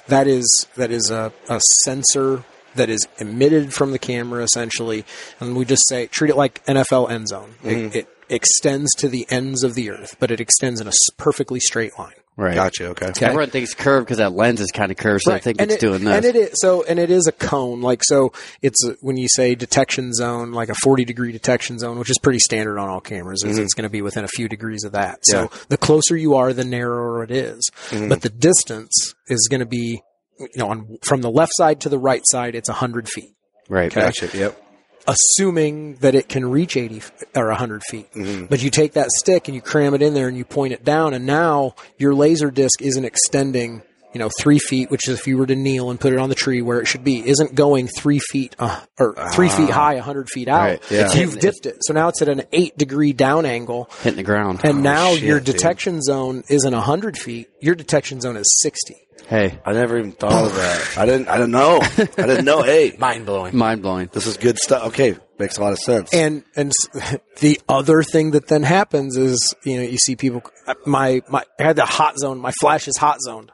that 0.09 0.27
is 0.27 0.67
that 0.77 0.91
is 0.91 1.11
a, 1.11 1.33
a 1.49 1.61
sensor 1.83 2.45
that 2.75 2.89
is 2.89 3.07
emitted 3.19 3.73
from 3.73 3.93
the 3.93 3.99
camera 3.99 4.43
essentially, 4.43 5.05
and 5.41 5.57
we 5.57 5.65
just 5.65 5.89
say 5.89 6.07
treat 6.07 6.31
it 6.31 6.37
like 6.37 6.65
NFL 6.67 7.11
end 7.11 7.29
zone. 7.29 7.55
It, 7.63 7.69
mm-hmm. 7.69 7.97
it 7.97 8.09
extends 8.29 8.93
to 8.97 9.09
the 9.09 9.27
ends 9.31 9.63
of 9.63 9.75
the 9.75 9.91
earth, 9.91 10.17
but 10.19 10.31
it 10.31 10.41
extends 10.41 10.81
in 10.81 10.89
a 10.89 10.93
perfectly 11.17 11.61
straight 11.61 11.99
line. 11.99 12.15
Right. 12.37 12.55
Gotcha. 12.57 12.89
Okay. 12.89 13.07
Okay. 13.11 13.27
Everyone 13.27 13.51
thinks 13.51 13.75
curved 13.75 14.07
because 14.07 14.19
that 14.19 14.33
lens 14.33 14.61
is 14.61 14.73
kind 14.73 14.91
of 14.91 14.97
curved, 14.97 15.23
so 15.25 15.33
I 15.33 15.39
think 15.39 15.61
and 15.61 15.71
it's 15.71 15.81
it, 15.83 15.87
doing 15.87 16.03
this. 16.05 16.17
And 16.17 16.25
it 16.25 16.35
is 16.35 16.51
so, 16.55 16.83
and 16.83 16.99
it 16.99 17.09
is 17.09 17.29
a 17.29 17.33
cone. 17.33 17.81
Like 17.81 18.03
so, 18.03 18.33
it's 18.61 18.85
a, 18.85 18.97
when 19.03 19.17
you 19.17 19.29
say 19.29 19.55
detection 19.55 20.13
zone, 20.13 20.51
like 20.51 20.69
a 20.69 20.75
forty 20.75 21.05
degree 21.05 21.31
detection 21.31 21.79
zone, 21.79 21.97
which 21.99 22.11
is 22.11 22.19
pretty 22.19 22.41
standard 22.41 22.77
on 22.79 22.89
all 22.89 23.01
cameras. 23.01 23.45
Is 23.45 23.57
it's 23.59 23.75
going 23.75 23.85
to 23.85 23.89
be 23.91 24.03
within 24.03 24.25
a 24.25 24.29
few 24.29 24.49
degrees 24.49 24.83
of 24.83 24.93
that. 24.93 25.21
So 25.23 25.45
Mm-hmm. 25.47 25.55
Yeah. 25.57 25.65
the 25.69 25.77
closer 25.79 26.17
you 26.17 26.35
are, 26.35 26.53
the 26.53 26.65
narrower 26.65 27.23
it 27.23 27.31
is. 27.31 27.71
Mm-hmm. 27.91 28.09
But 28.09 28.23
the 28.23 28.31
distance 28.31 29.15
is 29.29 29.47
going 29.49 29.61
to 29.61 29.67
be, 29.67 30.03
you 30.41 30.49
know, 30.57 30.71
on 30.71 30.97
from 31.03 31.21
the 31.21 31.31
left 31.31 31.53
side 31.55 31.83
to 31.83 31.89
the 31.89 31.99
right 32.01 32.23
side, 32.25 32.57
it's 32.57 32.69
hundred 32.69 33.09
feet. 33.09 33.31
right. 33.69 33.93
Okay. 33.97 34.01
Gotcha. 34.01 34.37
Yep. 34.37 34.61
Assuming 35.07 35.97
that 35.97 36.15
it 36.15 36.29
can 36.29 36.51
reach 36.51 36.77
80 36.77 36.97
f- 36.99 37.13
or 37.37 37.49
100 37.49 37.83
feet. 37.85 38.11
Mm-hmm. 38.15 38.47
But 38.47 38.63
you 38.63 38.71
take 38.71 38.95
that 38.95 39.11
stick 39.11 39.49
and 39.49 39.55
you 39.55 39.61
cram 39.61 39.95
it 39.95 40.03
in 40.03 40.15
there 40.15 40.29
and 40.29 40.37
you 40.37 40.45
point 40.45 40.73
it 40.73 40.85
down, 40.85 41.13
and 41.15 41.27
now 41.27 41.75
your 41.99 42.15
laser 42.15 42.51
disc 42.51 42.81
isn't 42.81 43.05
extending, 43.05 43.83
you 44.15 44.19
know, 44.19 44.31
three 44.41 44.59
feet, 44.59 44.91
which 44.91 45.07
is 45.09 45.19
if 45.21 45.27
you 45.27 45.37
were 45.37 45.47
to 45.47 45.55
kneel 45.57 45.91
and 45.91 46.01
put 46.01 46.13
it 46.15 46.19
on 46.19 46.31
the 46.31 46.35
tree 46.35 46.63
where 46.63 46.81
it 46.81 46.87
should 46.87 47.05
be, 47.05 47.27
isn't 47.29 47.55
going 47.55 47.87
three 47.87 48.19
feet 48.19 48.57
uh, 48.59 48.81
or 48.99 49.15
three 49.33 49.49
feet 49.51 49.69
high, 49.71 49.95
100 49.97 50.31
feet 50.31 50.49
out. 50.49 50.63
Right, 50.63 50.83
yeah. 50.91 51.01
It's- 51.01 51.17
You've 51.17 51.39
dipped 51.39 51.67
it. 51.67 51.77
So 51.83 51.93
now 51.93 52.09
it's 52.09 52.23
at 52.23 52.29
an 52.31 52.43
eight 52.53 52.79
degree 52.79 53.13
down 53.13 53.45
angle. 53.45 53.91
Hitting 54.03 54.17
the 54.17 54.23
ground. 54.23 54.61
And 54.65 54.83
now 54.83 55.13
shit, 55.15 55.23
your 55.25 55.39
dude. 55.41 55.55
detection 55.57 56.01
zone 56.01 56.45
isn't 56.49 56.73
100 56.73 57.19
feet. 57.19 57.49
Your 57.61 57.75
detection 57.75 58.21
zone 58.23 58.37
is 58.37 58.47
60. 58.63 58.95
Hey, 59.29 59.59
I 59.65 59.73
never 59.73 59.99
even 59.99 60.13
thought 60.13 60.45
of 60.47 60.55
that. 60.55 60.99
I 60.99 61.07
didn't. 61.07 61.29
I 61.29 61.37
didn't 61.37 61.53
know. 61.53 61.81
I 61.83 62.05
didn't 62.27 62.45
know. 62.45 62.63
Hey, 62.63 62.95
Mind 62.99 63.27
blowing. 63.27 63.57
mind 63.57 63.83
blowing. 63.83 64.09
this 64.13 64.27
is 64.27 64.37
good 64.37 64.59
stuff. 64.59 64.89
Okay, 64.89 65.17
makes 65.39 65.57
a 65.59 65.61
lot 65.63 65.73
of 65.73 65.79
sense. 65.79 66.13
And 66.15 66.45
and 66.57 66.71
s- 66.71 67.17
the 67.41 67.61
other 67.69 68.03
thing 68.03 68.33
that 68.33 68.49
then 68.49 68.63
happens 68.63 69.17
is 69.17 69.55
you 69.65 69.77
know 69.77 69.83
you 69.83 69.99
see 69.99 70.17
people 70.17 70.43
my 70.87 71.23
my 71.29 71.45
I 71.59 71.63
had 71.63 71.77
the 71.77 71.87
hot 71.87 72.19
zone 72.19 72.39
my 72.39 72.53
flash 72.61 72.89
is 72.89 72.97
hot 72.97 73.21
zoned. 73.21 73.51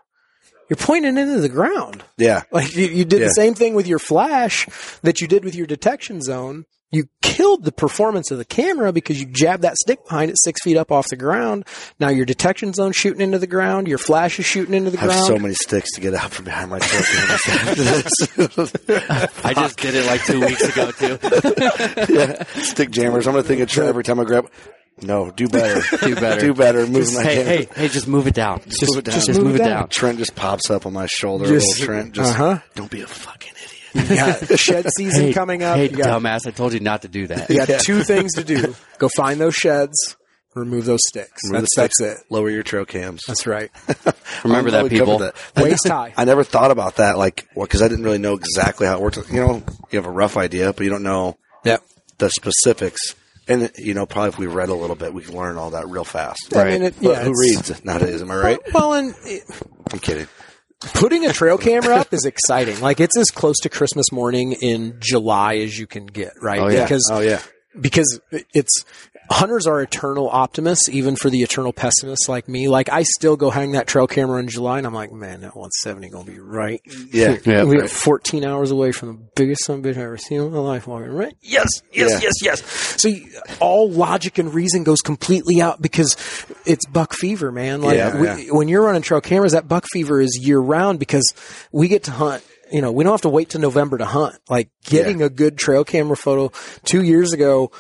You're 0.69 0.77
pointing 0.77 1.17
into 1.19 1.41
the 1.41 1.49
ground. 1.49 2.05
yeah. 2.17 2.43
Like 2.53 2.77
you, 2.77 2.87
you 2.87 3.05
did 3.05 3.21
Yeah. 3.21 3.27
the 3.27 3.33
same 3.35 3.55
thing 3.55 3.75
with 3.75 3.89
your 3.89 3.99
flash 3.99 4.69
that 5.03 5.21
you 5.21 5.27
did 5.27 5.45
with 5.45 5.57
your 5.57 5.67
detection 5.67 6.23
zone. 6.23 6.65
You 6.93 7.05
killed 7.23 7.65
the 7.65 7.71
performance 7.73 8.31
of 8.33 8.39
the 8.39 8.45
camera 8.45 8.93
because 8.93 9.21
you 9.21 9.27
jabbed 9.27 9.63
that 9.63 9.77
stick 9.77 10.05
behind 10.09 10.31
it 10.31 10.37
six 10.41 10.61
feet 10.63 10.77
up 10.77 10.91
off 10.91 11.07
the 11.09 11.17
ground. 11.17 11.65
Now 12.01 12.09
your 12.09 12.27
detection 12.27 12.73
zone's 12.73 12.97
shooting 12.97 13.21
into 13.21 13.39
the 13.39 13.47
ground. 13.47 13.87
Your 13.87 13.99
flash 13.99 14.39
is 14.41 14.47
shooting 14.47 14.75
into 14.75 14.91
the 14.91 14.97
ground. 14.97 15.13
I 15.13 15.17
have 15.17 15.27
so 15.27 15.39
many 15.39 15.55
sticks 15.55 15.93
to 15.95 16.01
get 16.01 16.15
out 16.15 16.33
from 16.33 16.47
behind 16.47 16.71
my 16.71 16.81
truck 16.81 17.03
after 17.03 17.75
this. 17.85 19.35
I 19.45 19.55
just 19.55 19.79
did 19.79 19.95
it 19.95 20.07
like 20.07 20.25
two 20.25 20.41
weeks 20.41 20.63
ago 20.69 20.91
too. 20.91 22.13
yeah, 22.13 22.43
stick 22.63 22.91
jammers. 22.91 23.27
I'm 23.27 23.35
gonna 23.35 23.45
think 23.45 23.61
of 23.61 23.69
Trent 23.69 23.89
every 23.89 24.03
time 24.05 24.19
I 24.19 24.25
grab. 24.25 24.51
No, 25.03 25.31
do 25.31 25.49
better. 25.49 25.81
Do 26.05 26.15
better. 26.15 26.41
do 26.41 26.53
better. 26.53 26.87
Move 26.87 27.05
Just, 27.05 27.15
my 27.17 27.23
hey, 27.23 27.35
hand. 27.37 27.49
hey, 27.49 27.69
hey, 27.75 27.89
just 27.89 28.07
move 28.07 28.27
it 28.27 28.35
down. 28.35 28.61
Just, 28.67 28.81
Just, 28.81 28.91
move 28.95 28.99
it 28.99 29.05
down. 29.07 29.15
just 29.21 29.41
move 29.41 29.55
it 29.55 29.59
down. 29.59 29.89
Trent 29.89 30.19
just 30.19 30.35
pops 30.35 30.69
up 30.69 30.85
on 30.85 30.93
my 30.93 31.07
shoulder. 31.07 31.47
Just- 31.47 31.81
Trent, 31.81 32.13
just 32.13 32.35
uh-huh. 32.35 32.59
don't 32.75 32.91
be 32.91 33.01
a 33.01 33.07
fucking 33.07 33.49
idiot. 33.53 33.60
You 33.95 34.03
got 34.17 34.59
shed 34.59 34.87
season 34.97 35.27
Hey, 35.27 35.33
coming 35.33 35.63
up. 35.63 35.77
Hey, 35.77 35.91
you 35.91 35.97
got, 35.97 36.23
dumbass! 36.23 36.47
I 36.47 36.51
told 36.51 36.73
you 36.73 36.81
not 36.81 37.03
to 37.03 37.09
do 37.09 37.27
that. 37.29 37.49
you 37.51 37.65
got 37.67 37.81
two 37.81 38.03
things 38.03 38.35
to 38.35 38.45
do. 38.45 38.75
Go 38.99 39.09
find 39.09 39.41
those 39.41 39.55
sheds. 39.55 40.17
Remove 40.57 40.85
those 40.85 40.99
sticks. 41.07 41.43
Remove 41.45 41.63
That's, 41.63 41.75
the 41.77 41.81
that's 41.83 41.95
sticks, 41.97 42.21
it. 42.23 42.27
Lower 42.33 42.51
your 42.51 42.65
trail 42.65 42.85
cams. 42.85 43.23
That's 43.27 43.47
right. 43.47 43.71
Remember 44.45 44.73
that, 44.73 44.89
people. 44.91 45.19
that. 45.19 45.37
Waist 45.57 45.87
high. 45.89 46.13
I 46.17 46.25
never 46.25 46.43
thought 46.43 46.73
about 46.73 46.97
that, 46.97 47.17
like, 47.17 47.47
well, 47.55 47.67
because 47.67 47.83
I 47.83 47.89
didn't 47.89 48.05
really 48.05 48.19
know 48.19 48.35
exactly 48.35 48.87
how 48.89 48.95
it 48.97 49.01
works. 49.01 49.17
You 49.31 49.41
know, 49.41 49.63
you 49.93 49.97
have 49.99 50.07
a 50.07 50.11
rough 50.11 50.37
idea, 50.37 50.73
but 50.73 50.83
you 50.83 50.91
don't 50.91 51.05
know 51.05 51.39
Yep. 51.65 51.83
the 52.19 52.31
specifics. 52.31 53.15
And 53.47 53.71
you 53.79 53.95
know, 53.95 54.07
probably 54.07 54.29
if 54.31 54.39
we 54.39 54.47
read 54.49 54.69
a 54.71 54.75
little 54.75 54.97
bit, 54.97 55.15
we 55.15 55.23
can 55.23 55.37
learn 55.37 55.57
all 55.57 55.71
that 55.71 55.89
real 55.89 56.05
fast. 56.05 56.55
I 56.57 56.65
mean, 56.65 56.83
it, 56.83 56.95
But 57.01 57.09
yeah, 57.11 57.23
who 57.23 57.31
it's- 57.41 57.69
reads 57.71 57.85
nowadays? 57.85 58.21
Am 58.21 58.31
I 58.33 58.37
right? 58.37 58.59
Well, 58.75 58.95
and 58.95 59.15
it, 59.25 59.43
I'm 59.93 59.99
kidding. 60.01 60.27
Putting 60.81 61.27
a 61.27 61.33
trail 61.33 61.59
camera 61.59 61.97
up 61.97 62.13
is 62.13 62.25
exciting. 62.25 62.81
Like 62.81 63.01
it's 63.01 63.17
as 63.17 63.31
close 63.31 63.59
to 63.61 63.69
Christmas 63.69 64.11
morning 64.13 64.53
in 64.53 64.97
July 65.01 65.57
as 65.57 65.79
you 65.79 65.87
can 65.87 66.07
get, 66.07 66.33
right? 66.41 66.61
Oh, 66.61 66.69
yeah. 66.69 66.85
Because 66.85 67.09
Oh 67.13 67.21
yeah, 67.21 67.43
because 67.79 68.21
it's 68.53 68.85
hunters 69.31 69.67
are 69.67 69.81
eternal 69.81 70.29
optimists, 70.29 70.89
even 70.89 71.15
for 71.15 71.31
the 71.31 71.43
eternal 71.43 71.73
pessimists 71.73 72.29
like 72.29 72.49
me. 72.49 72.69
Like 72.69 72.89
I 72.91 73.05
still 73.05 73.37
go 73.37 73.49
hang 73.51 73.73
that 73.73 73.87
trail 73.87 74.07
camera 74.07 74.41
in 74.41 74.49
July, 74.49 74.79
and 74.79 74.87
I'm 74.87 74.93
like, 74.95 75.13
man, 75.13 75.43
that 75.43 75.55
170 75.57 76.09
gonna 76.11 76.25
be 76.25 76.39
right. 76.41 76.81
yeah, 77.13 77.37
Yeah. 77.45 77.65
we 77.65 77.79
are 77.79 77.87
14 77.89 78.45
hours 78.45 78.71
away 78.71 78.93
from 78.93 79.09
the 79.09 79.19
biggest 79.37 79.65
son 79.65 79.79
of 79.79 79.85
a 79.87 79.89
bitch 79.89 79.93
I've 79.93 79.99
ever 80.03 80.17
seen 80.19 80.41
in 80.41 80.53
my 80.53 80.59
life 80.59 80.87
walking, 80.87 81.13
right? 81.13 81.35
Yes, 81.43 81.69
yes, 81.93 82.11
Yeah. 82.11 82.19
yes, 82.23 82.35
yes. 82.43 83.01
So 83.01 83.09
you, 83.09 83.31
all 83.61 83.89
logic 83.91 84.39
and 84.39 84.53
reason 84.53 84.83
goes 84.85 85.01
completely 85.01 85.61
out 85.61 85.81
because 85.81 86.17
it's 86.67 86.87
buck 86.87 87.13
fever, 87.15 87.53
man. 87.53 87.83
Like 87.83 87.97
Yeah, 87.97 88.21
we, 88.21 88.27
yeah. 88.27 88.37
when 88.53 88.69
you're 88.69 88.83
running 88.85 89.03
trail 89.03 89.21
cameras, 89.21 89.53
that 89.53 89.69
buck 89.69 89.87
fever 89.93 90.21
is 90.21 90.39
year 90.43 90.59
round 90.59 90.99
because 90.99 91.33
we 91.73 91.89
get 91.89 92.05
to 92.05 92.11
hunt. 92.11 92.45
You 92.73 92.81
know, 92.81 92.93
we 92.93 93.05
don't 93.05 93.13
have 93.13 93.23
to 93.23 93.29
wait 93.29 93.51
to 93.51 93.59
November 93.59 93.99
to 93.99 94.05
hunt. 94.05 94.37
Like 94.49 94.71
getting 94.85 95.23
a 95.23 95.29
good 95.29 95.59
trail 95.59 95.85
camera 95.85 96.17
photo. 96.17 96.53
Two 96.85 97.03
years 97.03 97.33
ago, 97.33 97.73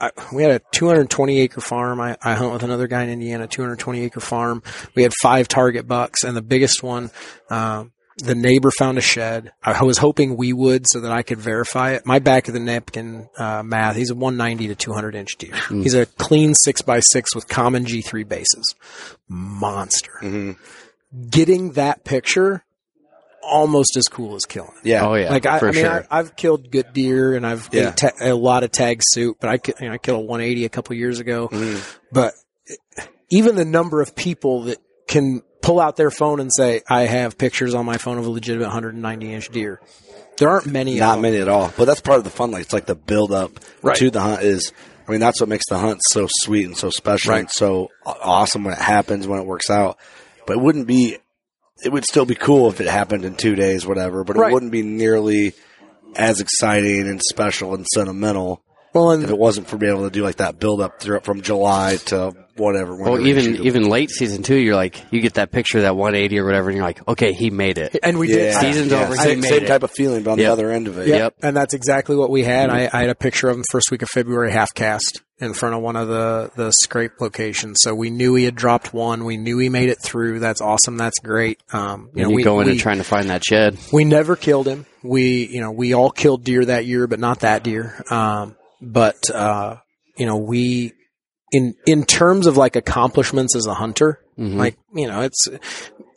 I, 0.00 0.10
we 0.32 0.42
had 0.42 0.52
a 0.52 0.60
220 0.72 1.40
acre 1.40 1.60
farm. 1.60 2.00
I, 2.00 2.16
I 2.22 2.34
hunt 2.34 2.52
with 2.52 2.62
another 2.62 2.86
guy 2.86 3.02
in 3.02 3.10
Indiana, 3.10 3.46
220 3.46 4.00
acre 4.00 4.20
farm. 4.20 4.62
We 4.94 5.02
had 5.02 5.12
five 5.20 5.48
target 5.48 5.86
bucks 5.86 6.24
and 6.24 6.36
the 6.36 6.42
biggest 6.42 6.82
one, 6.82 7.10
um, 7.50 7.92
the 8.18 8.34
neighbor 8.34 8.70
found 8.70 8.98
a 8.98 9.00
shed. 9.00 9.52
I 9.62 9.84
was 9.84 9.98
hoping 9.98 10.36
we 10.36 10.52
would 10.52 10.86
so 10.88 11.00
that 11.00 11.12
I 11.12 11.22
could 11.22 11.38
verify 11.38 11.92
it. 11.92 12.04
My 12.04 12.18
back 12.18 12.48
of 12.48 12.54
the 12.54 12.60
napkin 12.60 13.28
uh, 13.38 13.62
math. 13.62 13.94
He's 13.96 14.10
a 14.10 14.14
190 14.14 14.68
to 14.68 14.74
200 14.74 15.14
inch 15.14 15.36
deer. 15.38 15.54
He's 15.68 15.94
a 15.94 16.06
clean 16.06 16.54
six 16.54 16.82
by 16.82 17.00
six 17.00 17.34
with 17.34 17.46
common 17.48 17.84
G3 17.84 18.26
bases. 18.26 18.74
Monster. 19.28 20.56
Getting 21.30 21.72
that 21.72 22.04
picture 22.04 22.64
almost 23.50 23.96
as 23.96 24.04
cool 24.08 24.34
as 24.36 24.44
killing 24.44 24.70
yeah. 24.84 25.06
Oh 25.06 25.14
yeah, 25.14 25.30
Like 25.30 25.46
I, 25.46 25.58
for 25.58 25.68
I 25.68 25.72
mean, 25.72 25.80
sure. 25.84 26.06
I, 26.10 26.18
I've 26.18 26.36
killed 26.36 26.70
good 26.70 26.92
deer 26.92 27.34
and 27.34 27.46
I've 27.46 27.68
Yeah. 27.72 27.88
ate 27.90 27.96
ta- 27.96 28.10
a 28.20 28.34
lot 28.34 28.62
of 28.64 28.70
tag 28.70 29.00
soup, 29.02 29.38
but 29.40 29.48
I, 29.50 29.58
you 29.82 29.88
know, 29.88 29.94
I 29.94 29.98
killed 29.98 30.18
a 30.20 30.26
180 30.26 30.64
a 30.64 30.68
couple 30.68 30.94
years 30.96 31.18
ago. 31.20 31.48
Mm-hmm. 31.48 31.80
But 32.12 32.34
even 33.30 33.56
the 33.56 33.64
number 33.64 34.00
of 34.00 34.14
people 34.14 34.64
that 34.64 34.78
can 35.06 35.42
pull 35.62 35.80
out 35.80 35.96
their 35.96 36.10
phone 36.10 36.40
and 36.40 36.50
say, 36.54 36.82
"I 36.88 37.02
have 37.02 37.36
pictures 37.38 37.74
on 37.74 37.84
my 37.86 37.96
phone 37.98 38.18
of 38.18 38.26
a 38.26 38.30
legitimate 38.30 38.66
190 38.66 39.32
inch 39.34 39.48
deer," 39.50 39.80
there 40.38 40.48
aren't 40.48 40.66
many. 40.66 40.94
of 40.94 41.00
Not 41.00 41.12
them. 41.14 41.22
many 41.22 41.36
at 41.38 41.48
all. 41.48 41.72
But 41.76 41.86
that's 41.86 42.00
part 42.00 42.18
of 42.18 42.24
the 42.24 42.30
fun. 42.30 42.50
Like 42.50 42.62
it's 42.62 42.72
like 42.72 42.86
the 42.86 42.94
build 42.94 43.32
up 43.32 43.52
Right. 43.82 43.96
to 43.96 44.10
the 44.10 44.20
hunt 44.20 44.42
is. 44.42 44.72
I 45.06 45.10
mean, 45.10 45.20
that's 45.20 45.40
what 45.40 45.48
makes 45.48 45.64
the 45.70 45.78
hunt 45.78 46.00
so 46.10 46.28
sweet 46.42 46.66
and 46.66 46.76
so 46.76 46.90
special 46.90 47.32
and 47.32 47.50
so 47.50 47.88
awesome 48.04 48.64
when 48.64 48.74
it 48.74 48.78
happens, 48.78 49.26
when 49.26 49.40
it 49.40 49.46
works 49.46 49.70
out. 49.70 49.96
But 50.46 50.58
it 50.58 50.60
wouldn't 50.62 50.86
be. 50.86 51.16
It 51.84 51.92
would 51.92 52.04
still 52.04 52.24
be 52.24 52.34
cool 52.34 52.68
if 52.68 52.80
it 52.80 52.88
happened 52.88 53.24
in 53.24 53.34
two 53.36 53.54
days, 53.54 53.86
whatever. 53.86 54.24
But 54.24 54.36
it 54.36 54.40
Right. 54.40 54.52
wouldn't 54.52 54.72
be 54.72 54.82
nearly 54.82 55.54
as 56.16 56.40
exciting 56.40 57.02
and 57.08 57.22
special 57.22 57.74
and 57.74 57.86
sentimental 57.94 58.62
Well, 58.94 59.10
if 59.12 59.30
it 59.30 59.38
wasn't 59.38 59.68
for 59.68 59.76
being 59.76 59.92
able 59.92 60.04
to 60.04 60.10
do 60.10 60.22
like 60.22 60.36
that 60.36 60.58
build 60.58 60.80
up 60.80 61.00
through 61.00 61.20
from 61.20 61.42
July 61.42 61.96
to 62.06 62.32
whatever. 62.56 62.96
well, 62.96 63.20
even 63.26 63.56
even 63.64 63.88
late 63.88 64.10
season 64.10 64.42
two, 64.42 64.56
you're 64.56 64.74
like, 64.74 65.00
you 65.12 65.20
get 65.20 65.34
that 65.34 65.50
picture 65.52 65.78
of 65.78 65.82
that 65.82 65.94
180 65.96 66.38
or 66.40 66.44
whatever, 66.44 66.68
and 66.70 66.76
you're 66.76 66.86
like, 66.86 67.06
okay, 67.06 67.32
he 67.32 67.50
made 67.50 67.78
it. 67.78 67.96
and 68.02 68.18
we 68.18 68.26
did. 68.28 68.52
yeah, 68.52 68.60
Season's 68.60 68.90
yeah, 68.90 69.02
over, 69.04 69.12
he 69.14 69.18
Same, 69.20 69.40
made 69.40 69.48
same 69.48 69.62
it. 69.64 69.66
type 69.68 69.82
of 69.82 69.90
feeling, 69.90 70.22
but 70.22 70.32
on 70.32 70.38
Yep. 70.38 70.46
the 70.46 70.52
other 70.52 70.70
end 70.72 70.88
of 70.88 70.98
it. 70.98 71.06
Yeah, 71.08 71.16
Yep. 71.16 71.34
and 71.42 71.56
that's 71.56 71.74
exactly 71.74 72.16
what 72.16 72.30
we 72.30 72.42
had. 72.44 72.70
I, 72.70 72.88
I 72.92 73.00
had 73.02 73.10
a 73.10 73.14
picture 73.14 73.48
of 73.48 73.56
him 73.56 73.64
first 73.70 73.90
week 73.90 74.02
of 74.02 74.08
February 74.08 74.50
half 74.50 74.72
cast 74.74 75.22
in 75.40 75.52
front 75.54 75.76
of 75.76 75.82
one 75.82 75.94
of 75.94 76.08
the 76.08 76.50
the 76.56 76.72
scrape 76.82 77.20
locations. 77.20 77.76
So 77.82 77.94
we 77.94 78.10
knew 78.10 78.34
he 78.34 78.44
had 78.44 78.56
dropped 78.56 78.92
one. 78.92 79.24
We 79.24 79.36
knew 79.36 79.58
he 79.58 79.68
made 79.68 79.88
it 79.90 79.98
through. 80.02 80.40
That's 80.40 80.60
awesome. 80.60 80.96
That's 80.96 81.20
great. 81.20 81.60
Um, 81.72 82.10
you 82.14 82.22
And 82.22 82.22
know, 82.22 82.28
you 82.30 82.36
we, 82.36 82.42
go 82.42 82.58
in 82.60 82.66
we, 82.66 82.72
and 82.72 82.80
trying 82.80 82.98
to 82.98 83.04
find 83.04 83.30
that 83.30 83.44
shed. 83.44 83.78
we 83.92 84.04
never 84.04 84.34
killed 84.34 84.66
him. 84.66 84.86
We 85.04 85.46
you 85.46 85.60
know 85.60 85.70
we 85.70 85.92
all 85.94 86.10
killed 86.10 86.42
deer 86.42 86.64
that 86.64 86.86
year, 86.86 87.06
but 87.06 87.20
not 87.20 87.40
that 87.40 87.62
deer. 87.62 88.02
Um, 88.10 88.56
but 88.80 89.30
uh, 89.30 89.76
you 90.16 90.26
know 90.26 90.36
we 90.36 90.92
in 91.52 91.74
in 91.86 92.04
terms 92.04 92.46
of 92.46 92.56
like 92.56 92.76
accomplishments 92.76 93.54
as 93.56 93.66
a 93.66 93.74
hunter, 93.74 94.20
Mm-hmm. 94.38 94.56
like 94.58 94.76
you 94.94 95.06
know 95.08 95.22
it's. 95.22 95.48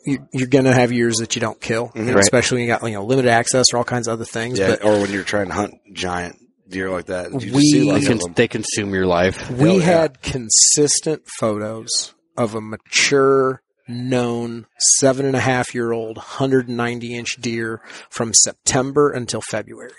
You, 0.04 0.26
you're 0.32 0.48
gonna 0.48 0.74
have 0.74 0.90
years 0.90 1.18
that 1.18 1.36
you 1.36 1.40
don't 1.40 1.60
kill, 1.60 1.92
you 1.94 2.02
know, 2.02 2.14
Right. 2.14 2.22
especially 2.24 2.56
when 2.56 2.62
you 2.68 2.74
got 2.74 2.82
you 2.82 2.94
know 2.94 3.04
limited 3.04 3.30
access 3.30 3.66
or 3.72 3.76
all 3.78 3.84
kinds 3.84 4.08
of 4.08 4.14
other 4.14 4.24
things. 4.24 4.58
Yeah, 4.58 4.70
But 4.70 4.84
or 4.84 5.00
when 5.00 5.12
you're 5.12 5.22
trying 5.22 5.46
to 5.46 5.54
hunt 5.54 5.74
giant 5.92 6.38
deer 6.68 6.90
like 6.90 7.06
that, 7.06 7.32
you 7.34 7.38
just 7.38 7.54
We- 7.54 7.60
see 7.62 7.78
They, 7.80 7.92
lots 7.92 8.06
con- 8.08 8.14
of 8.14 8.20
them. 8.22 8.32
they 8.34 8.48
consume 8.48 8.92
your 8.94 9.06
life. 9.06 9.48
we 9.48 9.68
Hell 9.68 9.78
yeah. 9.78 9.84
had 9.84 10.22
consistent 10.22 11.22
photos 11.38 12.14
of 12.36 12.56
a 12.56 12.60
mature, 12.60 13.62
known 13.86 14.66
seven 14.98 15.24
and 15.24 15.36
a 15.36 15.40
half 15.40 15.72
year 15.72 15.92
old, 15.92 16.16
190 16.16 17.14
inch 17.14 17.36
deer 17.40 17.80
from 18.10 18.32
September 18.34 19.10
until 19.12 19.40
February. 19.40 19.92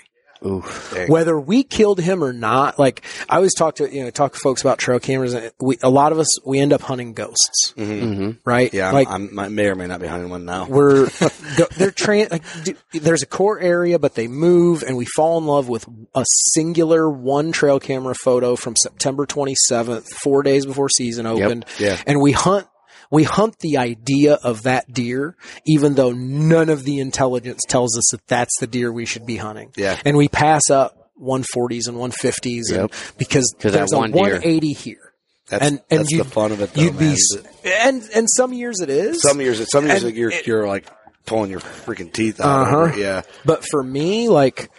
Oof. 0.45 1.09
Whether 1.09 1.39
we 1.39 1.63
killed 1.63 1.99
him 1.99 2.23
or 2.23 2.33
not, 2.33 2.77
like 2.77 3.03
I 3.29 3.37
always 3.37 3.53
talk 3.55 3.75
to 3.75 3.93
you 3.93 4.03
know 4.03 4.09
talk 4.09 4.33
to 4.33 4.39
folks 4.39 4.61
about 4.61 4.77
trail 4.79 4.99
cameras. 4.99 5.33
And 5.33 5.51
we 5.61 5.77
a 5.81 5.89
lot 5.89 6.11
of 6.11 6.19
us 6.19 6.27
we 6.45 6.59
end 6.59 6.73
up 6.73 6.81
hunting 6.81 7.13
ghosts, 7.13 7.71
hmm 7.75 8.31
right? 8.45 8.69
Mm-hmm. 8.71 8.75
Yeah, 8.75 8.91
I'm, 8.91 9.29
I'm, 9.31 9.39
I 9.39 9.47
may 9.49 9.67
or 9.67 9.75
may 9.75 9.87
not 9.87 10.01
be 10.01 10.07
hunting 10.07 10.29
one 10.29 10.45
now. 10.45 10.65
we're 10.67 11.05
they're 11.77 11.91
tran 11.91 12.31
like 12.31 12.43
d- 12.63 12.75
there's 12.99 13.23
a 13.23 13.27
core 13.27 13.59
area 13.59 13.99
but 13.99 14.15
they 14.15 14.27
move 14.27 14.83
and 14.83 14.97
we 14.97 15.05
fall 15.05 15.37
in 15.37 15.45
love 15.45 15.69
with 15.69 15.87
a 16.15 16.25
singular 16.53 17.09
one 17.09 17.51
trail 17.51 17.79
camera 17.79 18.15
photo 18.15 18.55
from 18.55 18.75
September 18.75 19.25
27th 19.25 20.07
4 20.23 20.43
days 20.43 20.65
before 20.65 20.89
season 20.89 21.25
opened 21.25 21.65
Yeah. 21.79 22.01
and 22.07 22.21
we 22.21 22.31
hunt 22.31 22.67
we 23.13 23.23
hunt 23.23 23.55
the 23.59 23.77
idea 23.77 24.33
of 24.43 24.63
that 24.63 24.91
deer 24.91 25.35
even 25.65 25.93
though 25.93 26.11
none 26.11 26.69
of 26.69 26.83
the 26.83 26.99
intelligence 26.99 27.61
tells 27.69 27.95
us 27.97 28.03
that 28.11 28.27
that's 28.27 28.59
the 28.59 28.67
deer 28.67 28.91
we 28.91 29.05
should 29.05 29.25
be 29.25 29.37
hunting 29.37 29.71
Yeah. 29.77 29.97
and 30.03 30.17
we 30.17 30.27
pass 30.27 30.69
up 30.69 31.09
140s 31.21 31.87
and 31.87 31.95
150s 31.97 32.69
and 32.69 32.77
Yep. 32.89 32.91
because 33.17 33.53
'Cause 33.59 33.71
that 33.71 33.77
there's 33.77 33.93
a 33.93 33.97
one 33.97 34.11
deer- 34.11 34.21
180 34.23 34.73
here 34.73 35.13
That's, 35.49 35.65
and 35.65 35.81
and 35.91 35.99
that's 36.01 36.17
the 36.17 36.23
fun 36.25 36.51
of 36.51 36.61
it. 36.61 36.73
Though, 36.73 36.81
you'd 36.81 36.97
be 36.97 37.05
man. 37.05 37.13
s- 37.13 37.37
and 37.85 38.09
and 38.15 38.27
some 38.29 38.51
years 38.53 38.79
it 38.81 38.89
is 38.89 39.21
some 39.21 39.39
years, 39.39 39.63
some 39.71 39.85
years 39.87 40.03
and 40.03 40.15
you're 40.15 40.31
it- 40.31 40.47
you're 40.47 40.67
like 40.67 40.87
pulling 41.25 41.51
your 41.51 41.59
freaking 41.59 42.11
teeth 42.11 42.39
out. 42.41 42.67
Uh-huh. 42.67 42.95
Yeah, 42.97 43.21
But 43.45 43.63
for 43.69 43.81
me, 43.83 44.27
like 44.29 44.69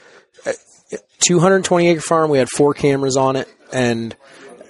uh, 0.45 0.53
220 1.21 1.89
acre 1.89 2.01
farm, 2.01 2.31
we 2.31 2.39
had 2.39 2.49
four 2.51 2.75
cameras 2.75 3.17
on 3.17 3.37
it, 3.37 3.49
and 3.73 4.15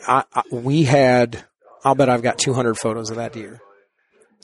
I, 0.06 0.24
I, 0.34 0.42
we 0.52 0.82
had. 0.84 1.44
I'll 1.84 1.94
bet 1.94 2.08
I've 2.08 2.22
got 2.22 2.38
200 2.38 2.74
photos 2.78 3.10
of 3.10 3.16
that 3.16 3.32
deer. 3.32 3.60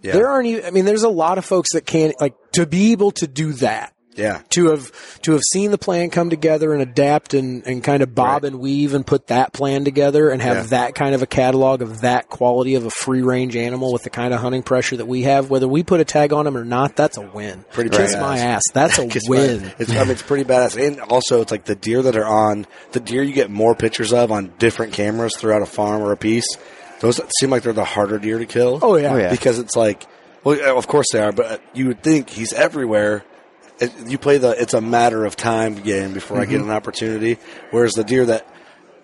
yeah, 0.03 0.13
There 0.13 0.29
aren't 0.29 0.47
even. 0.47 0.65
I 0.65 0.71
mean, 0.71 0.85
there's 0.85 1.03
a 1.05 1.09
lot 1.09 1.39
of 1.39 1.45
folks 1.45 1.73
that 1.73 1.87
can't 1.87 2.15
like 2.21 2.35
to 2.53 2.67
be 2.67 2.93
able 2.93 3.11
to 3.13 3.27
do 3.27 3.53
that. 3.55 3.93
yeah. 4.17 4.43
To 4.51 4.71
have 4.71 5.21
to 5.23 5.33
have 5.33 5.41
seen 5.53 5.71
the 5.71 5.79
plan 5.79 6.11
come 6.11 6.29
together 6.31 6.73
and 6.75 6.83
adapt 6.83 7.33
and, 7.33 7.65
and 7.67 7.83
kind 7.83 8.03
of 8.03 8.15
bob 8.15 8.43
Right. 8.43 8.53
and 8.53 8.61
weave 8.61 8.93
and 8.93 9.07
put 9.07 9.29
that 9.29 9.53
plan 9.53 9.85
together 9.85 10.29
and 10.31 10.43
have 10.43 10.57
Yeah. 10.57 10.63
that 10.65 10.95
kind 10.95 11.15
of 11.15 11.23
a 11.23 11.27
catalog 11.27 11.81
of 11.81 12.01
that 12.01 12.29
quality 12.29 12.75
of 12.75 12.85
a 12.85 12.91
free 12.91 13.23
range 13.23 13.57
animal 13.57 13.93
with 13.93 14.03
the 14.03 14.11
kind 14.11 14.35
of 14.35 14.41
hunting 14.41 14.63
pressure 14.63 14.97
that 14.97 15.07
we 15.07 15.23
have, 15.23 15.49
whether 15.49 15.69
we 15.69 15.83
put 15.85 16.01
a 16.01 16.05
tag 16.05 16.33
on 16.33 16.45
them 16.45 16.57
or 16.57 16.65
not, 16.65 16.97
that's 16.97 17.17
a 17.17 17.23
win. 17.23 17.65
Pretty 17.73 17.89
Kiss 17.91 18.15
badass. 18.17 18.21
my 18.21 18.39
ass. 18.39 18.63
That's 18.75 18.99
a 18.99 19.07
Kiss 19.07 19.29
my- 19.29 19.37
win. 19.37 19.73
It's, 19.79 19.91
I 19.93 20.01
mean, 20.03 20.11
it's 20.11 20.23
pretty 20.23 20.45
badass. 20.45 20.77
And 20.85 21.01
also, 21.01 21.41
it's 21.41 21.53
like 21.53 21.65
the 21.65 21.77
deer 21.77 22.03
that 22.03 22.17
are 22.17 22.27
on 22.27 22.67
the 22.93 23.01
deer 23.01 23.23
you 23.23 23.33
get 23.33 23.49
more 23.51 23.75
pictures 23.77 24.13
of 24.13 24.33
on 24.33 24.53
different 24.59 24.93
cameras 24.93 25.33
throughout 25.39 25.63
a 25.63 25.67
farm 25.67 26.03
or 26.03 26.11
a 26.13 26.17
piece. 26.17 26.47
Those 27.01 27.21
seem 27.41 27.51
like 27.51 27.63
they're 27.63 27.73
the 27.73 27.85
harder 27.85 28.19
deer 28.19 28.39
to 28.39 28.47
kill. 28.47 28.79
Oh, 28.83 28.97
yeah. 28.97 29.13
Oh, 29.13 29.17
yeah. 29.17 29.31
because 29.31 29.59
it's 29.59 29.75
like, 29.77 30.07
well, 30.45 30.79
of 30.79 30.87
course 30.87 31.07
they 31.13 31.21
are, 31.21 31.33
but 31.33 31.61
you 31.75 31.87
would 31.89 32.03
think 32.03 32.31
he's 32.31 32.53
everywhere. 32.53 33.25
it, 33.79 33.93
you 34.07 34.19
play 34.19 34.37
the 34.39 34.51
it's 34.61 34.75
a 34.75 34.81
matter 34.83 35.25
of 35.25 35.37
time 35.37 35.75
game 35.75 36.13
before 36.13 36.39
I 36.41 36.45
get 36.45 36.61
Mhm. 36.61 36.65
an 36.65 36.71
opportunity. 36.71 37.39
Whereas 37.71 37.93
the 37.93 38.05
deer 38.05 38.27
that 38.27 38.47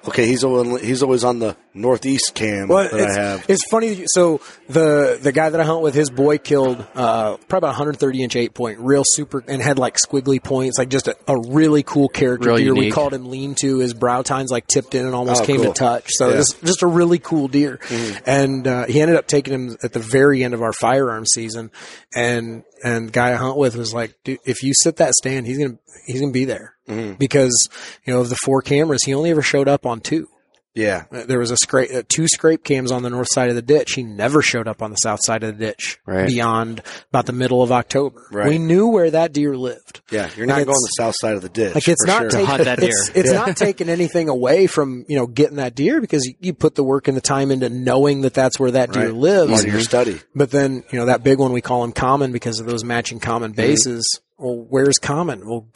okay, 0.09 0.27
he's 0.27 0.45
always 0.45 0.83
he's 0.83 1.03
always 1.03 1.25
on 1.25 1.39
the 1.39 1.57
northeast 1.75 2.33
cam 2.35 2.69
Well, 2.69 2.89
that 2.89 2.95
it's, 3.01 3.17
I 3.17 3.21
have. 3.21 3.45
it's 3.49 3.65
funny. 3.71 4.05
So 4.07 4.41
the 4.69 5.19
the 5.21 5.33
guy 5.33 5.51
that 5.51 5.61
I 5.61 5.65
hunt 5.65 5.83
with, 5.83 5.95
his 5.95 6.09
boy 6.11 6.39
killed 6.39 6.79
uh, 6.95 7.37
probably 7.49 7.59
about 7.59 7.69
130 7.79 8.23
inch 8.23 8.37
eight 8.37 8.55
point, 8.55 8.79
real 8.81 9.03
super, 9.05 9.45
and 9.47 9.61
had 9.63 9.79
like 9.79 9.97
squiggly 9.97 10.43
points, 10.43 10.79
like 10.79 10.89
just 10.89 11.09
a, 11.09 11.17
a 11.29 11.39
really 11.49 11.83
cool 11.83 12.09
character 12.09 12.49
Real 12.49 12.57
deer. 12.57 12.75
We 12.75 12.91
called 12.91 13.13
him 13.15 13.31
Lean 13.31 13.55
To. 13.57 13.79
His 13.79 13.93
brow 13.95 14.23
tines 14.23 14.51
like 14.51 14.67
tipped 14.67 14.95
in 14.95 15.05
and 15.05 15.15
almost 15.15 15.43
Oh, 15.43 15.47
came 15.47 15.57
cool. 15.63 15.73
to 15.73 15.79
touch. 15.79 16.07
So 16.11 16.31
Yeah. 16.31 16.37
just 16.37 16.63
just 16.65 16.83
a 16.83 16.87
really 16.87 17.19
cool 17.19 17.49
deer. 17.49 17.79
And 18.25 18.67
uh, 18.67 18.87
he 18.87 19.01
ended 19.01 19.17
up 19.17 19.27
taking 19.27 19.53
him 19.55 19.77
at 19.83 19.93
the 19.93 19.99
very 20.01 20.43
end 20.45 20.55
of 20.55 20.63
our 20.63 20.73
firearm 20.73 21.27
season. 21.27 21.71
And 22.15 22.63
and 22.85 23.13
guy 23.13 23.33
I 23.33 23.37
hunt 23.37 23.57
with 23.57 23.75
was 23.77 23.95
like, 23.95 24.15
dude, 24.25 24.39
if 24.45 24.63
you 24.63 24.73
sit 24.75 24.97
that 24.97 25.13
stand, 25.15 25.47
he's 25.47 25.59
gonna 25.59 25.79
he's 26.07 26.21
gonna 26.21 26.33
be 26.33 26.45
there 26.45 26.75
Mhm. 26.89 27.19
because 27.19 27.69
you 28.05 28.13
know 28.13 28.21
of 28.21 28.29
the 28.29 28.37
four 28.45 28.63
cameras, 28.63 29.03
he 29.05 29.15
only 29.15 29.31
ever 29.31 29.43
showed 29.43 29.69
up 29.69 29.87
on 29.87 30.01
two. 30.01 30.29
Yeah, 30.77 31.05
Uh, 31.11 31.25
There 31.27 31.39
was 31.39 31.51
a 31.51 31.57
scrape, 31.57 31.91
uh, 31.93 32.03
two 32.07 32.29
scrape 32.29 32.63
cams 32.63 32.93
on 32.93 33.03
the 33.03 33.09
north 33.11 33.29
side 33.33 33.49
of 33.49 33.55
the 33.57 33.63
ditch. 33.63 33.95
He 33.95 34.03
never 34.03 34.43
showed 34.43 34.69
up 34.69 34.83
on 34.83 34.91
the 34.91 34.97
south 34.97 35.21
side 35.25 35.43
of 35.43 35.57
the 35.59 35.65
ditch 35.67 35.99
Right. 36.07 36.27
beyond 36.29 36.83
about 37.09 37.25
the 37.27 37.33
middle 37.33 37.63
of 37.63 37.73
October. 37.73 38.23
Right. 38.31 38.49
We 38.51 38.59
knew 38.59 38.87
where 38.89 39.11
that 39.11 39.33
deer 39.33 39.57
lived. 39.57 40.03
yeah, 40.11 40.29
you're 40.37 40.47
Like 40.47 40.57
not 40.57 40.61
it's- 40.61 40.67
going 40.67 40.83
the 40.83 41.03
south 41.03 41.15
side 41.19 41.35
of 41.35 41.41
the 41.43 41.49
ditch. 41.49 41.75
Like 41.75 41.89
it's 41.89 42.05
for 42.05 42.09
not 42.09 42.21
sure. 42.21 42.29
taking 42.31 42.47
hunt 42.47 42.65
that 42.65 42.79
deer. 42.79 42.91
it's, 42.91 43.11
it's 43.15 43.31
Yeah. 43.33 43.39
not 43.47 43.57
taking 43.57 43.89
anything 43.89 44.29
away 44.29 44.67
from 44.67 45.05
you 45.09 45.17
know 45.17 45.27
getting 45.27 45.57
that 45.57 45.75
deer 45.75 46.01
because 46.01 46.25
you, 46.27 46.35
you 46.41 46.53
put 46.53 46.75
the 46.75 46.85
work 46.85 47.09
and 47.09 47.17
the 47.17 47.23
time 47.23 47.51
into 47.51 47.71
knowing 47.71 48.21
that 48.21 48.35
that's 48.35 48.61
where 48.61 48.71
that 48.73 48.93
deer 48.93 49.05
Right. 49.07 49.15
lives. 49.15 49.51
Part 49.53 49.65
of 49.65 49.73
your 49.73 49.81
study. 49.81 50.21
But 50.35 50.51
then 50.51 50.85
you 50.93 50.99
know 50.99 51.07
that 51.07 51.25
big 51.25 51.39
one 51.39 51.53
we 51.53 51.63
call 51.63 51.83
him 51.85 51.93
common 51.93 52.33
because 52.33 52.61
of 52.61 52.67
those 52.67 52.85
matching 52.85 53.19
common 53.19 53.53
Mm-hmm. 53.53 53.57
bases. 53.63 54.21
Well, 54.39 54.67
where's 54.69 54.99
common? 54.99 55.49
Well, 55.49 55.69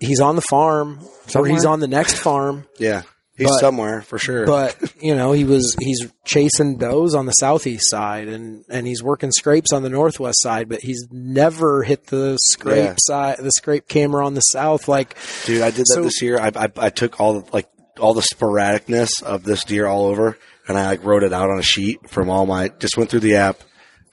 he's 0.00 0.18
on 0.20 0.34
the 0.34 0.42
farm 0.42 0.98
or 1.36 1.46
he's 1.46 1.64
on 1.64 1.78
the 1.78 1.86
next 1.86 2.14
farm. 2.14 2.64
Yeah, 2.76 3.02
he's 3.38 3.46
But- 3.48 3.60
somewhere 3.60 4.02
for 4.02 4.18
sure. 4.18 4.44
But 4.44 4.76
you 5.00 5.14
know, 5.16 5.32
he 5.32 5.44
was 5.44 5.74
he's 5.80 6.06
chasing 6.24 6.76
does 6.76 7.14
on 7.14 7.24
the 7.24 7.32
southeast 7.32 7.88
side, 7.88 8.28
and 8.28 8.64
and 8.68 8.86
he's 8.86 9.02
working 9.02 9.32
scrapes 9.32 9.72
on 9.72 9.82
the 9.82 9.88
northwest 9.88 10.42
side, 10.42 10.68
but 10.68 10.80
he's 10.82 11.06
never 11.10 11.82
hit 11.84 12.08
the 12.08 12.36
scrape 12.50 12.84
Yeah. 12.84 12.94
side, 12.98 13.38
the 13.38 13.50
scrape 13.52 13.88
camera 13.88 14.26
on 14.26 14.34
the 14.34 14.40
south. 14.42 14.88
Like, 14.88 15.16
Dude, 15.46 15.62
I 15.62 15.70
did 15.70 15.80
that 15.86 15.94
So- 15.94 16.02
this 16.02 16.20
year. 16.20 16.38
I, 16.38 16.50
I 16.54 16.68
I 16.76 16.90
took 16.90 17.18
all 17.20 17.40
the, 17.40 17.52
like 17.52 17.68
all 17.98 18.12
the 18.14 18.22
sporadicness 18.22 19.08
of 19.22 19.44
this 19.44 19.64
deer 19.64 19.86
all 19.86 20.04
over, 20.06 20.36
and 20.68 20.76
I 20.78 20.86
like 20.88 21.04
wrote 21.04 21.22
it 21.22 21.32
out 21.32 21.50
on 21.50 21.58
a 21.58 21.62
sheet 21.62 22.10
from 22.10 22.28
all 22.30 22.44
my. 22.46 22.68
Just 22.78 22.96
went 22.96 23.10
through 23.10 23.20
the 23.20 23.36
app 23.36 23.60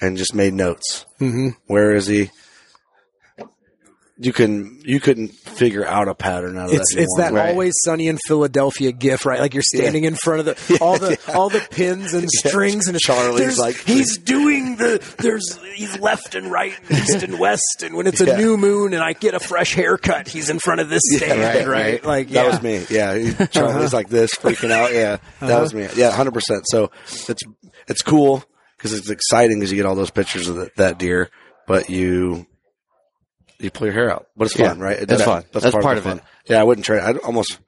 and 0.01 0.17
just 0.17 0.33
made 0.35 0.53
notes. 0.53 1.05
mm-hmm. 1.19 1.49
Where 1.67 1.93
is 1.95 2.07
he? 2.07 2.29
You 4.17 4.31
can 4.31 4.79
you 4.85 5.01
couldn't 5.01 5.33
figure 5.33 5.85
out 5.85 6.07
a 6.07 6.15
pattern 6.15 6.57
out 6.57 6.69
of 6.69 6.75
it's 6.75 6.95
that. 6.95 7.01
it's 7.01 7.15
that 7.17 7.35
always 7.35 7.73
sunny 7.83 8.07
in 8.07 8.17
Philadelphia 8.27 8.93
gif, 8.93 9.25
right? 9.25 9.41
Like 9.41 9.53
you're 9.53 9.61
standing 9.61 10.05
in 10.05 10.15
front 10.15 10.39
of 10.39 10.45
the 10.45 10.77
all 10.81 10.97
the 10.97 11.19
all 11.35 11.49
the 11.49 11.59
pins 11.59 12.13
and 12.13 12.29
strings, 12.45 12.87
and 12.87 12.97
Charlie's 12.97 13.59
like- 13.59 13.75
he's 13.75 14.17
doing 14.17 14.77
the 14.77 15.03
there's 15.17 15.59
he's 15.75 15.99
left 15.99 16.33
and 16.33 16.49
right, 16.49 16.73
and 16.89 16.97
east 17.03 17.23
and 17.23 17.39
west, 17.39 17.83
and 17.83 17.93
when 17.95 18.07
it's 18.07 18.21
a 18.21 18.37
new 18.37 18.55
moon 18.55 18.93
and 18.93 19.03
I 19.03 19.11
get 19.11 19.33
a 19.33 19.39
fresh 19.39 19.73
haircut, 19.73 20.29
he's 20.29 20.49
in 20.49 20.59
front 20.59 20.79
of 20.79 20.87
this 20.89 21.01
stand, 21.03 21.41
right, 21.41 21.55
right? 21.55 21.67
right. 21.67 22.05
Like 22.05 22.29
That 22.29 22.47
was 22.47 22.61
me. 22.61 22.85
Yeah, 22.89 23.47
Charlie's 23.47 23.93
like 23.93 24.07
this, 24.07 24.33
freaking 24.35 24.71
out. 24.71 24.93
Yeah, 24.93 25.17
that 25.41 25.51
uh-huh. 25.51 25.61
was 25.61 25.73
me. 25.73 25.89
Yeah, 25.93 26.11
hundred 26.11 26.33
percent. 26.33 26.63
So 26.67 26.89
it's 27.27 27.43
it's 27.89 28.01
cool 28.01 28.45
because 28.77 28.93
it's 28.93 29.09
exciting 29.09 29.59
because 29.59 29.71
you 29.71 29.77
get 29.77 29.85
all 29.85 29.95
those 29.95 30.11
pictures 30.11 30.47
of 30.47 30.55
the, 30.55 30.71
that 30.77 30.99
deer, 30.99 31.29
but 31.67 31.89
you 31.89 32.47
you 33.59 33.71
pull 33.71 33.87
your 33.87 33.93
hair 33.93 34.11
out. 34.11 34.27
But 34.37 34.45
it's 34.45 34.55
fun, 34.57 34.77
Yeah, 34.77 34.83
right? 34.83 34.99
It- 34.99 35.07
that's 35.07 35.21
that- 35.21 35.25
fun. 35.25 35.43
That's 35.51 35.71
part 35.71 35.83
the 35.83 35.97
of 35.97 36.03
fun. 36.03 36.21
Yeah, 36.47 36.59
I 36.59 36.63
wouldn't 36.63 36.85
trade. 36.85 37.01
I'd 37.01 37.17
almost 37.17 37.59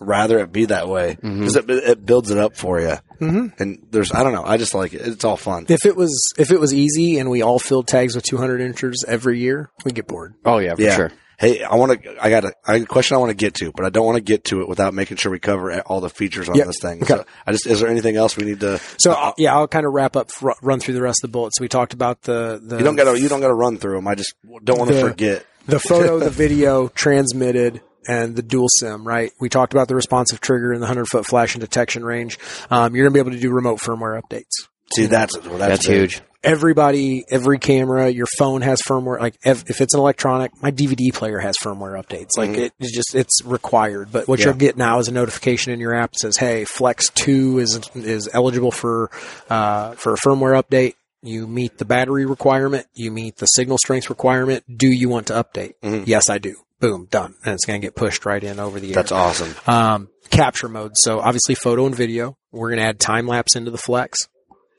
rather 0.00 0.38
it 0.40 0.50
be 0.52 0.64
that 0.66 0.88
way 0.88 1.16
because 1.20 1.56
it, 1.56 1.70
it 1.70 2.04
builds 2.04 2.30
it 2.30 2.38
up 2.38 2.56
for 2.56 2.80
you. 2.80 2.96
Mhm. 3.20 3.52
And 3.60 3.86
there's, 3.90 4.12
I 4.12 4.24
don't 4.24 4.32
know, 4.32 4.44
I 4.44 4.56
just 4.56 4.74
like 4.74 4.92
it. 4.92 5.00
It's 5.02 5.24
all 5.24 5.36
fun. 5.36 5.66
If 5.68 5.86
it 5.86 5.94
was 5.96 6.32
if 6.36 6.50
it 6.50 6.58
was 6.58 6.74
easy 6.74 7.18
and 7.18 7.30
we 7.30 7.42
all 7.42 7.58
filled 7.60 7.86
tags 7.86 8.14
with 8.16 8.24
200 8.24 8.60
inches 8.60 9.04
every 9.06 9.38
year, 9.38 9.70
we'd 9.84 9.94
get 9.94 10.06
bored. 10.08 10.34
Oh 10.44 10.58
yeah, 10.58 10.74
for 10.74 10.82
yeah. 10.82 10.96
sure. 10.96 11.12
Hey, 11.38 11.62
I 11.62 11.74
want 11.74 12.02
to. 12.02 12.24
I 12.24 12.30
got 12.30 12.44
a, 12.44 12.52
I 12.66 12.78
got 12.78 12.84
a 12.84 12.86
question 12.86 13.16
I 13.16 13.18
want 13.18 13.30
to 13.30 13.34
get 13.36 13.54
to, 13.54 13.72
but 13.72 13.84
I 13.84 13.90
don't 13.90 14.06
want 14.06 14.16
to 14.16 14.22
get 14.22 14.44
to 14.44 14.60
it 14.62 14.68
without 14.68 14.94
making 14.94 15.16
sure 15.16 15.32
we 15.32 15.38
cover 15.40 15.80
all 15.82 16.00
the 16.00 16.08
features 16.10 16.48
on 16.48 16.54
Yep. 16.54 16.66
this 16.66 16.78
thing. 16.80 17.02
Okay. 17.02 17.14
So 17.14 17.24
I 17.46 17.52
just 17.52 17.66
is 17.66 17.80
there 17.80 17.88
anything 17.90 18.16
else 18.16 18.36
we 18.36 18.44
need 18.44 18.60
to? 18.60 18.80
So 18.98 19.12
uh, 19.12 19.32
yeah, 19.36 19.54
I'll 19.54 19.66
kind 19.68 19.84
of 19.86 19.92
wrap 19.92 20.16
up, 20.16 20.30
run 20.62 20.80
through 20.80 20.94
the 20.94 21.02
rest 21.02 21.24
of 21.24 21.30
the 21.30 21.32
bullets. 21.32 21.60
We 21.60 21.68
talked 21.68 21.92
about 21.92 22.22
the 22.22 22.60
the 22.62 22.78
You 22.78 22.84
don't 22.84 22.96
got 22.96 23.12
to. 23.12 23.20
You 23.20 23.28
don't 23.28 23.40
got 23.40 23.48
to 23.48 23.54
run 23.54 23.78
through 23.78 23.96
them. 23.96 24.06
I 24.08 24.14
just 24.14 24.34
don't 24.62 24.78
want 24.78 24.90
to 24.90 25.00
forget. 25.00 25.44
the 25.66 25.80
photo, 25.80 26.18
the 26.20 26.30
video 26.30 26.88
transmitted, 26.88 27.80
and 28.06 28.36
the 28.36 28.42
dual 28.42 28.68
sim. 28.78 29.06
Right? 29.06 29.32
We 29.40 29.48
talked 29.48 29.72
about 29.72 29.88
the 29.88 29.94
responsive 29.94 30.40
trigger 30.40 30.72
and 30.72 30.82
the 30.82 30.86
hundred 30.86 31.06
foot 31.08 31.26
flash 31.26 31.54
and 31.54 31.60
detection 31.60 32.04
range. 32.04 32.38
Um, 32.70 32.94
you're 32.94 33.04
gonna 33.06 33.14
be 33.14 33.20
able 33.20 33.32
to 33.32 33.40
do 33.40 33.50
remote 33.50 33.80
firmware 33.80 34.20
updates. 34.20 34.68
See, 34.94 35.06
that's 35.06 35.36
well, 35.38 35.58
that's, 35.58 35.84
That's 35.84 35.86
big. 35.86 35.96
huge. 35.96 36.22
Everybody, 36.42 37.24
every 37.30 37.58
camera, 37.58 38.08
your 38.10 38.26
phone 38.38 38.60
has 38.62 38.80
firmware. 38.82 39.18
Like 39.18 39.36
if, 39.44 39.68
if 39.70 39.80
it's 39.80 39.94
an 39.94 40.00
electronic, 40.00 40.52
my 40.62 40.70
DVD 40.70 41.12
player 41.12 41.38
has 41.38 41.56
firmware 41.56 42.00
updates. 42.00 42.30
Like 42.36 42.50
Mhm. 42.50 42.70
it's 42.78 42.92
just 42.94 43.14
it's 43.14 43.42
required. 43.44 44.12
But 44.12 44.28
what 44.28 44.38
Yeah. 44.38 44.46
you'll 44.46 44.54
get 44.56 44.76
now 44.76 44.98
is 44.98 45.08
a 45.08 45.12
notification 45.12 45.72
in 45.72 45.80
your 45.80 45.94
app 45.94 46.12
that 46.12 46.18
says, 46.20 46.36
"Hey, 46.36 46.64
Flex 46.64 47.08
Two 47.10 47.58
is 47.58 47.80
is 47.94 48.28
eligible 48.32 48.70
for 48.70 49.10
uh, 49.50 49.92
for 49.92 50.12
a 50.14 50.16
firmware 50.16 50.62
update." 50.62 50.94
You 51.22 51.46
meet 51.46 51.78
the 51.78 51.86
battery 51.86 52.26
requirement. 52.26 52.86
You 52.94 53.10
meet 53.10 53.36
the 53.38 53.46
signal 53.46 53.78
strength 53.78 54.10
requirement. 54.10 54.64
Do 54.76 54.88
you 54.88 55.08
want 55.08 55.28
to 55.28 55.32
update? 55.32 55.72
Mhm. 55.82 56.02
Yes, 56.06 56.28
I 56.28 56.36
do. 56.36 56.54
Boom, 56.80 57.08
done. 57.10 57.34
And 57.44 57.54
it's 57.54 57.64
going 57.64 57.80
to 57.80 57.86
get 57.86 57.94
pushed 57.96 58.26
right 58.26 58.44
in 58.44 58.60
over 58.60 58.78
the 58.78 58.88
air. 58.88 58.94
That's 58.94 59.12
awesome. 59.12 59.54
Um, 59.66 60.08
capture 60.28 60.68
mode. 60.68 60.92
So 60.96 61.20
obviously 61.20 61.54
photo 61.54 61.86
and 61.86 61.94
video. 61.94 62.36
We're 62.52 62.68
going 62.68 62.80
to 62.82 62.86
add 62.86 63.00
time 63.00 63.26
lapse 63.26 63.56
into 63.56 63.70
the 63.70 63.78
flex. 63.78 64.28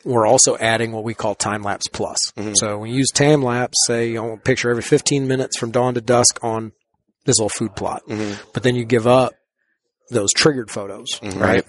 We're 0.05 0.27
also 0.27 0.55
adding 0.57 0.91
what 0.91 1.03
we 1.03 1.13
call 1.13 1.35
time 1.35 1.63
lapse 1.63 1.87
plus. 1.91 2.17
Mhm. 2.37 2.53
So 2.55 2.77
when 2.77 2.91
you 2.91 2.97
use 2.97 3.09
time 3.09 3.41
lapse, 3.41 3.75
say 3.87 4.09
you 4.11 4.21
want 4.21 4.39
a 4.39 4.43
picture 4.43 4.69
every 4.69 4.83
15 4.83 5.27
minutes 5.27 5.57
from 5.57 5.71
dawn 5.71 5.95
to 5.95 6.01
dusk 6.01 6.39
on 6.43 6.71
this 7.25 7.39
little 7.39 7.49
food 7.49 7.75
plot, 7.75 8.03
Mhm. 8.07 8.37
but 8.53 8.61
then 8.63 8.75
you 8.75 8.85
give 8.85 9.07
up 9.07 9.33
those 10.11 10.31
triggered 10.31 10.69
photos, 10.69 11.07
Mhm. 11.21 11.41
right? 11.41 11.65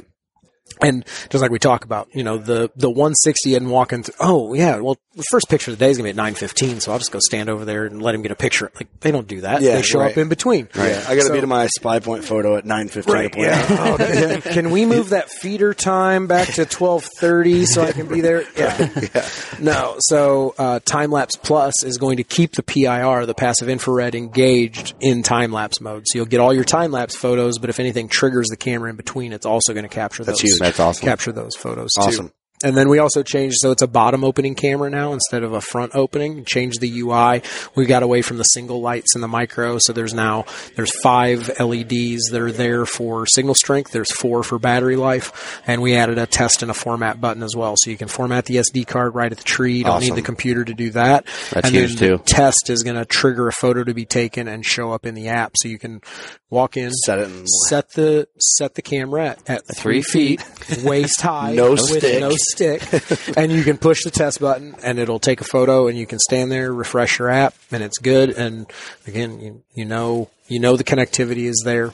And 0.82 1.04
just 1.30 1.40
like 1.42 1.50
we 1.50 1.58
talk 1.58 1.84
about, 1.84 2.08
you 2.12 2.22
know, 2.22 2.36
the, 2.38 2.70
the 2.76 2.90
160 2.90 3.54
and 3.54 3.70
walking 3.70 4.02
through, 4.02 4.14
oh 4.20 4.54
yeah, 4.54 4.76
well, 4.78 4.96
the 5.14 5.24
first 5.30 5.48
picture 5.48 5.70
of 5.70 5.78
the 5.78 5.84
day 5.84 5.90
is 5.90 5.96
going 5.96 6.04
to 6.04 6.08
be 6.08 6.10
at 6.10 6.16
915. 6.16 6.80
So 6.80 6.92
I'll 6.92 6.98
just 6.98 7.10
go 7.12 7.18
stand 7.20 7.48
over 7.48 7.64
there 7.64 7.86
and 7.86 8.02
let 8.02 8.14
him 8.14 8.20
get 8.20 8.30
a 8.30 8.36
picture. 8.36 8.70
Like 8.74 8.88
they 9.00 9.10
don't 9.10 9.26
do 9.26 9.40
that. 9.40 9.62
Yeah, 9.62 9.76
they 9.76 9.82
show 9.82 10.00
right. 10.00 10.10
up 10.12 10.18
in 10.18 10.28
between. 10.28 10.68
Yeah, 10.76 11.02
I 11.08 11.14
got 11.16 11.22
to 11.22 11.28
So- 11.28 11.32
be 11.34 11.40
to 11.40 11.46
my 11.46 11.68
Spypoint 11.78 12.24
photo 12.24 12.56
at 12.56 12.66
nine 12.66 12.88
fifteen. 12.88 13.14
Right. 13.14 13.34
Yeah. 13.36 13.66
Oh, 13.86 13.96
can, 13.98 14.40
can 14.42 14.70
we 14.70 14.84
move 14.84 15.10
that 15.10 15.30
feeder 15.30 15.72
time 15.72 16.26
back 16.26 16.48
to 16.54 16.64
twelve 16.66 17.04
thirty 17.18 17.64
so 17.66 17.82
I 17.82 17.92
can 17.92 18.06
be 18.08 18.20
there? 18.20 18.44
Yeah. 18.56 19.24
No. 19.60 19.96
So 20.00 20.54
uh, 20.58 20.80
time 20.80 21.10
lapse 21.10 21.36
plus 21.36 21.84
is 21.84 21.98
going 21.98 22.16
to 22.18 22.24
keep 22.24 22.52
the 22.52 22.62
PIR, 22.62 23.26
the 23.26 23.34
passive 23.34 23.68
infrared, 23.68 24.14
engaged 24.14 24.94
in 25.00 25.22
time 25.22 25.52
lapse 25.52 25.80
mode. 25.80 26.04
So 26.06 26.18
you'll 26.18 26.26
get 26.26 26.40
all 26.40 26.52
your 26.54 26.64
time 26.64 26.90
lapse 26.90 27.14
photos, 27.16 27.58
but 27.58 27.70
if 27.70 27.80
anything 27.80 28.08
triggers 28.08 28.48
the 28.48 28.56
camera 28.56 28.90
in 28.90 28.96
between, 28.96 29.32
it's 29.32 29.46
also 29.46 29.72
going 29.72 29.84
to 29.84 29.88
capture 29.88 30.24
That's 30.24 30.42
those. 30.42 30.50
huge. 30.52 30.58
That's 30.66 30.80
awesome. 30.80 31.06
Capture 31.06 31.30
those 31.32 31.54
photos 31.54 31.90
Awesome. 31.96 32.28
too. 32.28 32.34
And 32.64 32.74
then 32.76 32.88
we 32.88 32.98
also 32.98 33.22
changed, 33.22 33.56
so 33.60 33.70
it's 33.70 33.82
a 33.82 33.86
bottom 33.86 34.24
opening 34.24 34.54
camera 34.54 34.88
now 34.88 35.12
instead 35.12 35.42
of 35.42 35.52
a 35.52 35.60
front 35.60 35.94
opening. 35.94 36.44
Changed 36.46 36.80
the 36.80 37.00
UI. 37.00 37.42
We 37.74 37.84
got 37.84 38.02
away 38.02 38.22
from 38.22 38.38
the 38.38 38.44
single 38.44 38.80
lights 38.80 39.14
and 39.14 39.22
the 39.22 39.28
micro. 39.28 39.76
So 39.78 39.92
there's 39.92 40.14
now, 40.14 40.46
there's 40.74 40.90
five 41.00 41.48
LEDs 41.60 42.30
that 42.30 42.40
are 42.40 42.50
there 42.52 42.86
for 42.86 43.26
signal 43.26 43.54
strength. 43.54 43.92
There's 43.92 44.10
four 44.10 44.42
for 44.42 44.58
battery 44.58 44.96
life. 44.96 45.60
And 45.66 45.82
we 45.82 45.96
added 45.96 46.16
a 46.16 46.26
test 46.26 46.62
and 46.62 46.70
a 46.70 46.74
format 46.74 47.20
button 47.20 47.42
as 47.42 47.54
well. 47.54 47.74
So 47.76 47.90
you 47.90 47.98
can 47.98 48.08
format 48.08 48.46
the 48.46 48.56
SD 48.56 48.86
card 48.86 49.14
right 49.14 49.30
at 49.30 49.36
the 49.38 49.44
tree. 49.44 49.78
You 49.78 49.84
don't 49.84 49.96
Awesome. 49.96 50.08
need 50.14 50.16
the 50.16 50.22
computer 50.26 50.64
to 50.64 50.72
do 50.74 50.90
that. 50.90 51.26
That's 51.50 51.66
and 51.68 51.74
huge, 51.76 51.96
then 51.96 52.12
the 52.12 52.16
too. 52.18 52.22
test 52.24 52.70
is 52.70 52.82
going 52.82 52.96
to 52.96 53.04
trigger 53.04 53.48
a 53.48 53.52
photo 53.52 53.84
to 53.84 53.92
be 53.92 54.06
taken 54.06 54.48
and 54.48 54.64
show 54.64 54.92
up 54.92 55.04
in 55.04 55.14
the 55.14 55.28
app. 55.28 55.52
So 55.56 55.68
you 55.68 55.78
can 55.78 56.00
walk 56.48 56.76
in, 56.78 56.90
Set 57.04 57.18
it. 57.18 57.48
Set 57.68 57.90
the 57.92 58.28
set 58.38 58.74
the 58.76 58.82
camera 58.82 59.26
at, 59.46 59.50
at 59.50 59.62
three 59.76 60.00
feet, 60.00 60.42
waist 60.82 61.20
high, 61.22 61.52
No 61.54 61.72
with 61.72 61.80
stick. 61.80 62.20
no 62.20 62.30
stick, 62.50 62.82
and 63.36 63.52
you 63.52 63.62
can 63.62 63.78
push 63.78 64.02
the 64.04 64.10
test 64.10 64.40
button, 64.40 64.74
and 64.82 64.98
it'll 64.98 65.18
take 65.18 65.40
a 65.40 65.44
photo, 65.44 65.88
and 65.88 65.98
you 65.98 66.06
can 66.06 66.18
stand 66.18 66.50
there, 66.50 66.72
refresh 66.72 67.18
your 67.18 67.30
app, 67.30 67.54
and 67.70 67.82
it's 67.82 67.98
good. 67.98 68.30
And 68.30 68.66
again, 69.06 69.40
you 69.40 69.62
you 69.74 69.84
know 69.84 70.30
you 70.48 70.60
know 70.60 70.76
the 70.76 70.84
connectivity 70.84 71.44
is 71.44 71.62
there. 71.64 71.92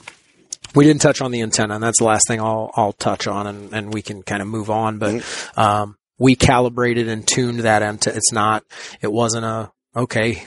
We 0.75 0.85
didn't 0.85 1.03
touch 1.03 1.21
on 1.21 1.31
the 1.31 1.43
antenna, 1.43 1.75
and 1.75 1.83
that's 1.83 1.99
the 1.99 2.05
last 2.05 2.27
thing 2.27 2.41
I'll 2.41 2.71
I'll 2.75 2.93
touch 2.93 3.27
on, 3.27 3.47
and, 3.47 3.73
and 3.73 3.95
we 3.95 4.03
can 4.03 4.23
kind 4.23 4.43
of 4.43 4.49
move 4.49 4.71
on. 4.71 4.99
But 4.99 5.25
um, 5.57 5.97
we 6.19 6.37
calibrated 6.37 7.09
and 7.09 7.27
tuned 7.27 7.61
that 7.61 7.83
antenna. 7.83 8.17
It's 8.17 8.33
not. 8.33 8.65
It 9.01 9.13
wasn't 9.13 9.45
a 9.45 9.73
okay. 9.95 10.47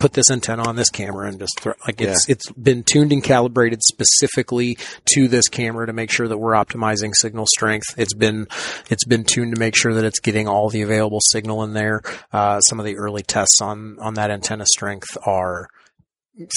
Put 0.00 0.12
this 0.12 0.30
antenna 0.30 0.68
on 0.68 0.76
this 0.76 0.90
camera 0.90 1.28
and 1.28 1.38
just 1.38 1.58
throw, 1.60 1.72
like 1.86 2.00
it's 2.00 2.28
it's 2.28 2.50
been 2.52 2.82
tuned 2.82 3.12
and 3.12 3.22
calibrated 3.22 3.80
specifically 3.82 4.76
to 5.14 5.28
this 5.28 5.48
camera 5.48 5.86
to 5.86 5.92
make 5.92 6.10
sure 6.10 6.28
that 6.28 6.36
we're 6.36 6.52
optimizing 6.52 7.12
signal 7.14 7.46
strength. 7.46 7.86
It's 7.96 8.12
been 8.12 8.48
it's 8.90 9.04
been 9.04 9.24
tuned 9.24 9.54
to 9.54 9.58
make 9.58 9.74
sure 9.76 9.94
that 9.94 10.04
it's 10.04 10.20
getting 10.20 10.46
all 10.48 10.68
the 10.68 10.82
available 10.82 11.20
signal 11.22 11.62
in 11.62 11.72
there. 11.72 12.02
Uh, 12.32 12.60
some 12.60 12.80
of 12.80 12.84
the 12.84 12.96
early 12.96 13.22
tests 13.22 13.60
on 13.62 13.96
on 14.00 14.14
that 14.14 14.30
antenna 14.30 14.66
strength 14.66 15.16
are 15.24 15.68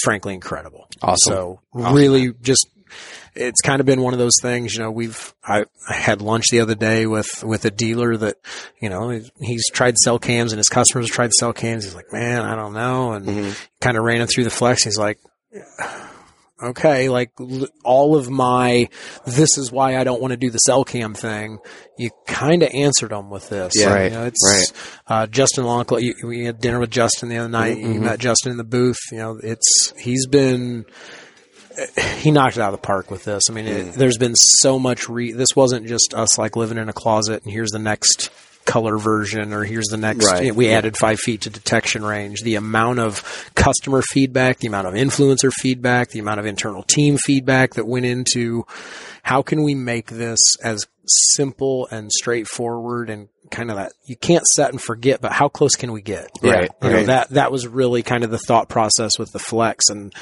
frankly 0.02 0.34
incredible. 0.34 0.88
Awesome. 1.00 1.16
So 1.24 1.60
really 1.72 2.32
just 2.42 2.68
it's 3.34 3.60
kind 3.60 3.80
of 3.80 3.86
been 3.86 4.02
one 4.02 4.12
of 4.12 4.18
those 4.18 4.36
things, 4.40 4.74
you 4.74 4.80
know, 4.80 4.90
we've, 4.90 5.34
I, 5.44 5.64
I 5.88 5.94
had 5.94 6.22
lunch 6.22 6.46
the 6.50 6.60
other 6.60 6.74
day 6.74 7.06
with, 7.06 7.44
with 7.44 7.64
a 7.64 7.70
dealer 7.70 8.16
that, 8.16 8.36
you 8.80 8.88
know, 8.88 9.10
he's, 9.10 9.30
he's 9.40 9.70
tried 9.70 9.96
sell 9.98 10.18
cams 10.18 10.52
and 10.52 10.58
his 10.58 10.68
customers 10.68 11.06
have 11.06 11.14
tried 11.14 11.32
sell 11.32 11.52
cams. 11.52 11.84
He's 11.84 11.94
like, 11.94 12.12
man, 12.12 12.42
I 12.42 12.54
don't 12.56 12.74
know. 12.74 13.12
And 13.12 13.26
mm-hmm. 13.26 13.50
kind 13.80 13.96
of 13.96 14.04
ran 14.04 14.20
it 14.20 14.26
through 14.26 14.44
the 14.44 14.50
flex. 14.50 14.84
He's 14.84 14.98
like, 14.98 15.18
okay, 16.62 17.08
like 17.08 17.30
all 17.84 18.16
of 18.16 18.28
my, 18.28 18.88
this 19.24 19.56
is 19.56 19.70
why 19.70 19.96
I 19.96 20.04
don't 20.04 20.20
want 20.20 20.32
to 20.32 20.36
do 20.36 20.50
the 20.50 20.58
cell 20.58 20.84
cam 20.84 21.14
thing. 21.14 21.58
You 21.96 22.10
kind 22.26 22.62
of 22.62 22.70
answered 22.74 23.10
them 23.10 23.30
with 23.30 23.48
this. 23.48 23.74
Yeah. 23.76 23.94
Right, 23.94 24.10
You 24.10 24.18
know, 24.18 24.24
it's, 24.26 24.72
uh, 25.06 25.26
Justin 25.28 25.64
Longclaw, 25.64 26.02
you, 26.02 26.14
we 26.24 26.44
had 26.44 26.60
dinner 26.60 26.80
with 26.80 26.90
Justin 26.90 27.28
the 27.28 27.38
other 27.38 27.48
night. 27.48 27.76
Mm-hmm, 27.76 27.86
you 27.86 27.94
mm-hmm. 27.94 28.04
met 28.04 28.18
Justin 28.18 28.50
in 28.50 28.58
the 28.58 28.64
booth. 28.64 28.98
You 29.12 29.18
know, 29.18 29.40
it's, 29.42 29.92
he's 29.98 30.26
been, 30.26 30.84
he 32.18 32.30
knocked 32.30 32.56
it 32.56 32.60
out 32.60 32.72
of 32.74 32.80
the 32.80 32.86
park 32.86 33.10
with 33.10 33.24
this. 33.24 33.44
I 33.48 33.52
mean, 33.52 33.66
it, 33.66 33.86
hmm. 33.86 33.98
there's 33.98 34.18
been 34.18 34.34
so 34.36 34.78
much 34.78 35.08
re, 35.08 35.32
this 35.32 35.54
wasn't 35.54 35.86
just 35.86 36.14
us 36.14 36.38
like 36.38 36.56
living 36.56 36.78
in 36.78 36.88
a 36.88 36.92
closet 36.92 37.42
and 37.42 37.52
here's 37.52 37.70
the 37.70 37.78
next 37.78 38.30
color 38.64 38.98
version 38.98 39.54
or 39.54 39.64
here's 39.64 39.86
the 39.86 39.96
next, 39.96 40.26
Right. 40.26 40.44
you 40.44 40.48
know, 40.50 40.54
we 40.56 40.68
added 40.70 40.96
five 40.96 41.18
feet 41.18 41.42
to 41.42 41.50
detection 41.50 42.04
range. 42.04 42.42
The 42.42 42.56
amount 42.56 42.98
of 42.98 43.50
customer 43.54 44.02
feedback, 44.02 44.58
the 44.58 44.66
amount 44.66 44.86
of 44.86 44.94
influencer 44.94 45.50
feedback, 45.52 46.10
the 46.10 46.18
amount 46.18 46.40
of 46.40 46.46
internal 46.46 46.82
team 46.82 47.16
feedback 47.16 47.74
that 47.74 47.86
went 47.86 48.04
into 48.04 48.66
how 49.22 49.40
can 49.42 49.62
we 49.62 49.74
make 49.74 50.08
this 50.10 50.38
as 50.62 50.86
simple 51.06 51.88
and 51.90 52.12
straightforward 52.12 53.08
and 53.08 53.28
kind 53.50 53.70
of 53.70 53.76
that 53.76 53.92
you 54.06 54.16
can't 54.16 54.44
set 54.46 54.70
and 54.70 54.82
forget, 54.82 55.22
but 55.22 55.32
how 55.32 55.48
close 55.48 55.74
can 55.74 55.92
we 55.92 56.02
get? 56.02 56.30
Right, 56.42 56.70
You 56.82 56.90
know, 56.90 56.96
right. 56.96 57.06
that, 57.06 57.30
that 57.30 57.50
was 57.50 57.66
really 57.66 58.02
kind 58.02 58.22
of 58.22 58.30
the 58.30 58.38
thought 58.38 58.68
process 58.68 59.12
with 59.18 59.32
the 59.32 59.38
flex 59.38 59.88
and 59.88 60.12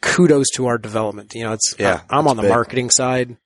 kudos 0.00 0.46
to 0.56 0.66
our 0.66 0.78
development. 0.78 1.34
You 1.34 1.44
know, 1.44 1.52
it's, 1.52 1.74
Yeah, 1.78 2.00
I, 2.10 2.18
am 2.18 2.28
on 2.28 2.36
the 2.36 2.42
big. 2.42 2.50
marketing 2.50 2.90
side. 2.90 3.36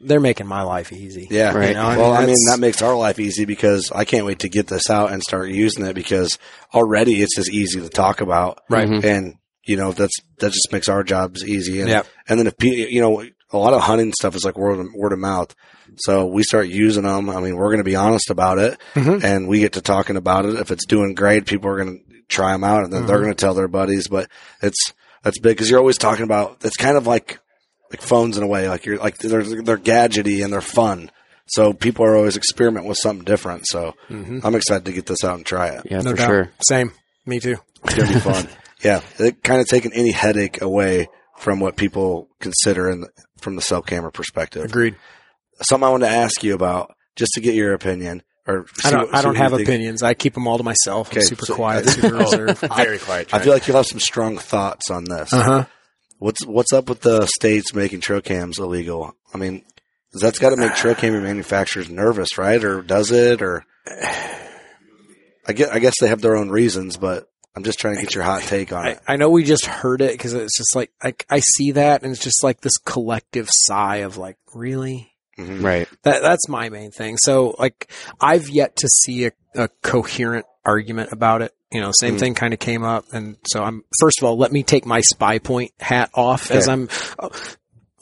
They're 0.00 0.20
making 0.20 0.46
my 0.46 0.62
life 0.62 0.92
easy. 0.92 1.26
Yeah. 1.30 1.52
You 1.68 1.74
know, 1.74 1.88
well, 1.88 2.12
I 2.12 2.18
mean, 2.18 2.26
that's- 2.26 2.50
that 2.50 2.58
makes 2.60 2.82
our 2.82 2.94
life 2.96 3.18
easy 3.18 3.46
because 3.46 3.90
I 3.94 4.04
can't 4.04 4.26
wait 4.26 4.40
to 4.40 4.48
get 4.50 4.66
this 4.66 4.90
out 4.90 5.10
and 5.10 5.22
start 5.22 5.48
using 5.50 5.86
it 5.86 5.94
because 5.94 6.38
already 6.74 7.22
it's 7.22 7.34
just 7.36 7.50
easy 7.50 7.80
to 7.80 7.88
talk 7.88 8.20
about. 8.20 8.58
Right. 8.68 8.88
Mhm. 8.88 9.04
And, 9.04 9.34
you 9.66 9.76
know, 9.78 9.92
that's, 9.92 10.14
that 10.40 10.52
just 10.52 10.70
makes 10.70 10.88
our 10.90 11.02
jobs 11.02 11.42
easy. 11.44 11.80
And, 11.80 11.88
Yep. 11.88 12.06
and 12.28 12.38
then 12.38 12.46
if, 12.46 12.58
pe- 12.58 12.90
you 12.90 13.00
know, 13.00 13.24
a 13.52 13.56
lot 13.58 13.72
of 13.72 13.80
hunting 13.82 14.12
stuff 14.12 14.34
is 14.36 14.44
like 14.44 14.58
word 14.58 14.78
of, 14.78 14.86
word 14.94 15.12
of 15.14 15.18
mouth. 15.18 15.54
So 15.98 16.26
we 16.26 16.42
start 16.42 16.68
using 16.68 17.04
them. 17.04 17.30
I 17.30 17.40
mean, 17.40 17.56
we're 17.56 17.68
going 17.68 17.78
to 17.78 17.84
be 17.84 17.96
honest 17.96 18.28
about 18.28 18.58
it 18.58 18.78
Mhm. 18.94 19.24
and 19.24 19.48
we 19.48 19.60
get 19.60 19.72
to 19.74 19.80
talking 19.80 20.16
about 20.16 20.44
it. 20.44 20.56
If 20.56 20.70
it's 20.70 20.84
doing 20.84 21.14
great, 21.14 21.46
people 21.46 21.70
are 21.70 21.76
going 21.82 21.98
to 22.00 22.14
try 22.28 22.52
them 22.52 22.64
out 22.64 22.84
and 22.84 22.92
then 22.92 23.06
they're 23.06 23.16
Mhm. 23.18 23.22
going 23.22 23.34
to 23.34 23.40
tell 23.40 23.54
their 23.54 23.68
buddies, 23.68 24.08
but 24.08 24.28
it's, 24.60 24.92
that's 25.26 25.38
big 25.38 25.56
because 25.56 25.68
you're 25.68 25.78
always 25.80 25.98
talking 25.98 26.24
about, 26.24 26.58
it's 26.64 26.76
kind 26.76 26.96
of 26.96 27.06
like, 27.06 27.38
like 27.90 28.00
phones 28.00 28.36
in 28.36 28.42
a 28.42 28.46
way, 28.46 28.68
like 28.68 28.86
you're 28.86 28.96
like, 28.98 29.18
they're, 29.18 29.42
they're 29.42 29.76
gadgety 29.78 30.42
and 30.42 30.52
they're 30.52 30.60
fun. 30.60 31.10
So 31.48 31.72
people 31.72 32.04
are 32.04 32.16
always 32.16 32.36
experimenting 32.36 32.88
with 32.88 32.98
something 33.00 33.24
different. 33.24 33.66
So 33.66 33.94
Mhm. 34.08 34.40
I'm 34.44 34.54
excited 34.54 34.84
to 34.86 34.92
get 34.92 35.06
this 35.06 35.22
out 35.22 35.36
and 35.36 35.46
try 35.46 35.68
it. 35.68 35.82
Yeah, 35.90 35.98
no 36.00 36.10
for 36.12 36.16
doubt. 36.16 36.26
sure. 36.26 36.50
Same. 36.66 36.92
Me 37.26 37.38
too. 37.40 37.56
It's 37.84 37.94
going 37.94 38.08
to 38.08 38.14
be 38.14 38.20
fun. 38.20 38.48
yeah. 38.82 39.00
It 39.18 39.42
kind 39.42 39.60
of 39.60 39.66
taking 39.68 39.92
any 39.92 40.10
headache 40.12 40.60
away 40.62 41.08
from 41.38 41.60
what 41.60 41.76
people 41.76 42.28
consider 42.40 42.88
in 42.90 43.02
the, 43.02 43.08
from 43.40 43.54
the 43.56 43.62
cell 43.62 43.82
camera 43.82 44.10
perspective. 44.10 44.64
Agreed. 44.64 44.96
Something 45.62 45.86
I 45.86 45.90
want 45.90 46.02
to 46.02 46.08
ask 46.08 46.42
you 46.42 46.54
about 46.54 46.94
just 47.14 47.32
to 47.34 47.40
get 47.40 47.54
your 47.54 47.74
opinion 47.74 48.22
or 48.46 48.66
I 48.84 48.90
don't. 48.90 49.06
what- 49.06 49.14
I 49.14 49.22
don't 49.22 49.36
have 49.36 49.52
opinions. 49.52 50.02
I 50.02 50.14
keep 50.14 50.34
them 50.34 50.46
all 50.46 50.58
to 50.58 50.64
myself. 50.64 51.08
Okay, 51.08 51.20
I'm 51.20 51.26
super 51.26 51.46
so 51.46 51.54
quiet, 51.54 51.84
think- 51.84 52.00
super 52.00 52.16
reserved. 52.24 52.58
Very 52.76 52.98
quiet. 52.98 53.32
I 53.34 53.38
feel 53.40 53.52
like 53.52 53.66
you'll 53.66 53.76
have 53.76 53.86
some 53.86 54.00
strong 54.00 54.38
thoughts 54.38 54.90
on 54.90 55.04
this. 55.04 55.32
Uh 55.32 55.42
huh. 55.42 55.64
What's 56.18 56.44
what's 56.46 56.72
up 56.72 56.88
with 56.88 57.00
the 57.02 57.26
states 57.26 57.74
making 57.74 58.00
trail 58.00 58.20
cams 58.22 58.58
illegal? 58.58 59.14
I 59.34 59.38
mean, 59.38 59.64
that's 60.20 60.38
got 60.38 60.50
to 60.50 60.56
make 60.56 60.74
trail 60.74 60.94
cam 60.94 61.12
manufacturers 61.22 61.90
nervous, 61.90 62.38
right? 62.38 62.62
Or 62.64 62.80
does 62.82 63.10
it? 63.10 63.42
Or 63.42 63.64
I 65.46 65.52
guess 65.52 65.68
I 65.68 65.78
guess 65.78 65.94
they 66.00 66.08
have 66.08 66.20
their 66.22 66.36
own 66.36 66.48
reasons, 66.50 66.96
but 66.96 67.28
I'm 67.54 67.64
just 67.64 67.78
trying 67.78 67.96
to 67.96 68.02
get 68.02 68.14
your 68.14 68.24
hot 68.24 68.42
take 68.42 68.72
on 68.72 68.86
I, 68.86 68.90
it. 68.92 69.00
I 69.06 69.16
know 69.16 69.30
we 69.30 69.44
just 69.44 69.66
heard 69.66 70.00
it 70.00 70.12
because 70.12 70.32
it's 70.34 70.56
just 70.56 70.74
like 70.74 70.90
I, 71.02 71.14
I 71.30 71.40
see 71.40 71.72
that 71.72 72.02
and 72.02 72.12
it's 72.12 72.22
just 72.22 72.42
like 72.42 72.60
this 72.60 72.78
collective 72.78 73.48
sigh 73.50 73.96
of 73.98 74.16
like 74.16 74.36
really 74.54 75.12
Mhm. 75.38 75.62
Right. 75.62 75.88
that 76.02 76.22
that's 76.22 76.48
my 76.48 76.68
main 76.70 76.90
thing. 76.90 77.16
So 77.18 77.54
like 77.58 77.90
I've 78.20 78.48
yet 78.48 78.76
to 78.76 78.88
see 78.88 79.26
a, 79.26 79.32
a 79.54 79.68
coherent 79.82 80.46
argument 80.64 81.12
about 81.12 81.42
it. 81.42 81.52
You 81.72 81.80
know, 81.80 81.90
same 81.92 82.14
Mm. 82.16 82.20
thing 82.20 82.34
kind 82.34 82.54
of 82.54 82.60
came 82.60 82.84
up, 82.84 83.04
and 83.12 83.36
so 83.48 83.62
I'm 83.62 83.82
first 84.00 84.18
of 84.20 84.24
all 84.24 84.36
let 84.38 84.52
me 84.52 84.62
take 84.62 84.86
my 84.86 85.00
Spypoint 85.12 85.70
hat 85.80 86.10
off 86.14 86.50
as 86.50 86.68
I'm. 86.68 86.88
uh, 87.18 87.28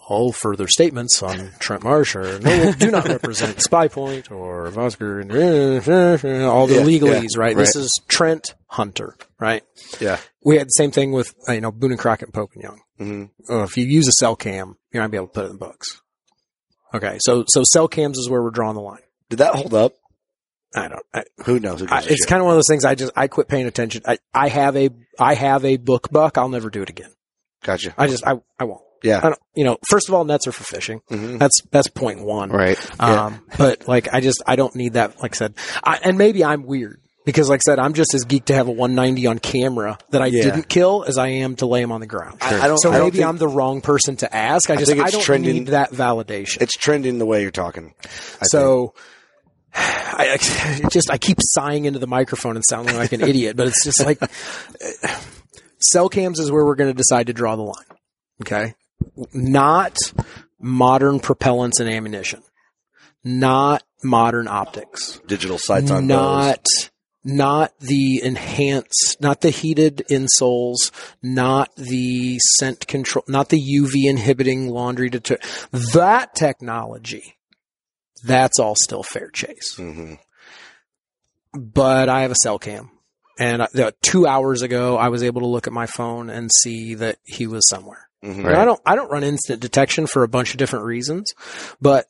all 0.07 0.33
further 0.33 0.69
statements 0.69 1.23
on 1.23 1.51
Trent 1.61 1.83
Marsh 1.83 2.15
or 2.15 2.39
no, 2.41 2.73
do 2.73 2.91
not 2.91 3.09
represent 3.09 3.57
Spypoint 3.71 4.31
or 4.31 4.69
Vosker 4.71 5.23
and 5.23 5.33
all 6.45 6.67
the 6.67 6.75
Yeah, 6.75 6.81
legalese, 6.83 7.31
yeah, 7.37 7.41
right? 7.41 7.57
This 7.57 7.75
is 7.75 7.91
Trent 8.07 8.55
Hunter, 8.67 9.17
right? 9.41 9.63
Yeah. 10.01 10.19
We 10.45 10.59
had 10.59 10.67
the 10.67 10.73
same 10.77 10.91
thing 10.91 11.13
with 11.13 11.35
uh, 11.49 11.53
you 11.53 11.63
know 11.63 11.73
Boone 11.73 11.93
and 11.93 11.99
Crockett 11.99 12.29
and 12.29 12.35
Pope 12.35 12.51
and 12.53 12.63
Young. 12.63 12.81
hmm 12.99 13.25
Uh, 13.51 13.63
if 13.63 13.79
you 13.79 13.87
use 13.87 14.07
a 14.07 14.13
cell 14.13 14.37
cam, 14.37 14.77
you're 14.93 15.03
not 15.03 15.07
gonna 15.07 15.09
be 15.09 15.17
able 15.17 15.29
to 15.29 15.33
put 15.33 15.45
it 15.45 15.47
in 15.47 15.53
the 15.53 15.59
books. 15.67 16.03
Okay, 16.95 17.19
so 17.21 17.45
so 17.49 17.63
cell 17.65 17.89
cams 17.89 18.19
is 18.19 18.29
where 18.31 18.43
we're 18.43 18.51
drawing 18.51 18.75
the 18.77 18.81
line. 18.83 19.01
Did 19.29 19.41
that 19.41 19.55
hold 19.55 19.75
up? 19.75 19.95
I 20.77 20.89
don't. 20.89 21.03
I, 21.13 21.25
Who 21.45 21.61
knows? 21.61 21.83
I, 21.83 22.03
it's 22.07 22.25
kind 22.27 22.41
of 22.41 22.47
one 22.47 22.55
of 22.55 22.59
those 22.59 22.69
things. 22.69 22.85
I 22.85 22.95
just 22.95 23.13
I 23.17 23.27
quit 23.29 23.49
paying 23.49 23.67
attention. 23.67 24.03
I 24.07 24.19
I 24.33 24.49
have 24.49 24.77
a 24.77 24.91
I 25.19 25.35
have 25.35 25.65
a 25.65 25.77
book 25.77 26.09
buck. 26.11 26.39
I'll 26.39 26.49
never 26.49 26.71
do 26.71 26.83
it 26.83 26.91
again. 26.91 27.11
Gotcha. 27.63 27.95
I 27.99 28.07
just 28.09 28.27
I 28.27 28.35
I 28.59 28.65
won't. 28.65 28.81
I 29.03 29.07
Yeah. 29.07 29.21
don't, 29.21 29.39
you 29.55 29.65
know, 29.65 29.77
first 29.91 30.09
of 30.09 30.15
all, 30.15 30.25
nets 30.25 30.47
are 30.47 30.53
for 30.53 30.65
fishing. 30.65 31.01
Mhm. 31.11 31.39
That's 31.39 31.61
that's 31.71 31.89
point 31.89 32.23
one. 32.23 32.51
Right. 32.51 32.79
Um, 33.01 33.45
but 33.59 33.87
like 33.87 34.13
I 34.13 34.21
just 34.21 34.43
I 34.47 34.57
don't 34.57 34.75
need 34.75 34.95
that. 34.95 35.21
Like 35.21 35.35
I 35.35 35.37
said, 35.39 35.55
I, 35.83 35.99
and 36.03 36.17
maybe 36.19 36.45
I'm 36.45 36.65
weird 36.65 37.01
because 37.25 37.49
like 37.49 37.61
I 37.67 37.71
said, 37.71 37.79
I'm 37.79 37.95
just 37.95 38.15
as 38.15 38.25
geeked 38.25 38.47
to 38.47 38.55
have 38.55 38.69
a 38.69 38.71
190 38.73 39.27
on 39.27 39.39
camera 39.39 39.99
that 40.11 40.23
I 40.23 40.27
Yeah. 40.27 40.43
didn't 40.45 40.69
kill 40.69 41.05
as 41.07 41.17
I 41.19 41.29
am 41.29 41.57
to 41.57 41.67
lay 41.67 41.81
him 41.83 41.91
on 41.93 42.01
the 42.01 42.07
ground. 42.07 42.39
I- 42.41 42.61
I 42.63 42.69
don't- 42.69 42.79
so 42.79 42.91
I 42.91 42.99
don't 42.99 43.07
maybe 43.07 43.19
think- 43.19 43.29
I'm 43.29 43.39
the 43.39 43.49
wrong 43.49 43.81
person 43.81 44.17
to 44.17 44.35
ask. 44.35 44.69
I 44.71 44.75
I 44.75 44.77
just 44.77 44.91
think 44.91 45.03
I, 45.03 45.07
it's 45.07 45.13
don't 45.15 45.23
trending- 45.25 45.55
need 45.55 45.67
that 45.69 45.91
validation. 45.93 46.61
It's 46.63 46.75
trending 46.75 47.19
the 47.19 47.27
way 47.27 47.43
you're 47.43 47.51
talking. 47.51 47.95
I 48.41 48.45
so. 48.45 48.95
I, 49.75 50.39
I 50.85 50.89
just 50.91 51.11
I 51.11 51.19
keep 51.19 51.39
sighing 51.41 51.85
into 51.87 51.99
the 51.99 52.07
microphone 52.07 52.55
and 52.57 52.65
sounding 52.69 52.97
like 52.97 53.13
an 53.13 53.21
idiot, 53.29 53.57
but 53.57 53.67
it's 53.69 53.83
just 53.85 54.05
like 54.05 54.19
cell 55.81 56.09
cams 56.09 56.39
is 56.41 56.51
where 56.51 56.65
we're 56.65 56.77
going 56.77 56.91
to 56.91 56.97
decide 56.97 57.27
to 57.27 57.33
draw 57.33 57.57
the 57.57 57.63
line. 57.63 57.85
Okay, 58.43 58.75
not 59.33 59.97
modern 60.61 61.21
propellants 61.21 61.81
and 61.81 61.89
ammunition, 61.89 62.43
not 63.23 63.83
modern 64.03 64.49
optics, 64.49 65.21
digital 65.27 65.59
sights 65.59 65.91
on 65.91 66.07
bows. 66.07 66.47
not 66.47 66.67
not 67.25 67.73
the 67.81 68.23
enhanced, 68.23 69.17
not 69.21 69.41
the 69.41 69.51
heated 69.51 70.05
insoles, 70.11 70.91
not 71.23 71.75
the 71.77 72.39
scent 72.59 72.87
control, 72.87 73.25
not 73.27 73.49
the 73.49 73.61
UV 73.61 74.09
inhibiting 74.09 74.69
laundry 74.69 75.09
deter. 75.09 75.39
That 75.95 76.35
technology, 76.35 77.37
that's 78.23 78.59
all 78.59 78.75
still 78.77 79.03
fair 79.03 79.31
chase. 79.31 79.75
Mhm. 79.77 80.19
But 81.55 82.09
I 82.09 82.23
have 82.23 82.31
a 82.31 82.37
cell 82.43 82.59
cam. 82.59 82.91
And 83.39 83.63
I, 83.63 83.69
two 84.03 84.27
hours 84.27 84.63
ago, 84.63 84.97
I 84.97 85.09
was 85.09 85.23
able 85.23 85.41
to 85.41 85.47
look 85.49 85.67
at 85.67 85.73
my 85.73 85.87
phone 85.87 86.31
and 86.31 86.51
see 86.63 86.95
that 86.95 87.19
he 87.25 87.47
was 87.47 87.69
somewhere. 87.69 88.09
Mhm. 88.23 88.47
And 88.47 88.57
I 88.57 88.65
don't, 88.65 88.81
I 88.87 88.95
don't 88.95 89.11
run 89.11 89.25
instant 89.25 89.61
detection 89.61 90.07
for 90.07 90.23
a 90.23 90.29
bunch 90.29 90.53
of 90.53 90.59
different 90.59 90.85
reasons, 90.85 91.33
but 91.81 92.07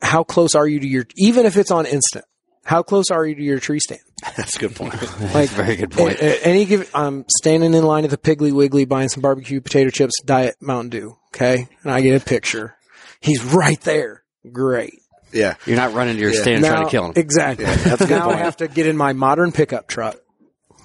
how 0.00 0.22
close 0.22 0.54
are 0.54 0.66
you 0.66 0.78
to 0.80 0.86
your, 0.86 1.06
even 1.16 1.44
if 1.44 1.56
it's 1.56 1.70
on 1.72 1.86
instant, 1.86 2.24
how 2.68 2.82
close 2.82 3.10
are 3.10 3.24
you 3.26 3.34
to 3.34 3.42
your 3.42 3.58
tree 3.60 3.80
stand? 3.80 4.00
That's 4.36 4.54
a 4.56 4.58
good 4.58 4.76
point. 4.76 4.94
Like, 5.34 5.48
Very 5.50 5.76
good 5.76 5.90
point. 5.90 6.18
a- 6.20 6.24
a- 6.24 6.46
any 6.46 6.64
give, 6.66 6.90
I'm 6.94 7.04
um, 7.06 7.24
standing 7.40 7.72
in 7.74 7.82
line 7.82 8.04
at 8.04 8.10
the 8.10 8.18
Piggly 8.18 8.52
Wiggly 8.52 8.84
buying 8.84 9.08
some 9.08 9.22
barbecue 9.22 9.60
potato 9.60 9.88
chips, 9.90 10.12
diet 10.24 10.56
Mountain 10.60 10.90
Dew. 10.90 11.16
Okay. 11.34 11.66
And 11.82 11.90
I 11.92 12.00
get 12.02 12.20
a 12.20 12.24
picture. 12.24 12.76
He's 13.20 13.42
right 13.42 13.80
there. 13.82 14.22
Great. 14.52 14.94
yeah. 15.32 15.54
You're 15.66 15.76
not 15.76 15.92
running 15.94 16.16
to 16.16 16.20
your 16.20 16.32
Yeah. 16.32 16.42
stand 16.42 16.56
and 16.64 16.66
trying 16.66 16.84
to 16.84 16.90
kill 16.90 17.04
him. 17.06 17.12
Exactly. 17.16 17.64
Yeah, 17.64 17.74
that's 17.76 18.00
a 18.02 18.06
good 18.06 18.18
now 18.18 18.30
I 18.30 18.36
have 18.36 18.58
to 18.58 18.68
get 18.68 18.86
in 18.86 18.96
my 18.96 19.12
modern 19.14 19.50
pickup 19.52 19.88
truck. 19.88 20.16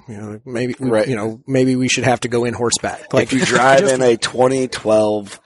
You 0.07 0.17
know, 0.17 0.39
maybe, 0.45 0.75
Right. 0.79 1.07
you 1.07 1.15
know, 1.15 1.41
maybe 1.47 1.75
we 1.75 1.87
should 1.89 2.03
have 2.05 2.21
to 2.21 2.27
go 2.27 2.43
in 2.45 2.53
horseback. 2.53 3.13
Like 3.13 3.31
if 3.31 3.33
you 3.33 3.45
drive 3.45 3.79
just- 3.81 3.93
in 3.93 4.01
a 4.01 4.17
2012 4.17 5.39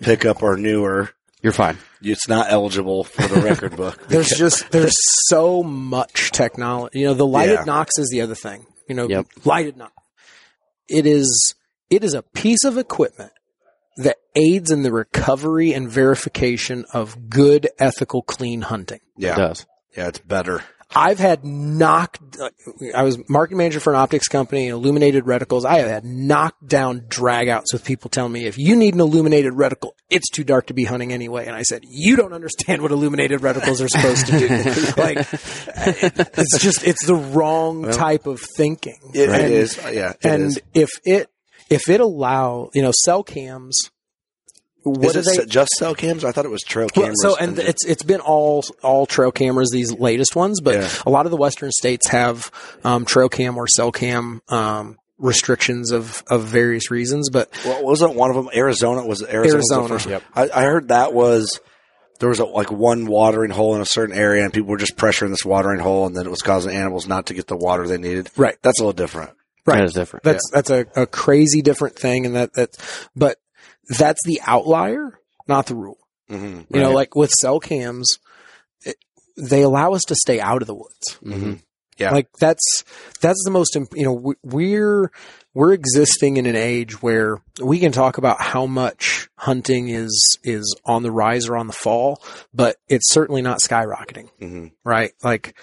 pickup 0.00 0.42
or 0.42 0.56
newer, 0.56 1.10
You're 1.42 1.52
fine. 1.52 1.78
It's 2.02 2.28
not 2.28 2.50
eligible 2.50 3.04
for 3.04 3.26
the 3.28 3.40
record 3.42 3.76
book. 3.76 4.02
There's 4.08 4.28
just 4.30 4.70
there's 4.70 4.94
so 5.28 5.62
much 5.62 6.30
technology. 6.30 7.00
You 7.00 7.06
know, 7.08 7.14
the 7.14 7.26
lighted 7.26 7.58
Yeah. 7.60 7.64
nocks 7.64 7.98
is 7.98 8.08
the 8.10 8.22
other 8.22 8.34
thing. 8.34 8.64
You 8.88 8.94
know, 8.94 9.08
Yep. 9.08 9.26
lighted 9.44 9.76
nocks. 9.76 9.92
It 10.88 11.06
is 11.06 11.54
it 11.90 12.02
is 12.04 12.14
a 12.14 12.22
piece 12.22 12.64
of 12.64 12.78
equipment 12.78 13.32
that 13.96 14.16
aids 14.34 14.70
in 14.70 14.82
the 14.82 14.92
recovery 14.92 15.72
and 15.72 15.90
verification 15.90 16.84
of 16.94 17.28
good, 17.28 17.68
ethical, 17.78 18.22
clean 18.22 18.62
hunting. 18.62 19.00
Yeah, 19.16 19.28
It 19.28 19.30
yeah, 19.30 19.36
does. 19.48 19.66
yeah, 19.96 20.08
it's 20.08 20.18
better. 20.20 20.62
I've 20.94 21.18
had 21.18 21.44
knocked. 21.44 22.18
I 22.94 23.02
was 23.04 23.18
marketing 23.28 23.58
manager 23.58 23.80
for 23.80 23.92
an 23.92 23.98
optics 24.00 24.26
company, 24.28 24.68
illuminated 24.68 25.24
reticles. 25.24 25.64
I 25.64 25.78
have 25.78 25.88
had 25.88 26.04
knocked 26.04 26.66
down 26.66 27.02
dragouts 27.02 27.72
with 27.72 27.84
people 27.84 28.10
telling 28.10 28.32
me 28.32 28.46
if 28.46 28.58
you 28.58 28.74
need 28.76 28.94
an 28.94 29.00
illuminated 29.00 29.52
reticle, 29.52 29.92
it's 30.08 30.28
too 30.30 30.42
dark 30.44 30.66
to 30.66 30.74
be 30.74 30.84
hunting 30.84 31.12
anyway. 31.12 31.46
And 31.46 31.54
I 31.54 31.62
said, 31.62 31.82
you 31.88 32.16
don't 32.16 32.32
understand 32.32 32.82
what 32.82 32.90
illuminated 32.90 33.40
reticles 33.40 33.80
are 33.84 33.88
supposed 33.88 34.26
to 34.26 34.38
do. 34.38 34.48
like, 35.00 35.18
it's 36.38 36.58
just 36.58 36.84
it's 36.84 37.06
the 37.06 37.14
wrong 37.14 37.82
Well, 37.82 37.92
type 37.92 38.26
of 38.26 38.40
thinking. 38.56 38.98
It, 39.14 39.28
And- 39.28 39.42
it 39.42 39.50
is. 39.52 39.76
Yeah. 39.76 40.10
It 40.10 40.24
and 40.24 40.42
is. 40.44 40.60
if 40.74 40.90
it 41.04 41.28
if 41.68 41.88
it 41.88 42.00
allow 42.00 42.70
you 42.74 42.82
know 42.82 42.92
cell 43.04 43.22
cams, 43.22 43.90
what 44.82 45.14
is 45.16 45.26
it 45.28 45.40
they? 45.40 45.46
just 45.46 45.70
cell 45.78 45.94
cams? 45.94 46.24
I 46.24 46.32
thought 46.32 46.44
it 46.44 46.50
was 46.50 46.62
trail 46.62 46.88
Well, 46.96 47.04
cameras. 47.06 47.22
so 47.22 47.36
and 47.36 47.58
it's 47.58 47.84
it's 47.84 48.02
been 48.02 48.20
all 48.20 48.64
all 48.82 49.06
trail 49.06 49.30
cameras 49.32 49.70
these 49.70 49.92
latest 49.92 50.34
ones, 50.36 50.60
but 50.60 50.74
Yeah. 50.74 50.88
a 51.06 51.10
lot 51.10 51.26
of 51.26 51.30
the 51.30 51.36
western 51.36 51.70
states 51.72 52.08
have 52.08 52.50
um, 52.84 53.04
trail 53.04 53.28
cam 53.28 53.56
or 53.58 53.66
cell 53.68 53.92
cam 53.92 54.40
um, 54.48 54.98
restrictions 55.18 55.90
of 55.92 56.22
of 56.28 56.44
various 56.44 56.90
reasons. 56.90 57.30
But 57.30 57.50
Well, 57.64 57.84
wasn't 57.84 58.14
one 58.14 58.30
of 58.30 58.36
them 58.36 58.48
Arizona? 58.54 59.04
Was 59.06 59.22
it 59.22 59.30
Arizona? 59.30 59.58
was 59.58 59.68
the 59.68 59.88
first? 59.88 60.06
Yep. 60.08 60.22
I, 60.34 60.50
I 60.54 60.62
heard 60.64 60.88
that 60.88 61.12
was 61.12 61.60
there 62.18 62.28
was 62.28 62.38
a, 62.38 62.44
like 62.44 62.70
one 62.70 63.06
watering 63.06 63.50
hole 63.50 63.74
in 63.74 63.80
a 63.80 63.86
certain 63.86 64.14
area, 64.16 64.44
and 64.44 64.52
people 64.52 64.68
were 64.70 64.76
just 64.78 64.96
pressuring 64.96 65.30
this 65.30 65.44
watering 65.44 65.80
hole, 65.80 66.06
and 66.06 66.14
then 66.16 66.26
it 66.26 66.30
was 66.30 66.42
causing 66.42 66.74
animals 66.74 67.06
not 67.06 67.26
to 67.26 67.34
get 67.34 67.46
the 67.46 67.56
water 67.56 67.86
they 67.88 67.96
needed. 67.98 68.30
Right. 68.36 68.56
That's 68.62 68.78
a 68.78 68.82
little 68.82 68.92
different. 68.92 69.30
right, 69.66 69.76
That 69.78 69.84
is 69.84 69.92
different. 69.94 70.24
That's 70.24 70.42
that's 70.52 70.70
a, 70.70 70.86
a 70.96 71.06
crazy 71.06 71.62
different 71.62 71.96
thing, 71.98 72.26
and 72.26 72.36
that 72.36 72.52
that 72.54 72.76
but 73.16 73.38
that's 73.98 74.20
the 74.24 74.40
outlier, 74.46 75.18
not 75.48 75.66
the 75.66 75.74
rule. 75.74 75.98
hmm 76.28 76.60
You 76.70 76.80
know, 76.80 76.92
like 76.94 77.14
with 77.14 77.30
cell 77.30 77.60
cams, 77.60 78.08
it, 78.84 78.96
they 79.36 79.62
allow 79.62 79.92
us 79.94 80.02
to 80.08 80.14
stay 80.14 80.40
out 80.40 80.62
of 80.62 80.66
the 80.66 80.74
woods. 80.74 81.14
hmm 81.22 81.54
Yeah. 81.98 82.12
Like 82.12 82.28
that's 82.40 82.84
that's 83.20 83.42
the 83.44 83.50
most 83.50 83.74
you 83.74 84.04
know 84.04 84.12
we- 84.12 84.34
we're 84.42 85.10
we're 85.52 85.72
existing 85.72 86.36
in 86.36 86.46
an 86.46 86.54
age 86.56 87.02
where 87.02 87.42
we 87.62 87.80
can 87.80 87.90
talk 87.92 88.18
about 88.18 88.40
how 88.40 88.66
much 88.66 89.28
hunting 89.36 89.88
is 89.88 90.38
is 90.44 90.74
on 90.84 91.02
the 91.02 91.10
rise 91.10 91.48
or 91.48 91.56
on 91.56 91.66
the 91.66 91.72
fall, 91.72 92.22
but 92.54 92.76
it's 92.88 93.12
certainly 93.12 93.42
not 93.42 93.58
skyrocketing, 93.60 94.28
hmm 94.38 94.66
right? 94.84 95.10
Like 95.24 95.56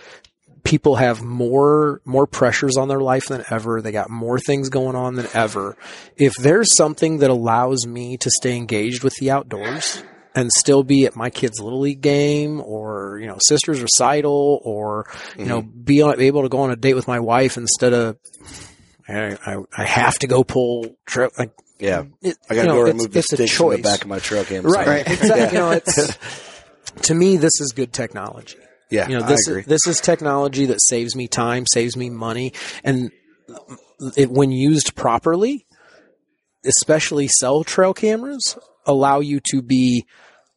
people 0.63 0.95
have 0.95 1.21
more 1.23 2.01
more 2.05 2.27
pressures 2.27 2.77
on 2.77 2.87
their 2.87 2.99
life 3.01 3.27
than 3.27 3.43
ever. 3.49 3.81
They 3.81 3.91
got 3.91 4.09
more 4.09 4.39
things 4.39 4.69
going 4.69 4.95
on 4.95 5.15
than 5.15 5.27
ever. 5.33 5.77
If 6.15 6.33
there's 6.35 6.75
something 6.75 7.19
that 7.19 7.29
allows 7.29 7.85
me 7.87 8.17
to 8.17 8.29
stay 8.29 8.55
engaged 8.55 9.03
with 9.03 9.13
the 9.15 9.31
outdoors 9.31 10.03
and 10.35 10.51
still 10.51 10.83
be 10.83 11.05
at 11.05 11.15
my 11.15 11.29
kid's 11.29 11.59
little 11.59 11.79
league 11.79 12.01
game 12.01 12.61
or 12.61 13.17
you 13.19 13.27
know 13.27 13.37
sister's 13.47 13.81
recital 13.81 14.61
or 14.63 15.07
you 15.37 15.45
know 15.45 15.61
mm-hmm. 15.61 15.81
be 15.83 16.01
on, 16.01 16.19
able 16.21 16.43
to 16.43 16.49
go 16.49 16.59
on 16.59 16.71
a 16.71 16.75
date 16.75 16.93
with 16.93 17.07
my 17.07 17.19
wife 17.19 17.57
instead 17.57 17.93
of 17.93 18.17
I, 19.07 19.37
I, 19.45 19.57
I 19.75 19.85
have 19.85 20.19
to 20.19 20.27
go 20.27 20.43
pull 20.43 20.95
trail 21.05 21.29
like 21.39 21.51
Yeah. 21.79 22.03
it, 22.21 22.37
I 22.49 22.55
got 22.55 22.61
to 22.63 22.67
know, 22.67 22.73
go 22.75 22.81
it's- 22.81 22.93
remove 22.95 23.11
the 23.13 23.19
it's 23.19 23.33
a 23.33 23.35
sticks 23.37 23.55
from 23.55 23.69
the 23.71 23.77
back 23.77 24.01
of 24.03 24.07
my 24.09 24.19
trail 24.19 24.43
cam. 24.43 24.63
right, 24.63 25.07
exactly 25.07 25.39
Yeah. 25.39 25.51
you 25.51 25.57
know 25.57 25.71
it's 25.85 26.17
to 27.07 27.15
me 27.15 27.37
this 27.37 27.59
is 27.61 27.71
good 27.75 27.91
technology 27.93 28.57
yeah. 28.89 29.07
you 29.09 29.17
know, 29.19 29.25
I 29.25 29.27
this 29.29 29.47
agree. 29.47 29.61
is, 29.61 29.67
this 29.67 29.87
is 29.87 29.99
technology 30.01 30.65
that 30.67 30.79
saves 30.81 31.15
me 31.15 31.27
time, 31.27 31.65
saves 31.65 31.95
me 31.97 32.09
money, 32.09 32.53
and 32.83 33.11
it, 34.15 34.29
when 34.31 34.51
used 34.51 34.95
properly, 34.95 35.65
especially 36.65 37.27
cell 37.27 37.63
trail 37.63 37.93
cameras, 37.93 38.57
allow 38.85 39.19
you 39.19 39.39
to 39.51 39.61
be 39.61 40.05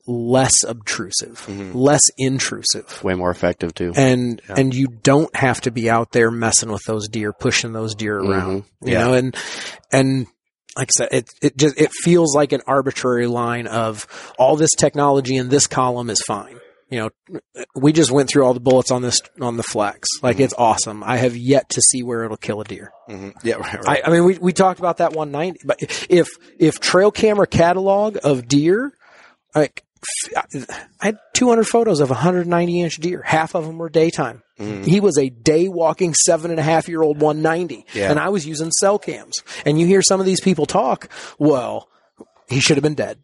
less 0.07 0.65
obtrusive, 0.67 1.45
Mm-hmm. 1.47 1.77
less 1.77 2.01
intrusive. 2.19 3.03
Way 3.05 3.15
more 3.15 3.31
effective 3.31 3.75
too. 3.75 3.93
And 3.97 4.41
and 4.49 4.75
you 4.75 4.89
don't 4.89 5.35
have 5.37 5.61
to 5.63 5.71
be 5.71 5.89
out 5.89 6.13
there 6.13 6.31
messing 6.31 6.71
with 6.73 6.83
those 6.87 7.09
deer, 7.09 7.33
pushing 7.33 7.73
those 7.73 7.95
deer 7.95 8.19
around. 8.19 8.65
You 8.83 8.93
Yeah. 8.95 9.05
know, 9.05 9.15
and 9.15 9.37
and 9.93 10.27
like 10.77 10.89
I 10.89 10.99
said, 10.99 11.09
it 11.13 11.31
it 11.43 11.57
just 11.57 11.81
it 11.81 11.91
feels 11.93 12.35
like 12.35 12.53
an 12.53 12.63
arbitrary 12.67 13.27
line 13.27 13.67
of 13.67 14.07
all 14.39 14.57
this 14.57 14.71
technology 14.77 15.37
in 15.37 15.49
this 15.49 15.67
column 15.67 16.11
is 16.11 16.21
fine. 16.27 16.59
You 16.91 16.99
know, 17.31 17.41
we 17.77 17.93
just 17.93 18.11
went 18.11 18.29
through 18.29 18.45
all 18.45 18.53
the 18.55 18.61
bullets 18.61 18.91
on 18.91 19.01
this 19.03 19.21
on 19.41 19.57
the 19.57 19.63
flex. 19.63 20.09
Like 20.23 20.41
it's 20.41 20.55
awesome. 20.59 21.05
I 21.05 21.19
have 21.19 21.37
yet 21.37 21.69
to 21.71 21.81
see 21.81 22.03
where 22.03 22.25
it'll 22.25 22.37
kill 22.37 22.61
a 22.61 22.65
deer. 22.65 22.91
Mhm. 23.09 23.33
Yeah. 23.45 23.55
Right. 23.57 23.85
right. 23.85 24.03
I, 24.05 24.09
I 24.09 24.11
mean, 24.11 24.25
we 24.25 24.39
we 24.39 24.53
talked 24.53 24.81
about 24.81 24.97
that 24.99 25.13
190, 25.13 25.61
but 25.65 25.79
if 26.11 26.31
if 26.59 26.81
trail 26.81 27.11
camera 27.13 27.47
catalog 27.47 28.19
of 28.25 28.49
deer, 28.49 28.93
like 29.55 29.85
I 30.37 30.45
had 31.01 31.19
200 31.35 31.65
photos 31.65 32.01
of 32.01 32.09
190 32.11 32.81
inch 32.81 32.97
deer. 32.97 33.23
Half 33.23 33.55
of 33.55 33.67
them 33.67 33.79
were 33.79 33.89
daytime. 33.91 34.43
He 34.59 35.01
was 35.01 35.17
a 35.17 35.31
day 35.31 35.69
walking 35.69 36.13
seven 36.13 36.51
and 36.51 36.61
a 36.61 36.63
half 36.63 36.87
year 36.87 37.01
old 37.03 37.19
190, 37.19 37.87
Yeah. 37.95 38.11
and 38.11 38.19
I 38.19 38.29
was 38.29 38.45
using 38.47 38.71
cell 38.73 38.99
cams. 38.99 39.43
And 39.65 39.81
you 39.81 39.87
hear 39.87 40.03
some 40.03 40.21
of 40.21 40.27
these 40.27 40.43
people 40.43 40.67
talk. 40.67 41.09
Well, 41.39 41.89
he 42.49 42.61
should 42.61 42.77
have 42.77 42.83
been 42.83 42.95
dead. 42.95 43.21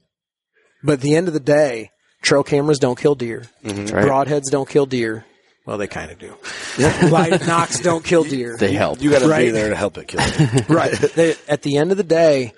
But 0.82 0.94
at 0.94 1.00
the 1.02 1.14
end 1.14 1.28
of 1.28 1.34
the 1.34 1.40
day, 1.40 1.90
trail 2.27 2.43
cameras 2.43 2.79
don't 2.79 2.99
kill 2.99 3.14
deer. 3.14 3.45
That's 3.62 3.93
right. 3.93 4.05
Broadheads 4.05 4.51
don't 4.51 4.68
kill 4.68 4.87
deer. 4.87 5.24
Well, 5.64 5.79
they 5.79 5.87
kind 5.89 6.11
of 6.12 6.18
do. 6.18 6.35
Light 7.09 7.45
nocks 7.47 7.81
don't 7.81 8.05
kill 8.05 8.22
deer. 8.24 8.57
They 8.59 8.72
help. 8.72 9.01
you 9.01 9.11
got 9.11 9.22
to 9.22 9.37
be 9.37 9.51
there 9.51 9.70
to 9.70 9.74
help 9.77 9.99
it 9.99 10.07
kill 10.09 10.20
it. 10.22 10.68
right. 10.68 10.93
They, 10.93 11.35
at 11.49 11.62
the 11.62 11.77
end 11.79 11.91
of 11.91 11.97
the 11.97 12.05
day, 12.05 12.53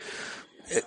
it, 0.69 0.85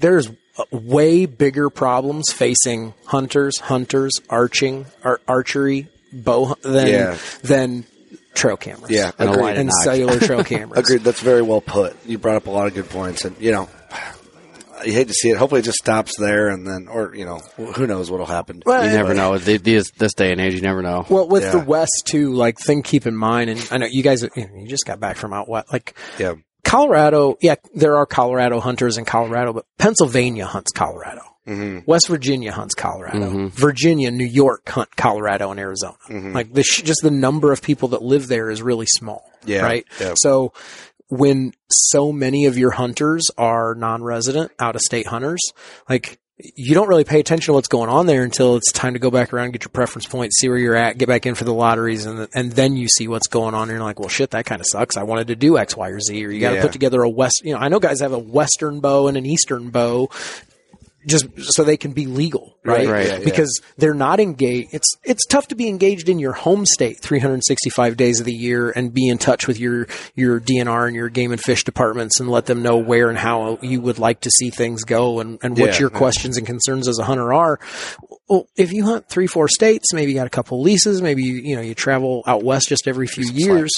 there's 0.00 0.28
uh, 0.58 0.64
way 0.72 1.26
bigger 1.26 1.70
problems 1.70 2.32
facing 2.32 2.94
hunters, 3.06 3.58
hunters, 3.58 4.12
arching, 4.28 4.86
ar- 5.04 5.20
archery, 5.28 5.88
bow 6.12 6.46
hu- 6.46 6.54
than 6.68 6.86
Yeah. 6.88 7.18
than 7.42 7.84
trail 8.34 8.56
cameras. 8.56 8.90
Yeah, 8.90 9.12
And 9.18 9.30
a 9.30 9.32
agreed. 9.34 9.56
and 9.58 9.70
cellular 9.84 10.18
trail 10.18 10.42
cameras. 10.52 10.78
Agreed. 10.80 11.02
That's 11.04 11.20
very 11.20 11.42
well 11.42 11.60
put. 11.60 11.96
You 12.04 12.18
brought 12.18 12.34
up 12.36 12.46
a 12.48 12.50
lot 12.50 12.66
of 12.66 12.74
good 12.74 12.88
points, 12.90 13.24
and 13.24 13.36
you 13.40 13.52
know, 13.52 13.68
you 14.86 14.92
hate 14.92 15.08
to 15.08 15.14
see 15.14 15.30
it. 15.30 15.36
Hopefully, 15.36 15.60
it 15.60 15.64
just 15.64 15.78
stops 15.78 16.12
there, 16.18 16.48
and 16.48 16.66
then, 16.66 16.88
or 16.88 17.14
you 17.14 17.24
know, 17.24 17.38
who 17.56 17.86
knows 17.86 18.10
what'll 18.10 18.26
happen. 18.26 18.62
Well, 18.64 18.80
You 18.82 18.88
and- 18.88 18.96
never 18.96 19.14
know. 19.14 19.38
This 19.38 19.90
this 19.92 20.14
day 20.14 20.30
and 20.32 20.40
age, 20.40 20.54
you 20.54 20.60
never 20.60 20.82
know. 20.82 21.04
Well, 21.08 21.28
with 21.28 21.50
the 21.52 21.58
West 21.60 22.04
too, 22.06 22.32
like 22.34 22.58
thing 22.58 22.82
keep 22.82 23.06
in 23.06 23.16
mind, 23.16 23.50
and 23.50 23.68
I 23.70 23.76
know 23.78 23.86
you 23.86 24.02
guys, 24.02 24.22
you, 24.22 24.66
just 24.66 24.86
got 24.86 25.00
back 25.00 25.16
from 25.16 25.32
out 25.32 25.48
west, 25.48 25.72
like 25.72 25.96
Yeah. 26.18 26.34
Colorado. 26.64 27.36
Yeah, 27.40 27.56
there 27.74 27.96
are 27.96 28.06
Colorado 28.06 28.58
hunters 28.60 28.96
in 28.98 29.04
Colorado, 29.04 29.52
but 29.52 29.66
Pennsylvania 29.78 30.46
hunts 30.46 30.72
Colorado. 30.72 31.20
Mm-hmm. 31.46 31.80
West 31.84 32.08
Virginia 32.08 32.52
hunts 32.52 32.74
Colorado. 32.74 33.48
Virginia, 33.50 34.10
New 34.10 34.24
York 34.24 34.66
hunt 34.66 34.96
Colorado 34.96 35.50
and 35.50 35.60
Arizona. 35.60 35.94
Like 36.08 36.54
the 36.54 36.62
sh- 36.62 36.80
just 36.82 37.00
the 37.02 37.10
number 37.10 37.52
of 37.52 37.60
people 37.60 37.88
that 37.88 38.00
live 38.02 38.28
there 38.28 38.50
is 38.50 38.62
really 38.62 38.86
small. 38.86 39.22
Yeah, 39.44 39.60
Right. 39.60 39.84
yeah. 40.00 40.14
So 40.16 40.54
when 41.10 41.52
so 41.70 42.12
many 42.12 42.46
of 42.46 42.56
your 42.58 42.72
hunters 42.72 43.24
are 43.38 43.74
non-resident, 43.74 44.52
out-of-state 44.58 45.06
hunters, 45.06 45.40
like 45.88 46.18
you 46.56 46.74
don't 46.74 46.88
really 46.88 47.04
pay 47.04 47.20
attention 47.20 47.46
to 47.46 47.52
what's 47.52 47.68
going 47.68 47.88
on 47.88 48.06
there 48.06 48.24
until 48.24 48.56
it's 48.56 48.72
time 48.72 48.94
to 48.94 48.98
go 48.98 49.08
back 49.10 49.32
around, 49.32 49.52
get 49.52 49.62
your 49.62 49.70
preference 49.70 50.04
points, 50.06 50.40
see 50.40 50.48
where 50.48 50.58
you're 50.58 50.74
at, 50.74 50.98
get 50.98 51.06
back 51.06 51.26
in 51.26 51.36
for 51.36 51.44
the 51.44 51.54
lotteries, 51.54 52.06
and 52.06 52.26
and 52.34 52.50
then 52.52 52.76
you 52.76 52.88
see 52.88 53.06
what's 53.06 53.28
going 53.28 53.54
on. 53.54 53.68
And 53.68 53.72
you're 53.76 53.84
like, 53.84 54.00
well, 54.00 54.08
shit, 54.08 54.30
that 54.30 54.44
kind 54.44 54.60
of 54.60 54.66
sucks. 54.68 54.96
I 54.96 55.04
wanted 55.04 55.28
to 55.28 55.36
do 55.36 55.58
X, 55.58 55.76
Y, 55.76 55.88
or 55.90 56.00
Z. 56.00 56.24
Or 56.26 56.30
you 56.30 56.40
got 56.40 56.50
to 56.50 56.56
Yeah. 56.56 56.62
put 56.62 56.72
together 56.72 57.02
a 57.02 57.08
west. 57.08 57.42
You 57.44 57.52
know, 57.54 57.60
I 57.60 57.68
know 57.68 57.78
guys 57.78 58.00
have 58.00 58.12
a 58.12 58.18
western 58.18 58.80
bow 58.80 59.06
and 59.06 59.16
an 59.16 59.26
eastern 59.26 59.70
bow 59.70 60.10
just 61.06 61.26
so 61.38 61.64
they 61.64 61.76
can 61.76 61.92
be 61.92 62.06
legal, 62.06 62.56
right? 62.64 62.88
Right, 62.88 63.06
yeah, 63.06 63.16
yeah. 63.18 63.24
Because 63.24 63.60
they're 63.76 63.94
not 63.94 64.20
engaged. 64.20 64.68
It's 64.72 64.96
it's 65.04 65.24
tough 65.26 65.48
to 65.48 65.54
be 65.54 65.68
engaged 65.68 66.08
in 66.08 66.18
your 66.18 66.32
home 66.32 66.64
state 66.66 66.98
365 67.00 67.96
days 67.96 68.20
of 68.20 68.26
the 68.26 68.32
year 68.32 68.70
and 68.70 68.92
be 68.92 69.08
in 69.08 69.18
touch 69.18 69.46
with 69.46 69.58
your 69.58 69.86
your 70.14 70.40
DNR 70.40 70.86
and 70.86 70.96
your 70.96 71.08
game 71.08 71.32
and 71.32 71.40
fish 71.40 71.64
departments 71.64 72.20
and 72.20 72.28
let 72.28 72.46
them 72.46 72.62
know 72.62 72.76
where 72.76 73.08
and 73.08 73.18
how 73.18 73.58
you 73.62 73.80
would 73.80 73.98
like 73.98 74.20
to 74.20 74.30
see 74.30 74.50
things 74.50 74.84
go 74.84 75.20
and 75.20 75.38
and 75.42 75.58
what 75.58 75.74
Yeah, 75.74 75.80
your 75.80 75.90
yeah. 75.92 75.98
questions 75.98 76.36
and 76.36 76.46
concerns 76.46 76.88
as 76.88 76.98
a 76.98 77.04
hunter 77.04 77.32
are. 77.32 77.58
Well, 78.28 78.46
if 78.56 78.72
you 78.72 78.84
hunt 78.84 79.08
three 79.08 79.26
four 79.26 79.48
states, 79.48 79.92
maybe 79.92 80.12
you 80.12 80.18
got 80.18 80.26
a 80.26 80.30
couple 80.30 80.62
leases, 80.62 81.02
maybe 81.02 81.22
you 81.22 81.34
you 81.34 81.56
know 81.56 81.62
you 81.62 81.74
travel 81.74 82.22
out 82.26 82.42
west 82.42 82.68
just 82.68 82.88
every 82.88 83.06
few 83.06 83.24
years. 83.30 83.70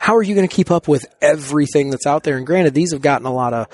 How 0.00 0.14
are 0.16 0.22
you 0.22 0.36
going 0.36 0.46
to 0.48 0.54
keep 0.54 0.70
up 0.70 0.86
with 0.86 1.04
everything 1.20 1.90
that's 1.90 2.06
out 2.06 2.22
there? 2.22 2.36
And 2.36 2.46
granted, 2.46 2.72
these 2.72 2.92
have 2.92 3.02
gotten 3.02 3.26
a 3.26 3.32
lot 3.32 3.52
of, 3.52 3.66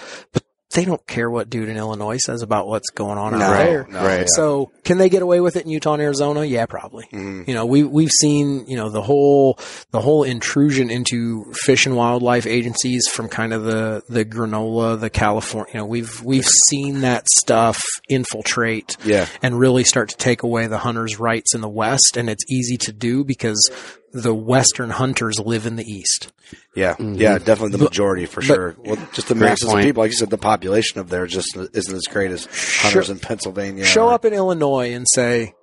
they 0.74 0.84
don't 0.84 1.04
care 1.06 1.30
what 1.30 1.48
dude 1.48 1.68
in 1.68 1.76
Illinois 1.76 2.18
says 2.18 2.42
about 2.42 2.66
what's 2.66 2.90
going 2.90 3.16
on 3.18 3.34
out 3.34 3.38
No, 3.38 3.50
there. 3.52 3.86
no, 3.90 4.04
Right. 4.04 4.26
So 4.28 4.70
can 4.84 4.98
they 4.98 5.08
get 5.08 5.22
away 5.22 5.40
with 5.40 5.56
it 5.56 5.64
in 5.64 5.70
Utah 5.70 5.94
and 5.94 6.02
Arizona? 6.02 6.44
Yeah, 6.44 6.66
probably. 6.66 7.04
Mm-hmm. 7.06 7.44
You 7.48 7.54
know, 7.54 7.64
we 7.66 7.82
we've 7.84 8.10
seen 8.10 8.66
you 8.66 8.76
know 8.76 8.90
the 8.90 9.02
whole 9.02 9.58
the 9.92 10.00
whole 10.00 10.22
intrusion 10.24 10.90
into 10.90 11.50
fish 11.54 11.86
and 11.86 11.96
wildlife 11.96 12.46
agencies 12.46 13.08
from 13.08 13.28
kind 13.28 13.52
of 13.54 13.64
the 13.64 14.02
the 14.08 14.24
granola, 14.24 15.00
the 15.00 15.10
California. 15.10 15.72
You 15.74 15.78
know, 15.80 15.86
we've 15.86 16.22
we've 16.22 16.46
seen 16.68 17.00
that 17.00 17.26
stuff 17.28 17.80
infiltrate 18.08 18.96
Yeah. 19.04 19.26
and 19.42 19.58
really 19.58 19.84
start 19.84 20.08
to 20.10 20.16
take 20.16 20.42
away 20.42 20.66
the 20.66 20.78
hunters' 20.78 21.18
rights 21.18 21.54
in 21.54 21.60
the 21.60 21.68
West, 21.68 22.16
and 22.16 22.28
it's 22.28 22.44
easy 22.50 22.76
to 22.78 22.92
do 22.92 23.24
because 23.24 23.70
the 24.14 24.34
Western 24.34 24.88
hunters 24.90 25.38
live 25.38 25.66
in 25.66 25.76
the 25.76 25.84
East. 25.84 26.32
Yeah, 26.74 26.94
yeah, 26.98 27.36
definitely 27.38 27.72
the 27.76 27.84
majority 27.84 28.26
for 28.26 28.40
sure. 28.40 28.76
Well, 28.78 28.96
just 29.12 29.28
the 29.28 29.34
Great 29.34 29.48
masses 29.50 29.72
of 29.72 29.80
people, 29.80 30.02
like 30.02 30.12
you 30.12 30.16
said, 30.16 30.30
the 30.30 30.38
population 30.38 31.00
of 31.00 31.08
there 31.10 31.26
just 31.26 31.56
isn't 31.56 31.94
as 31.94 32.04
great 32.08 32.30
as 32.30 32.44
hunters 32.80 33.06
Sure. 33.06 33.14
in 33.14 33.18
Pennsylvania. 33.20 33.84
Show 33.84 34.06
or- 34.08 34.12
up 34.14 34.24
in 34.24 34.32
Illinois 34.32 34.92
and 34.94 35.04
say, 35.14 35.54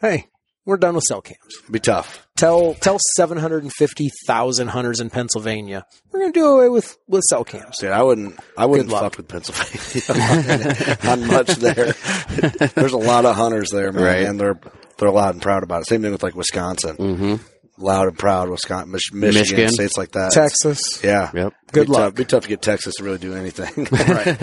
"Hey, 0.00 0.26
we're 0.66 0.76
done 0.76 0.94
with 0.94 1.04
cell 1.04 1.22
cams. 1.22 1.38
Be 1.70 1.80
tough. 1.80 2.26
Tell 2.36 2.74
tell 2.74 2.98
seven 3.16 3.38
hundred 3.38 3.62
and 3.62 3.72
fifty 3.72 4.10
thousand 4.26 4.68
hunters 4.68 5.00
in 5.00 5.08
Pennsylvania 5.08 5.86
we're 6.10 6.20
going 6.20 6.32
to 6.32 6.38
do 6.40 6.46
away 6.46 6.68
with 6.68 6.98
with 7.08 7.22
cell 7.22 7.44
cams. 7.44 7.78
Dude, 7.78 7.90
I 7.90 8.02
wouldn't. 8.02 8.38
I 8.58 8.66
wouldn't 8.66 8.90
fuck 8.90 9.16
with 9.16 9.28
Pennsylvania. 9.28 10.98
Not 11.04 11.18
much 11.20 11.48
there. 11.56 11.92
There's 12.74 12.92
a 12.92 12.98
lot 12.98 13.24
of 13.24 13.36
hunters 13.36 13.70
there, 13.70 13.92
man, 13.92 14.02
Right. 14.04 14.22
and 14.26 14.38
they're 14.38 14.58
they're 14.98 15.10
loud 15.10 15.34
and 15.34 15.42
proud 15.42 15.62
about 15.62 15.82
it. 15.82 15.88
Same 15.88 16.02
thing 16.02 16.12
with 16.12 16.22
like 16.22 16.34
Wisconsin. 16.34 16.96
Mm-hmm. 16.96 17.34
Loud 17.76 18.06
and 18.06 18.16
proud, 18.16 18.48
Wisconsin, 18.50 18.92
Mich- 18.92 19.12
Michigan, 19.12 19.40
Michigan. 19.40 19.68
states 19.70 19.96
like 19.98 20.12
that. 20.12 20.30
Texas. 20.30 20.80
Yeah. 21.02 21.30
Yep. 21.34 21.54
Good 21.72 21.86
be 21.88 21.92
luck. 21.92 22.00
Tough, 22.02 22.14
be 22.14 22.24
tough 22.24 22.42
to 22.44 22.48
get 22.48 22.62
Texas 22.62 22.94
to 22.98 23.04
really 23.04 23.18
do 23.18 23.34
anything. 23.34 23.84
right. 23.90 24.26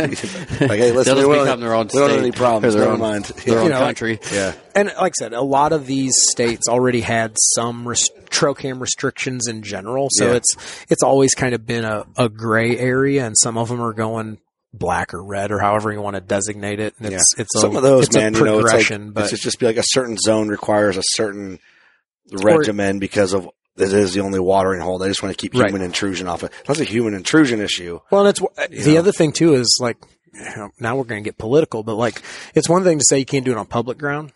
like, 0.70 0.80
hey, 0.80 0.92
listen, 0.92 1.16
They'll 1.16 1.30
we 1.30 1.36
just 1.36 1.46
don't, 1.46 1.46
become 1.46 1.60
their 1.62 1.74
own 1.74 1.88
we 1.88 2.00
don't 2.00 2.10
have 2.10 2.12
state. 2.12 2.20
any 2.20 2.32
problems. 2.34 2.76
Or 2.76 2.80
their 2.80 2.90
Never 2.90 2.94
own- 2.96 3.00
mind. 3.12 3.24
Their 3.46 3.54
Yeah. 3.56 3.60
own 3.60 3.64
You 3.66 3.70
know, 3.72 3.80
country. 3.80 4.20
yeah. 4.34 4.54
And 4.76 4.88
like 5.00 5.14
I 5.18 5.24
said, 5.24 5.32
a 5.34 5.42
lot 5.42 5.72
of 5.72 5.86
these 5.88 6.14
states 6.30 6.68
already 6.68 7.00
had 7.00 7.34
some 7.56 7.88
rest- 7.88 8.12
trail 8.30 8.54
cam 8.54 8.82
restrictions 8.82 9.48
in 9.48 9.64
general, 9.64 10.10
so 10.12 10.28
Yeah. 10.28 10.34
it's 10.34 10.86
it's 10.90 11.04
always 11.04 11.34
kind 11.34 11.56
of 11.56 11.66
been 11.66 11.86
a, 11.86 12.06
a 12.18 12.28
gray 12.28 12.78
area, 12.78 13.26
and 13.26 13.36
some 13.38 13.58
of 13.58 13.70
them 13.70 13.82
are 13.82 13.94
going 13.94 14.40
black 14.74 15.14
or 15.14 15.24
red 15.24 15.52
or 15.52 15.60
however 15.60 15.92
you 15.94 16.02
want 16.02 16.16
to 16.16 16.22
designate 16.22 16.82
it. 16.82 16.96
And 17.00 17.14
it's 17.14 17.34
it's 17.38 17.56
a, 17.56 17.60
Some 17.60 17.76
of 17.78 17.84
those, 17.84 18.08
it's 18.08 18.16
man, 18.16 18.36
a 18.36 18.40
you 18.40 18.44
know, 18.46 18.60
it's 18.60 18.90
like, 18.90 19.14
but 19.14 19.22
it's 19.24 19.32
just, 19.32 19.44
just 19.44 19.60
be 19.60 19.66
like 19.68 19.78
a 19.78 19.84
certain 19.86 20.18
zone 20.18 20.50
requires 20.50 20.98
a 20.98 21.04
certain 21.12 21.60
regimen 22.32 23.00
because 23.00 23.34
of 23.34 23.50
it 23.78 23.94
is 23.94 24.14
the 24.14 24.22
only 24.22 24.40
watering 24.40 24.82
hole. 24.82 24.98
They 24.98 25.08
just 25.08 25.24
want 25.24 25.36
to 25.36 25.42
keep 25.42 25.54
Right. 25.54 25.70
human 25.70 25.82
intrusion 25.82 26.28
off 26.28 26.44
it. 26.44 26.52
That's 26.68 26.80
a 26.80 26.84
human 26.84 27.14
intrusion 27.14 27.62
issue. 27.62 28.00
Well, 28.12 28.22
and 28.26 28.30
it's 28.30 28.42
uh, 28.42 28.68
the 28.70 28.94
know. 28.94 29.00
other 29.00 29.12
thing 29.12 29.32
too 29.32 29.54
is 29.54 29.78
like 29.82 29.98
you 30.34 30.42
know, 30.58 30.70
now 30.80 30.96
we're 30.96 31.04
going 31.04 31.24
to 31.24 31.28
get 31.28 31.38
political, 31.38 31.84
but 31.84 31.96
like 31.96 32.22
it's 32.54 32.70
one 32.70 32.84
thing 32.84 33.00
to 33.00 33.06
say 33.08 33.20
you 33.20 33.26
can't 33.26 33.46
do 33.46 33.52
it 33.52 33.58
on 33.58 33.66
public 33.66 33.98
ground. 33.98 34.32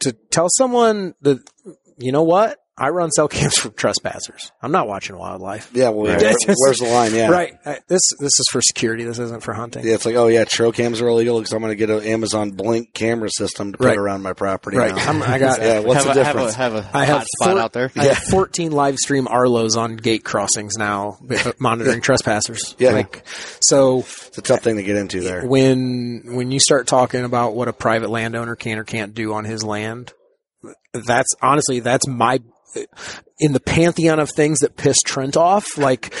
To 0.00 0.12
tell 0.12 0.48
someone 0.50 1.14
that 1.22 1.38
you 1.96 2.10
know 2.12 2.22
what 2.24 2.58
I 2.78 2.88
run 2.88 3.10
cell 3.10 3.28
cams 3.28 3.54
for 3.58 3.68
trespassers. 3.68 4.50
I'm 4.62 4.72
not 4.72 4.88
watching 4.88 5.18
wildlife. 5.18 5.70
Yeah, 5.74 5.90
well, 5.90 6.10
Right. 6.10 6.22
where- 6.22 6.56
where's 6.56 6.78
the 6.78 6.86
line? 6.86 7.14
Yeah, 7.14 7.28
Right. 7.28 7.52
Uh, 7.66 7.74
This 7.86 8.00
this 8.18 8.32
is 8.40 8.46
for 8.50 8.62
security. 8.62 9.04
This 9.04 9.18
isn't 9.18 9.42
for 9.42 9.52
hunting. 9.52 9.84
Yeah, 9.86 9.92
it's 9.94 10.06
like, 10.06 10.14
oh 10.14 10.28
yeah, 10.28 10.44
trail 10.44 10.72
cams 10.72 11.02
are 11.02 11.08
illegal 11.08 11.38
because 11.38 11.52
I'm 11.52 11.60
going 11.60 11.70
to 11.72 11.76
get 11.76 11.90
an 11.90 12.02
Amazon 12.02 12.52
Blink 12.52 12.94
camera 12.94 13.28
system 13.30 13.72
to 13.72 13.78
put 13.78 13.84
Right. 13.88 13.98
around 13.98 14.22
my 14.22 14.32
property. 14.32 14.78
Right. 14.78 14.94
now. 14.96 15.02
I'm- 15.06 15.22
I 15.22 15.38
got- 15.38 15.58
yeah. 15.60 15.80
What's 15.80 16.04
have 16.04 16.14
the 16.14 16.20
a, 16.22 16.24
have 16.24 16.34
difference? 16.34 16.54
a 16.54 16.56
have 16.56 16.74
a 16.74 16.90
I 16.94 17.04
have 17.04 17.16
hot 17.18 17.26
spot 17.36 17.50
four- 17.50 17.60
out 17.60 17.72
there. 17.74 17.90
I 17.94 18.04
have 18.06 18.18
14 18.18 18.72
live 18.72 18.96
stream 18.96 19.26
Arlos 19.26 19.76
on 19.76 19.96
gate 19.96 20.24
crossings 20.24 20.76
now, 20.78 21.18
monitoring 21.58 22.00
trespassers. 22.00 22.74
Yeah. 22.78 22.92
Like, 22.92 23.22
so 23.60 23.98
it's 24.28 24.38
a 24.38 24.42
tough 24.42 24.60
thing 24.62 24.76
to 24.76 24.82
get 24.82 24.96
into 24.96 25.20
there. 25.20 25.46
when 25.46 26.22
when 26.28 26.50
you 26.50 26.58
start 26.58 26.86
talking 26.86 27.24
about 27.24 27.54
what 27.54 27.68
a 27.68 27.72
private 27.74 28.08
landowner 28.08 28.56
can 28.56 28.78
or 28.78 28.84
can't 28.84 29.12
do 29.12 29.34
on 29.34 29.44
his 29.44 29.62
land, 29.62 30.14
that's 30.94 31.34
honestly 31.42 31.80
that's 31.80 32.06
my 32.06 32.40
in 33.38 33.52
the 33.52 33.60
pantheon 33.60 34.18
of 34.20 34.30
things 34.30 34.60
that 34.60 34.76
piss 34.76 34.98
Trent 35.04 35.36
off. 35.36 35.78
Like 35.78 36.14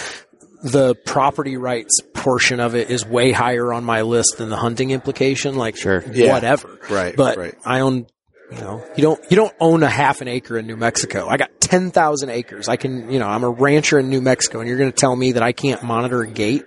the 0.62 0.94
property 0.94 1.56
rights 1.56 2.00
portion 2.14 2.60
of 2.60 2.74
it 2.74 2.90
is 2.90 3.04
way 3.04 3.32
higher 3.32 3.72
on 3.72 3.84
my 3.84 4.02
list 4.02 4.38
than 4.38 4.48
the 4.48 4.56
hunting 4.56 4.90
implication. 4.90 5.56
Like 5.56 5.76
Sure. 5.76 6.04
Yeah. 6.12 6.32
whatever. 6.32 6.78
Right, 6.90 7.16
But 7.16 7.36
right. 7.36 7.54
I 7.64 7.80
own. 7.80 8.06
You 8.50 8.58
know, 8.60 8.84
you 8.96 9.02
don't 9.02 9.30
you 9.30 9.36
don't 9.36 9.54
own 9.60 9.82
a 9.82 9.88
half 9.88 10.20
an 10.20 10.28
acre 10.28 10.58
in 10.58 10.66
New 10.66 10.76
Mexico. 10.76 11.26
I 11.26 11.38
got 11.38 11.58
ten 11.58 11.90
thousand 11.90 12.28
acres. 12.28 12.68
I 12.68 12.76
can, 12.76 13.10
you 13.10 13.18
know, 13.18 13.26
I'm 13.26 13.44
a 13.44 13.50
rancher 13.50 13.98
in 13.98 14.10
New 14.10 14.20
Mexico, 14.20 14.60
and 14.60 14.68
you're 14.68 14.76
going 14.76 14.92
to 14.92 14.96
tell 14.96 15.16
me 15.16 15.32
that 15.32 15.42
I 15.42 15.52
can't 15.52 15.82
monitor 15.82 16.20
a 16.20 16.26
gate? 16.26 16.62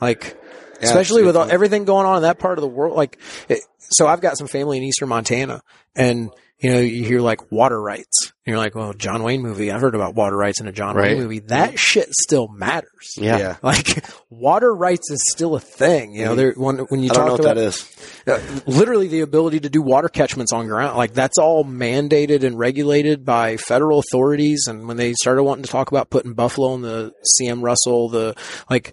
Like, 0.00 0.38
Yeah, 0.80 0.86
especially 0.86 1.22
with 1.22 1.36
all, 1.36 1.50
everything 1.50 1.84
going 1.84 2.06
on 2.06 2.16
in 2.16 2.22
that 2.22 2.38
part 2.38 2.56
of 2.56 2.62
the 2.62 2.68
world. 2.68 2.96
Like, 2.96 3.18
it, 3.50 3.58
so 3.90 4.06
I've 4.06 4.22
got 4.22 4.38
some 4.38 4.46
family 4.46 4.78
in 4.78 4.84
eastern 4.84 5.10
Montana, 5.10 5.60
and 5.94 6.30
you 6.58 6.70
know, 6.70 6.78
you 6.78 7.04
hear 7.04 7.20
like 7.20 7.52
water 7.52 7.78
rights. 7.78 8.32
And 8.44 8.50
you're 8.52 8.58
like, 8.58 8.74
well, 8.74 8.92
John 8.92 9.22
Wayne 9.22 9.40
movie. 9.40 9.70
I've 9.70 9.80
heard 9.80 9.94
about 9.94 10.16
water 10.16 10.36
rights 10.36 10.60
in 10.60 10.66
a 10.66 10.72
John 10.72 10.96
Right. 10.96 11.12
Wayne 11.12 11.18
movie. 11.22 11.38
That 11.40 11.78
shit 11.78 12.08
still 12.12 12.48
matters. 12.48 13.14
Yeah. 13.16 13.38
Yeah. 13.38 13.56
Like 13.62 14.04
water 14.30 14.74
rights 14.74 15.10
is 15.12 15.22
still 15.30 15.54
a 15.54 15.60
thing. 15.60 16.14
You 16.14 16.24
know, 16.24 16.34
there 16.34 16.52
when 16.56 16.78
when 16.78 17.02
you 17.04 17.10
I 17.10 17.14
don't 17.14 17.14
talk 17.14 17.26
know 17.26 17.32
what 17.32 17.40
about 17.40 17.54
that 17.54 17.62
is. 17.62 17.96
uh, 18.26 18.60
literally 18.66 19.06
the 19.06 19.20
ability 19.20 19.60
to 19.60 19.70
do 19.70 19.80
water 19.80 20.08
catchments 20.08 20.52
on 20.52 20.66
ground. 20.66 20.96
Like 20.96 21.12
that's 21.14 21.38
all 21.38 21.64
mandated 21.64 22.42
and 22.42 22.58
regulated 22.58 23.24
by 23.24 23.56
federal 23.58 24.00
authorities. 24.00 24.66
And 24.68 24.88
when 24.88 24.96
they 24.96 25.12
started 25.14 25.44
wanting 25.44 25.62
to 25.64 25.70
talk 25.70 25.92
about 25.92 26.10
putting 26.10 26.34
Buffalo 26.34 26.74
in 26.74 26.82
the 26.82 27.12
CM 27.40 27.62
Russell, 27.62 28.08
the 28.08 28.34
like, 28.68 28.92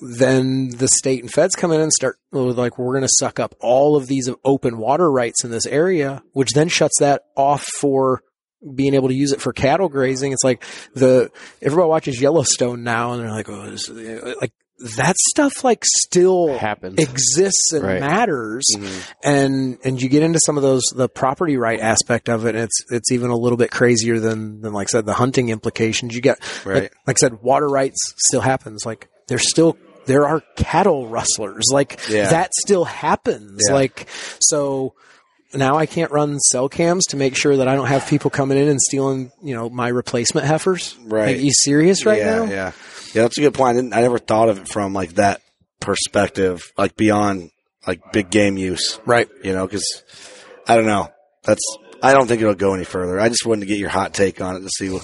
then 0.00 0.68
the 0.70 0.88
state 0.88 1.20
and 1.22 1.32
feds 1.32 1.56
come 1.56 1.72
in 1.72 1.80
and 1.80 1.92
start 1.92 2.16
like, 2.30 2.78
we're 2.78 2.92
going 2.94 3.02
to 3.02 3.08
suck 3.18 3.40
up 3.40 3.54
all 3.60 3.96
of 3.96 4.06
these 4.06 4.30
open 4.44 4.78
water 4.78 5.10
rights 5.10 5.42
in 5.44 5.50
this 5.50 5.66
area, 5.66 6.22
which 6.32 6.52
then 6.52 6.68
shuts 6.68 6.98
that 7.00 7.22
off 7.36 7.64
for 7.80 8.22
being 8.74 8.94
able 8.94 9.08
to 9.08 9.14
use 9.14 9.32
it 9.32 9.40
for 9.40 9.52
cattle 9.52 9.88
grazing. 9.88 10.32
It's 10.32 10.44
like 10.44 10.62
the, 10.94 11.30
everybody 11.60 11.88
watches 11.88 12.20
Yellowstone 12.20 12.82
now 12.84 13.12
and 13.12 13.22
they're 13.22 13.30
like, 13.30 13.48
oh, 13.48 13.70
this, 13.70 13.88
like, 13.88 14.52
that 14.96 15.14
stuff 15.30 15.62
like 15.62 15.84
still 15.84 16.58
Happens. 16.58 16.98
exists 16.98 17.72
and 17.72 17.84
Right. 17.84 18.00
matters 18.00 18.66
mm-hmm. 18.76 19.10
and 19.22 19.78
and 19.84 20.02
you 20.02 20.08
get 20.08 20.24
into 20.24 20.40
some 20.44 20.56
of 20.56 20.64
those 20.64 20.82
the 20.94 21.08
property 21.08 21.56
right 21.56 21.78
aspect 21.78 22.28
of 22.28 22.44
it 22.44 22.56
and 22.56 22.64
it's 22.64 22.84
it's 22.90 23.12
even 23.12 23.30
a 23.30 23.36
little 23.36 23.56
bit 23.56 23.70
crazier 23.70 24.18
than 24.18 24.62
than 24.62 24.72
like 24.72 24.88
I 24.88 24.90
said 24.90 25.06
the 25.06 25.14
hunting 25.14 25.50
implications 25.50 26.12
you 26.16 26.20
get 26.20 26.40
Right. 26.66 26.82
like, 26.82 26.92
like 27.06 27.16
I 27.18 27.20
said 27.20 27.40
water 27.40 27.68
rights 27.68 27.96
still 28.26 28.40
happens 28.40 28.84
like 28.84 29.08
there's 29.28 29.48
still 29.48 29.78
there 30.06 30.26
are 30.26 30.42
cattle 30.56 31.06
rustlers 31.06 31.66
like 31.70 32.00
Yeah. 32.10 32.30
that 32.30 32.50
still 32.54 32.84
happens 32.84 33.60
Yeah. 33.68 33.74
like 33.74 34.08
so 34.40 34.94
now 35.54 35.76
I 35.76 35.86
can't 35.86 36.10
run 36.10 36.38
cell 36.38 36.68
cams 36.68 37.04
to 37.06 37.16
make 37.16 37.36
sure 37.36 37.56
that 37.56 37.68
I 37.68 37.74
don't 37.74 37.86
have 37.86 38.06
people 38.08 38.30
coming 38.30 38.58
in 38.58 38.68
and 38.68 38.80
stealing, 38.80 39.32
you 39.42 39.54
know, 39.54 39.70
my 39.70 39.88
replacement 39.88 40.46
heifers. 40.46 40.96
Right. 41.04 41.36
Like, 41.36 41.44
you 41.44 41.52
serious 41.52 42.04
right 42.04 42.18
yeah, 42.18 42.36
now? 42.36 42.44
Yeah, 42.44 42.72
yeah. 43.14 43.22
That's 43.22 43.38
a 43.38 43.40
good 43.40 43.54
point. 43.54 43.76
I, 43.76 43.80
didn't, 43.80 43.94
I 43.94 44.00
never 44.00 44.18
thought 44.18 44.48
of 44.48 44.58
it 44.58 44.68
from 44.68 44.92
like 44.92 45.14
that 45.14 45.40
perspective, 45.80 46.62
like 46.76 46.96
beyond 46.96 47.50
like 47.86 48.12
big 48.12 48.30
game 48.30 48.56
use. 48.56 49.00
Right. 49.06 49.28
You 49.42 49.52
know, 49.52 49.66
because 49.66 50.02
I 50.66 50.76
don't 50.76 50.86
know. 50.86 51.10
That's 51.44 51.62
I 52.04 52.12
don't 52.12 52.26
think 52.26 52.40
it'll 52.42 52.54
go 52.54 52.74
any 52.74 52.84
further. 52.84 53.18
I 53.18 53.28
just 53.28 53.46
wanted 53.46 53.60
to 53.60 53.66
get 53.66 53.78
your 53.78 53.88
hot 53.88 54.12
take 54.14 54.40
on 54.40 54.56
it 54.56 54.60
to 54.60 54.68
see. 54.68 54.90
What, 54.90 55.02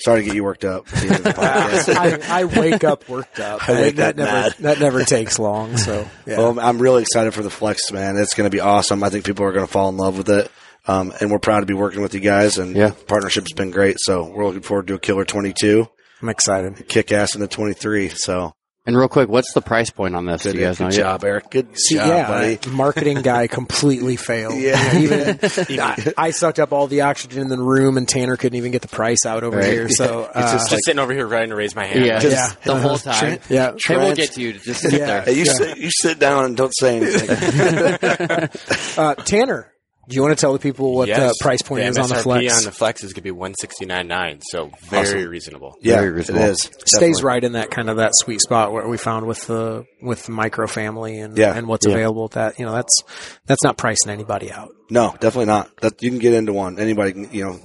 sorry 0.00 0.20
to 0.20 0.26
get 0.26 0.34
you 0.34 0.42
worked 0.44 0.64
up. 0.64 0.86
at 0.88 0.94
the 1.02 1.06
end 1.08 1.16
of 1.16 1.22
the 1.24 1.30
podcast. 1.30 1.94
I, 2.28 2.40
I 2.40 2.44
wake 2.44 2.84
up 2.84 3.08
worked 3.08 3.38
up. 3.40 3.68
I 3.68 3.72
wake 3.80 3.96
that 3.96 4.10
up 4.10 4.16
never 4.16 4.30
mad. 4.30 4.54
that 4.60 4.80
never 4.80 5.04
takes 5.04 5.38
long. 5.38 5.76
So 5.76 6.06
yeah. 6.26 6.38
Well, 6.38 6.58
I'm 6.60 6.80
really 6.80 7.02
excited 7.02 7.32
for 7.34 7.42
the 7.42 7.50
flex, 7.50 7.90
man. 7.92 8.16
It's 8.16 8.34
going 8.34 8.50
to 8.50 8.54
be 8.54 8.60
awesome. 8.60 9.02
I 9.04 9.10
think 9.10 9.24
people 9.24 9.44
are 9.46 9.52
going 9.52 9.66
to 9.66 9.72
fall 9.72 9.88
in 9.88 9.96
love 9.96 10.18
with 10.18 10.28
it. 10.28 10.50
Um, 10.86 11.12
and 11.20 11.30
we're 11.30 11.38
proud 11.38 11.60
to 11.60 11.66
be 11.66 11.74
working 11.74 12.00
with 12.02 12.14
you 12.14 12.20
guys 12.20 12.56
and 12.58 12.74
Yeah. 12.74 12.92
partnership's 13.06 13.52
been 13.52 13.70
great. 13.70 13.96
So 14.00 14.24
we're 14.24 14.46
looking 14.46 14.62
forward 14.62 14.86
to 14.88 14.94
a 14.94 14.98
killer 14.98 15.24
22, 15.26 15.86
I'm 16.22 16.28
excited. 16.30 16.88
kick 16.88 17.12
ass 17.12 17.34
in 17.34 17.40
the 17.42 17.48
23. 17.48 18.08
So 18.08 18.52
And 18.86 18.96
real 18.96 19.08
quick, 19.08 19.28
what's 19.28 19.52
the 19.52 19.60
price 19.60 19.90
point 19.90 20.16
on 20.16 20.24
this? 20.24 20.42
good, 20.42 20.52
Do 20.54 20.58
you 20.58 20.64
guys 20.64 20.78
good 20.78 20.84
know? 20.84 20.90
job, 20.90 21.22
Eric. 21.22 21.50
Good 21.50 21.78
See, 21.78 21.96
job, 21.96 22.08
yeah, 22.08 22.28
buddy. 22.28 22.70
marketing 22.70 23.20
guy 23.20 23.46
completely 23.46 24.16
failed. 24.16 24.54
Yeah. 24.58 24.96
You 24.96 25.04
even 25.04 25.38
I, 25.80 26.12
I 26.16 26.30
sucked 26.30 26.58
up 26.58 26.72
all 26.72 26.86
the 26.86 27.02
oxygen 27.02 27.42
in 27.42 27.48
the 27.50 27.58
room, 27.58 27.98
and 27.98 28.08
Tanner 28.08 28.38
couldn't 28.38 28.56
even 28.56 28.72
get 28.72 28.80
the 28.80 28.88
price 28.88 29.26
out 29.26 29.44
over 29.44 29.58
Right. 29.58 29.70
here. 29.70 29.88
So 29.90 30.24
It's 30.24 30.34
uh, 30.34 30.52
just 30.54 30.70
Just 30.70 30.84
sitting 30.86 30.98
over 30.98 31.12
here 31.12 31.26
ready 31.26 31.48
to 31.50 31.54
raise 31.56 31.76
my 31.76 31.84
hand. 31.84 32.06
Yeah, 32.06 32.20
Just- 32.20 32.34
yeah. 32.34 32.72
The 32.74 32.80
whole 32.80 32.96
time. 32.96 33.38
yeah, 33.50 33.72
Hey, 33.86 33.96
we'll 33.98 34.16
get 34.16 34.32
to 34.32 34.40
you. 34.40 34.54
Just 34.54 34.80
sit 34.80 34.92
Yeah. 34.94 35.06
there. 35.06 35.22
Hey, 35.22 35.32
you 35.34 35.44
Yeah. 35.44 35.52
sit 35.52 35.78
you 35.78 35.90
sit 35.92 36.18
down 36.18 36.46
and 36.46 36.56
don't 36.56 36.72
say 36.74 36.96
anything. 36.96 38.48
uh, 38.96 39.14
Tanner, 39.16 39.70
do 40.10 40.16
you 40.16 40.22
want 40.22 40.36
to 40.36 40.40
tell 40.40 40.52
the 40.52 40.58
people 40.58 40.94
what 40.94 41.08
Yes. 41.08 41.18
uh, 41.20 41.32
price 41.40 41.62
point 41.62 41.84
the 41.84 41.88
is 41.88 41.96
on 41.98 42.08
the 42.08 42.16
MSRP 42.16 42.22
flex? 42.22 42.58
on 42.58 42.64
the 42.64 42.72
flex 42.72 43.02
is 43.04 43.12
going 43.12 43.20
to 43.20 43.22
be 43.22 43.30
one 43.30 43.54
sixty 43.58 43.86
nine 43.86 44.08
nine. 44.08 44.40
So 44.50 44.70
very 44.82 45.06
Awesome. 45.20 45.30
reasonable. 45.30 45.76
yeah, 45.80 45.94
Very 45.96 46.08
it 46.08 46.10
reasonable. 46.10 46.44
is. 46.46 46.58
Stays 46.60 46.78
Definitely. 47.00 47.22
right 47.24 47.44
in 47.44 47.52
that 47.52 47.70
kind 47.70 47.88
of 47.88 47.96
that 47.98 48.10
sweet 48.14 48.40
spot 48.40 48.72
where 48.72 48.86
we 48.88 48.98
found 48.98 49.26
with 49.26 49.46
the 49.46 49.84
with 50.02 50.26
the 50.26 50.32
micro 50.32 50.66
family 50.66 51.18
and 51.20 51.38
Yeah. 51.38 51.54
and 51.56 51.66
what's 51.68 51.86
Yeah. 51.86 51.94
available 51.94 52.24
at 52.26 52.32
that. 52.32 52.58
You 52.58 52.66
know, 52.66 52.72
that's 52.72 53.02
that's 53.46 53.62
not 53.64 53.76
pricing 53.78 54.10
anybody 54.10 54.50
out. 54.52 54.68
No, 54.90 55.14
definitely 55.20 55.46
not. 55.46 55.70
That 55.80 56.02
you 56.02 56.10
can 56.10 56.18
get 56.18 56.34
into 56.34 56.52
one. 56.52 56.78
Anybody 56.80 57.12
can, 57.12 57.28
you 57.32 57.44
know. 57.44 57.60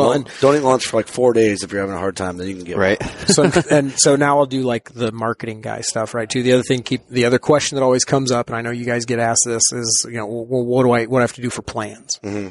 Well, 0.00 0.12
and- 0.12 0.28
don't 0.40 0.56
eat 0.56 0.60
lunch 0.62 0.86
for 0.86 0.96
like 0.96 1.08
four 1.08 1.32
days 1.32 1.62
if 1.62 1.72
you're 1.72 1.80
having 1.80 1.94
a 1.94 1.98
hard 1.98 2.16
time. 2.16 2.36
Then 2.36 2.48
you 2.48 2.56
can 2.56 2.64
get 2.64 2.76
Right. 2.76 3.00
so 3.26 3.50
and 3.70 3.92
so 3.98 4.16
now 4.16 4.38
I'll 4.38 4.46
do 4.46 4.62
like 4.62 4.92
the 4.92 5.12
marketing 5.12 5.60
guy 5.60 5.80
stuff, 5.82 6.14
right? 6.14 6.28
Too. 6.28 6.42
The 6.42 6.52
other 6.54 6.62
thing, 6.62 6.82
keep 6.82 7.06
the 7.08 7.24
other 7.24 7.38
question 7.38 7.76
that 7.76 7.82
always 7.82 8.04
comes 8.04 8.30
up, 8.32 8.48
and 8.48 8.56
I 8.56 8.62
know 8.62 8.70
you 8.70 8.84
guys 8.84 9.04
get 9.04 9.18
asked 9.18 9.42
this 9.46 9.62
is, 9.72 10.06
you 10.08 10.16
know, 10.16 10.26
well, 10.26 10.64
what 10.64 10.82
do 10.84 10.90
I 10.90 11.06
what 11.06 11.18
do 11.18 11.20
I 11.20 11.22
have 11.22 11.34
to 11.34 11.42
do 11.42 11.50
for 11.50 11.62
plans, 11.62 12.10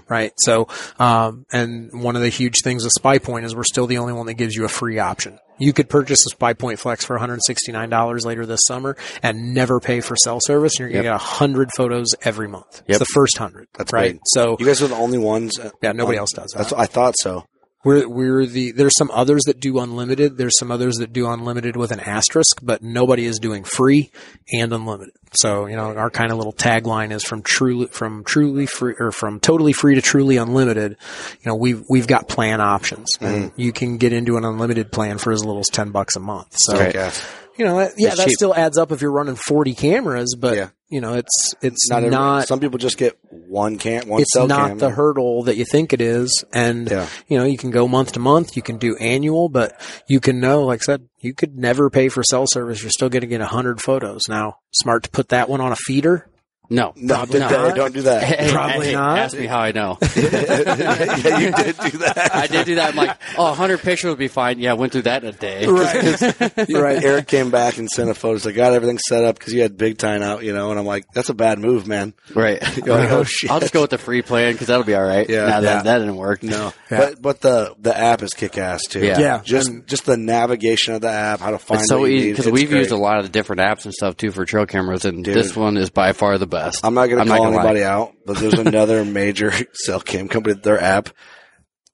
right? 0.09 0.31
So, 0.37 0.67
um, 0.99 1.45
and 1.51 1.91
one 2.03 2.15
of 2.15 2.21
the 2.21 2.29
huge 2.29 2.55
things 2.63 2.83
with 2.83 2.93
Spypoint 3.01 3.43
is 3.43 3.55
we're 3.55 3.63
still 3.63 3.87
the 3.87 3.97
only 3.97 4.13
one 4.13 4.25
that 4.27 4.35
gives 4.35 4.55
you 4.55 4.65
a 4.65 4.69
free 4.69 4.99
option. 4.99 5.39
You 5.59 5.73
could 5.73 5.89
purchase 5.89 6.25
a 6.25 6.35
Spypoint 6.35 6.79
Flex 6.79 7.05
for 7.05 7.17
$169 7.19 8.25
later 8.25 8.45
this 8.45 8.61
summer 8.65 8.95
and 9.21 9.53
never 9.53 9.79
pay 9.79 10.01
for 10.01 10.15
cell 10.15 10.39
service, 10.41 10.73
and 10.79 10.79
you're 10.79 10.89
going 10.89 11.03
to 11.03 11.09
get 11.09 11.11
100 11.13 11.69
photos 11.75 12.07
every 12.23 12.47
month. 12.47 12.81
Yep. 12.87 12.89
It's 12.89 12.99
the 12.99 13.05
first 13.13 13.39
100, 13.39 13.67
That's 13.77 13.93
right? 13.93 14.19
So, 14.25 14.57
You 14.59 14.65
guys 14.65 14.81
are 14.81 14.87
the 14.87 14.95
only 14.95 15.17
ones. 15.17 15.59
uh, 15.59 15.69
Yeah, 15.81 15.91
nobody 15.91 16.17
on- 16.17 16.21
else 16.23 16.31
does 16.33 16.51
that. 16.51 16.57
That's 16.59 16.71
what 16.71 16.81
I 16.81 16.85
thought 16.85 17.15
so. 17.19 17.45
We're 17.83 18.09
we're 18.09 18.45
the 18.45 18.71
there's 18.71 18.97
some 18.97 19.09
others 19.11 19.43
that 19.43 19.59
do 19.61 19.79
unlimited. 19.79 20.37
There's 20.37 20.57
some 20.59 20.69
others 20.69 20.97
that 20.97 21.13
do 21.13 21.29
unlimited 21.29 21.77
with 21.77 21.91
an 21.91 22.01
asterisk, 22.01 22.59
but 22.61 22.83
nobody 22.83 23.25
is 23.25 23.39
doing 23.39 23.63
free 23.63 24.11
and 24.51 24.73
unlimited. 24.73 25.13
So 25.33 25.65
you 25.65 25.77
know 25.77 25.95
our 25.95 26.09
kind 26.09 26.31
of 26.31 26.37
little 26.37 26.51
tagline 26.51 27.11
is 27.11 27.23
from 27.23 27.41
truly 27.41 27.87
from 27.87 28.25
truly 28.25 28.65
free 28.65 28.95
or 28.99 29.11
from 29.11 29.39
totally 29.39 29.71
free 29.71 29.95
to 29.95 30.01
truly 30.01 30.35
unlimited. 30.35 30.97
You 31.41 31.51
know 31.51 31.55
we've 31.55 31.83
we've 31.89 32.07
got 32.07 32.27
plan 32.27 32.59
options, 32.59 33.07
and 33.21 33.51
mm-hmm. 33.51 33.61
you 33.61 33.71
can 33.71 33.97
get 33.97 34.11
into 34.11 34.35
an 34.35 34.43
unlimited 34.43 34.91
plan 34.91 35.17
for 35.17 35.31
as 35.31 35.45
little 35.45 35.61
as 35.61 35.67
ten 35.67 35.91
bucks 35.91 36.17
a 36.17 36.19
month. 36.19 36.55
So 36.57 36.75
Okay. 36.75 37.11
You 37.59 37.65
know 37.65 37.77
that, 37.77 37.93
yeah 37.97 38.07
It's 38.09 38.17
that 38.17 38.27
cheap. 38.29 38.35
still 38.35 38.55
adds 38.55 38.77
up 38.77 38.91
if 38.91 39.01
you're 39.01 39.11
running 39.11 39.35
forty 39.35 39.75
cameras, 39.75 40.35
but 40.39 40.55
Yeah. 40.57 40.69
you 40.89 41.01
know 41.01 41.13
it's 41.13 41.53
it's 41.61 41.89
Not, 41.89 42.01
not, 42.03 42.47
some 42.47 42.59
people 42.59 42.79
just 42.79 42.97
get 42.97 43.17
one 43.29 43.77
cam, 43.77 44.07
one 44.07 44.21
it's 44.21 44.35
not 44.35 44.69
cam. 44.69 44.77
the 44.79 44.89
hurdle 44.89 45.43
that 45.43 45.57
you 45.57 45.65
think 45.65 45.91
it 45.93 46.01
is. 46.01 46.43
And, 46.53 46.89
Yeah. 46.89 47.07
you 47.27 47.37
know, 47.37 47.43
you 47.45 47.57
can 47.57 47.71
go 47.71 47.87
month 47.87 48.13
to 48.13 48.19
month, 48.19 48.55
you 48.55 48.61
can 48.61 48.77
do 48.77 48.95
annual, 48.97 49.49
but 49.49 49.79
you 50.07 50.19
can 50.19 50.39
know, 50.39 50.63
like 50.63 50.81
I 50.81 50.85
said, 50.85 51.07
you 51.19 51.33
could 51.33 51.57
never 51.57 51.89
pay 51.89 52.09
for 52.09 52.23
cell 52.23 52.45
service. 52.47 52.81
You're 52.81 52.91
still 52.91 53.09
going 53.09 53.21
to 53.21 53.27
get 53.27 53.41
100 53.41 53.81
photos. 53.81 54.21
Now, 54.29 54.57
smart 54.71 55.03
to 55.03 55.09
put 55.09 55.29
that 55.29 55.49
one 55.49 55.61
on 55.61 55.71
a 55.71 55.75
feeder. 55.75 56.27
No, 56.71 56.93
No, 56.95 57.15
Probably 57.15 57.39
don't, 57.39 57.75
don't 57.75 57.93
do 57.95 58.01
that. 58.03 58.21
Hey, 58.23 58.51
Probably 58.51 58.87
hey, 58.87 58.93
not. 58.93 59.17
Ask 59.17 59.37
me 59.37 59.47
how 59.47 59.59
I 59.59 59.71
know. 59.71 59.97
yeah, 60.15 61.39
you 61.39 61.51
did 61.51 61.77
do 61.77 61.97
that. 61.99 62.29
I 62.33 62.47
did 62.47 62.65
do 62.65 62.75
that. 62.75 62.89
I'm 62.91 62.95
like, 62.95 63.17
oh, 63.37 63.45
100 63.45 63.79
pictures 63.79 64.09
would 64.09 64.19
be 64.19 64.27
fine. 64.27 64.59
Yeah, 64.59 64.71
I 64.71 64.73
went 64.75 64.91
through 64.91 65.03
that 65.03 65.23
in 65.23 65.29
a 65.29 65.33
day. 65.33 65.65
Right. 65.79 66.69
right. 66.69 67.03
Eric 67.03 67.27
came 67.27 67.49
back 67.51 67.77
and 67.77 67.89
sent 67.89 68.09
a 68.09 68.13
photo. 68.13 68.37
So 68.37 68.49
I 68.49 68.53
got 68.53 68.73
everything 68.73 68.97
set 68.99 69.23
up 69.23 69.37
because 69.39 69.53
you 69.53 69.61
had 69.61 69.77
big 69.77 69.97
time 69.97 70.21
out, 70.21 70.43
you 70.43 70.53
know, 70.53 70.69
and 70.71 70.79
I'm 70.79 70.85
like, 70.85 71.05
that's 71.13 71.29
a 71.29 71.33
bad 71.33 71.57
move, 71.59 71.87
man. 71.87 72.13
Right. 72.35 72.61
You're 72.85 72.97
like, 72.97 73.11
oh 73.11 73.23
shit. 73.23 73.49
I'll 73.49 73.59
just 73.59 73.73
go 73.73 73.81
with 73.81 73.89
the 73.91 73.97
free 73.97 74.21
plan 74.21 74.51
because 74.53 74.67
that'll 74.67 74.83
be 74.83 74.95
all 74.95 75.03
right. 75.03 75.27
Yeah. 75.29 75.45
Now 75.47 75.61
that, 75.61 75.63
Yeah. 75.77 75.81
that 75.83 75.99
didn't 75.99 76.17
work. 76.17 76.43
No, 76.43 76.73
Yeah. 76.91 76.97
but 76.97 77.21
but 77.21 77.41
the 77.41 77.75
the 77.79 77.97
app 77.97 78.21
is 78.21 78.33
kick 78.33 78.57
ass 78.57 78.83
too. 78.83 78.99
Yeah. 79.05 79.19
Yeah. 79.19 79.41
just 79.43 79.69
And- 79.69 79.87
just 79.87 80.05
the 80.05 80.17
navigation 80.17 80.93
of 80.95 81.01
the 81.01 81.09
app, 81.09 81.39
how 81.39 81.51
to 81.51 81.57
find 81.59 81.81
It's 81.81 81.89
so 81.89 82.01
what 82.01 82.09
easy 82.11 82.31
because 82.31 82.49
we've 82.51 82.71
used 82.71 82.91
a 82.91 82.97
lot 82.97 83.17
of 83.19 83.23
the 83.23 83.29
different 83.31 83.61
apps 83.61 83.85
and 83.85 83.93
stuff 83.93 84.17
too 84.17 84.31
for 84.31 84.45
trail 84.45 84.65
cameras, 84.65 85.05
and 85.05 85.23
Dude. 85.23 85.33
this 85.35 85.55
one 85.55 85.77
is 85.77 85.89
by 85.89 86.11
far 86.13 86.37
the 86.37 86.45
best. 86.47 86.58
I'm 86.83 86.93
not 86.93 87.07
going 87.07 87.23
to 87.23 87.29
call 87.29 87.43
gonna 87.43 87.55
lie. 87.55 87.61
anybody 87.63 87.83
out, 87.83 88.13
but 88.25 88.37
there's 88.37 88.53
another 88.59 89.05
major 89.05 89.51
cell 89.73 89.99
cam 89.99 90.27
company. 90.27 90.55
Their 90.55 90.81
app, 90.81 91.09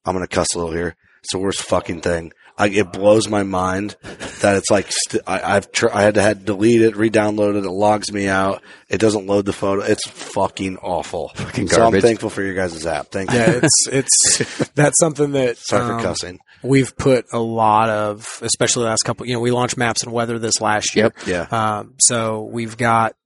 I'm 0.04 0.14
going 0.14 0.26
to 0.26 0.34
cuss 0.34 0.54
a 0.54 0.58
little 0.58 0.72
here. 0.72 0.96
It's 1.22 1.32
the 1.32 1.38
worst 1.38 1.62
fucking 1.62 2.02
thing. 2.02 2.32
I, 2.58 2.68
it 2.68 2.90
blows 2.90 3.28
my 3.28 3.42
mind 3.42 3.96
that 4.40 4.56
it's 4.56 4.70
like 4.70 4.86
st- 4.88 5.22
I, 5.26 5.56
I've 5.56 5.70
tr- 5.72 5.90
I 5.92 6.02
had 6.02 6.14
to 6.14 6.22
had 6.22 6.46
delete 6.46 6.80
it, 6.80 6.96
re-download 6.96 7.58
it. 7.58 7.66
It 7.66 7.70
logs 7.70 8.10
me 8.10 8.28
out. 8.28 8.62
It 8.88 8.98
doesn't 8.98 9.26
load 9.26 9.44
the 9.44 9.52
photo. 9.52 9.82
It's 9.82 10.08
fucking 10.08 10.78
awful. 10.78 11.32
Fucking 11.34 11.68
So 11.68 11.86
I'm 11.86 12.00
thankful 12.00 12.30
for 12.30 12.42
your 12.42 12.54
guys' 12.54 12.86
app. 12.86 13.08
Thank 13.08 13.30
you. 13.32 13.38
Yeah, 13.38 13.60
it's, 13.62 13.88
it's, 13.88 14.68
that's 14.74 14.98
something 14.98 15.32
that, 15.32 15.58
Sorry 15.58 15.86
for 15.86 15.94
um, 15.94 16.02
cussing. 16.02 16.38
We've 16.62 16.96
put 16.96 17.26
a 17.30 17.38
lot 17.38 17.90
of, 17.90 18.38
especially 18.40 18.84
the 18.84 18.90
last 18.90 19.02
couple, 19.02 19.26
you 19.26 19.34
know, 19.34 19.40
we 19.40 19.50
launched 19.50 19.76
maps 19.76 20.02
and 20.02 20.10
weather 20.10 20.38
this 20.38 20.58
last 20.58 20.96
year. 20.96 21.12
Yep. 21.26 21.26
Yeah. 21.26 21.78
Um, 21.78 21.94
so 21.98 22.44
we've 22.44 22.78
got, 22.78 23.16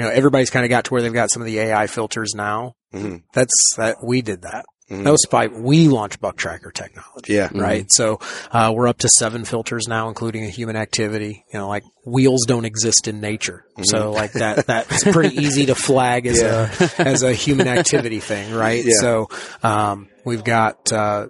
you 0.00 0.06
know, 0.06 0.12
everybody's 0.12 0.48
kind 0.48 0.64
of 0.64 0.70
got 0.70 0.84
to 0.86 0.92
where 0.94 1.02
they've 1.02 1.12
got 1.12 1.30
some 1.30 1.42
of 1.42 1.46
the 1.46 1.58
AI 1.58 1.86
filters 1.86 2.32
now. 2.34 2.72
Mhm. 2.94 3.22
That's 3.34 3.52
that 3.76 3.96
we 4.02 4.22
did 4.22 4.42
that. 4.42 4.64
Mhm. 4.90 5.04
That 5.04 5.10
was 5.10 5.26
by 5.30 5.46
we 5.48 5.88
launched 5.88 6.20
Buck 6.20 6.36
Tracker 6.36 6.70
technology. 6.70 7.34
Yeah. 7.34 7.50
Right. 7.54 7.84
So 7.92 8.18
uh, 8.50 8.72
we're 8.74 8.88
up 8.88 8.98
to 9.00 9.08
seven 9.10 9.44
filters 9.44 9.86
now, 9.86 10.08
including 10.08 10.44
a 10.44 10.48
human 10.48 10.74
activity. 10.74 11.44
You 11.52 11.58
know, 11.60 11.68
like 11.68 11.82
wheels 12.06 12.46
don't 12.46 12.64
exist 12.64 13.06
in 13.08 13.20
nature, 13.20 13.64
so 13.82 14.10
like 14.12 14.32
that 14.32 14.66
that's 14.66 15.04
pretty 15.04 15.36
easy 15.36 15.66
to 15.66 15.74
flag 15.74 16.26
as 16.26 16.40
a 16.42 16.70
as 16.98 17.22
a 17.22 17.32
human 17.34 17.68
activity 17.68 18.20
thing, 18.20 18.54
right? 18.54 18.82
Yeah. 18.86 18.94
So 19.00 19.28
um, 19.62 20.08
we've 20.24 20.42
got. 20.44 20.90
Uh, 20.90 21.26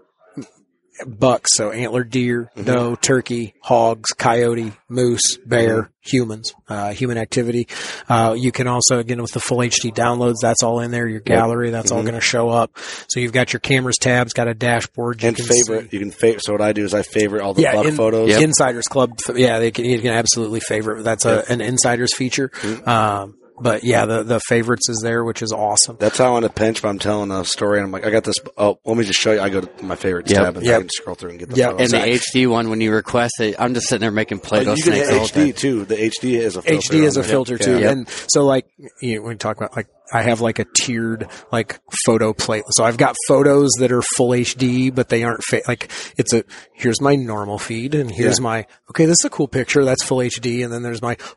bucks, 1.06 1.54
so 1.56 1.70
antler 1.70 2.04
deer, 2.04 2.50
doe, 2.62 2.94
turkey, 2.96 3.54
hogs, 3.62 4.10
coyote, 4.10 4.72
moose, 4.88 5.38
bear, 5.46 5.90
humans, 6.00 6.52
uh, 6.68 6.92
human 6.92 7.18
activity. 7.18 7.68
Uh, 8.08 8.34
you 8.38 8.52
can 8.52 8.66
also, 8.66 8.98
again, 8.98 9.20
with 9.20 9.32
the 9.32 9.40
full 9.40 9.58
HD 9.58 9.92
downloads, 9.94 10.36
that's 10.42 10.62
all 10.62 10.80
in 10.80 10.90
there. 10.90 11.06
Your 11.06 11.20
gallery, 11.20 11.70
that's 11.70 11.90
all 11.90 12.02
going 12.02 12.14
to 12.14 12.20
show 12.20 12.48
up. 12.48 12.76
So 13.08 13.20
you've 13.20 13.32
got 13.32 13.52
your 13.52 13.60
cameras 13.60 13.96
tabs, 13.98 14.32
got 14.32 14.48
a 14.48 14.54
dashboard. 14.54 15.22
You 15.22 15.28
And 15.28 15.36
can 15.36 15.46
favorite, 15.46 15.90
see- 15.90 15.96
you 15.96 16.02
can 16.02 16.10
favorite. 16.10 16.44
So 16.44 16.52
what 16.52 16.62
I 16.62 16.72
do 16.72 16.84
is 16.84 16.94
I 16.94 17.02
favorite 17.02 17.42
all 17.42 17.54
the 17.54 17.62
yeah, 17.62 17.74
buck 17.74 17.86
in- 17.86 17.96
photos. 17.96 18.36
Insiders 18.36 18.86
Club. 18.88 19.18
Yeah, 19.34 19.58
they 19.58 19.70
can, 19.70 19.84
you 19.84 19.98
can 20.00 20.12
absolutely 20.12 20.60
favorite. 20.60 21.02
That's 21.02 21.24
a, 21.24 21.44
an 21.50 21.60
insiders 21.60 22.14
feature. 22.16 22.50
Um, 22.86 23.36
but 23.60 23.84
yeah, 23.84 24.06
the, 24.06 24.22
the 24.22 24.40
favorites 24.40 24.88
is 24.88 25.00
there, 25.02 25.24
which 25.24 25.42
is 25.42 25.52
awesome. 25.52 25.96
That's 26.00 26.18
how 26.18 26.36
in 26.36 26.44
a 26.44 26.48
pinch, 26.48 26.78
if 26.78 26.84
I'm 26.84 26.98
telling 26.98 27.30
a 27.30 27.44
story 27.44 27.78
and 27.78 27.86
I'm 27.86 27.92
like, 27.92 28.06
I 28.06 28.10
got 28.10 28.24
this. 28.24 28.36
Oh, 28.56 28.78
let 28.84 28.96
me 28.96 29.04
just 29.04 29.18
show 29.20 29.32
you. 29.32 29.40
I 29.40 29.48
go 29.48 29.60
to 29.60 29.84
my 29.84 29.96
favorites 29.96 30.30
Yep. 30.32 30.42
tab 30.42 30.56
and 30.56 30.66
Yep. 30.66 30.74
I 30.74 30.78
can 30.80 30.88
scroll 30.90 31.14
through 31.14 31.30
and 31.30 31.38
get 31.38 31.50
the 31.50 31.56
Yeah, 31.56 31.70
photos. 31.72 31.92
And 31.92 32.02
the 32.02 32.06
HD 32.08 32.46
one, 32.48 32.70
when 32.70 32.80
you 32.80 32.92
request 32.92 33.34
it, 33.40 33.56
I'm 33.58 33.74
just 33.74 33.88
sitting 33.88 34.00
there 34.00 34.10
making 34.10 34.38
Oh, 34.38 34.46
Play-Doh 34.48 34.74
you 34.74 34.82
can 34.82 34.92
snakes 34.94 35.08
hit 35.08 35.14
the 35.14 35.20
HD 35.40 35.44
time. 35.44 35.52
too. 35.52 35.84
The 35.84 35.96
HD 35.96 36.32
is 36.38 36.56
a 36.56 36.62
filter 36.62 36.94
HD 36.94 37.02
is 37.04 37.16
a 37.16 37.22
filter 37.22 37.56
Yeah. 37.60 37.66
too, 37.66 37.78
Yep. 37.80 37.92
and 37.92 38.08
so 38.28 38.44
like 38.44 38.66
you 39.02 39.16
know, 39.16 39.22
when 39.22 39.32
you 39.32 39.38
talk 39.38 39.56
about 39.56 39.76
like 39.76 39.88
I 40.12 40.22
have 40.22 40.40
like 40.40 40.58
a 40.58 40.64
tiered 40.64 41.28
like 41.52 41.80
photo 42.04 42.32
plate. 42.32 42.64
So 42.70 42.84
I've 42.84 42.96
got 42.96 43.14
photos 43.28 43.70
that 43.78 43.92
are 43.92 44.02
full 44.16 44.30
HD, 44.30 44.94
but 44.94 45.08
they 45.08 45.22
aren't 45.24 45.42
fa- 45.44 45.62
like 45.68 45.90
it's 46.16 46.32
a 46.32 46.44
here's 46.72 47.00
my 47.00 47.14
normal 47.16 47.58
feed, 47.58 47.94
and 47.94 48.10
here's 48.10 48.38
Yeah. 48.38 48.42
my 48.44 48.66
okay. 48.90 49.06
This 49.06 49.16
is 49.20 49.24
a 49.26 49.30
cool 49.30 49.48
picture. 49.48 49.84
That's 49.84 50.02
full 50.04 50.18
HD, 50.18 50.64
and 50.64 50.72
then 50.72 50.82
there's 50.82 51.02
my 51.02 51.14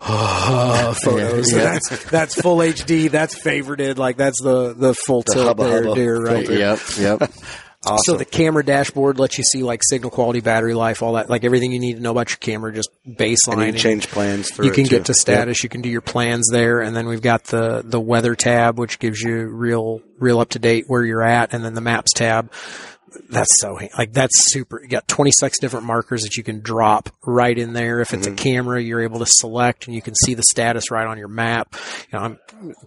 photos. 1.03 1.51
Yeah. 1.51 1.63
That's 1.63 2.03
that's 2.05 2.36
full 2.41 2.57
HD. 2.57 3.09
That's 3.09 3.36
favorited. 3.39 3.97
Like 3.97 4.17
that's 4.17 4.41
the 4.41 4.74
the 4.74 4.93
full 4.93 5.21
The 5.21 5.34
tilt 5.34 5.47
hubba 5.47 5.63
there, 5.63 5.84
hubba 5.84 5.95
dear, 5.95 6.21
right? 6.21 6.49
Yep, 6.49 6.80
yep. 6.99 7.32
Awesome. 7.86 8.13
So 8.13 8.17
the 8.17 8.25
camera 8.25 8.63
dashboard 8.63 9.19
lets 9.19 9.38
you 9.38 9.43
see 9.43 9.61
like 9.63 9.81
signal 9.84 10.09
quality, 10.09 10.39
battery 10.39 10.73
life, 10.73 11.03
all 11.03 11.13
that, 11.13 11.29
like 11.29 11.43
everything 11.43 11.71
you 11.73 11.79
need 11.79 11.95
to 11.95 12.01
know 12.01 12.11
about 12.11 12.29
your 12.29 12.38
camera, 12.38 12.73
just 12.73 12.89
baseline. 13.05 13.53
and 13.53 13.61
you 13.65 13.71
can 13.73 13.77
change 13.77 14.07
plans 14.07 14.49
through 14.51 14.65
you 14.67 14.71
can 14.71 14.86
too. 14.86 14.89
get 14.91 15.05
to 15.05 15.13
status. 15.13 15.63
You 15.63 15.69
can 15.69 15.81
do 15.81 15.89
your 15.89 16.01
plans 16.01 16.47
there, 16.51 16.79
and 16.81 16.95
then 16.95 17.07
we've 17.07 17.21
got 17.21 17.43
the 17.45 17.81
the 17.84 17.99
weather 17.99 18.36
tab, 18.36 18.79
which 18.79 18.99
gives 18.99 19.21
you 19.21 19.47
real 19.47 20.01
real 20.17 20.39
up 20.39 20.49
to 20.51 20.59
date 20.59 20.86
where 20.88 21.03
you're 21.03 21.23
at, 21.23 21.53
and 21.53 21.63
then 21.65 21.73
the 21.73 21.81
maps 21.81 22.13
tab. 22.13 22.51
That's 23.29 23.59
so 23.61 23.77
like 23.97 24.11
that's 24.13 24.51
super. 24.51 24.81
You 24.81 24.88
got 24.88 25.07
26 25.07 25.59
different 25.59 25.86
markers 25.86 26.23
that 26.23 26.36
you 26.36 26.43
can 26.43 26.61
drop 26.61 27.09
right 27.23 27.55
in 27.55 27.73
there. 27.73 27.99
If 28.01 28.11
it's 28.13 28.25
Mm-hmm. 28.25 28.34
a 28.34 28.38
camera, 28.38 28.81
you're 28.81 29.01
able 29.01 29.19
to 29.19 29.27
select, 29.27 29.86
and 29.86 29.93
you 29.95 30.01
can 30.01 30.15
see 30.15 30.34
the 30.34 30.41
status 30.41 30.89
right 30.89 31.05
on 31.05 31.19
your 31.19 31.27
map. 31.27 31.75
You 32.11 32.17
know, 32.17 32.25
I'm 32.25 32.39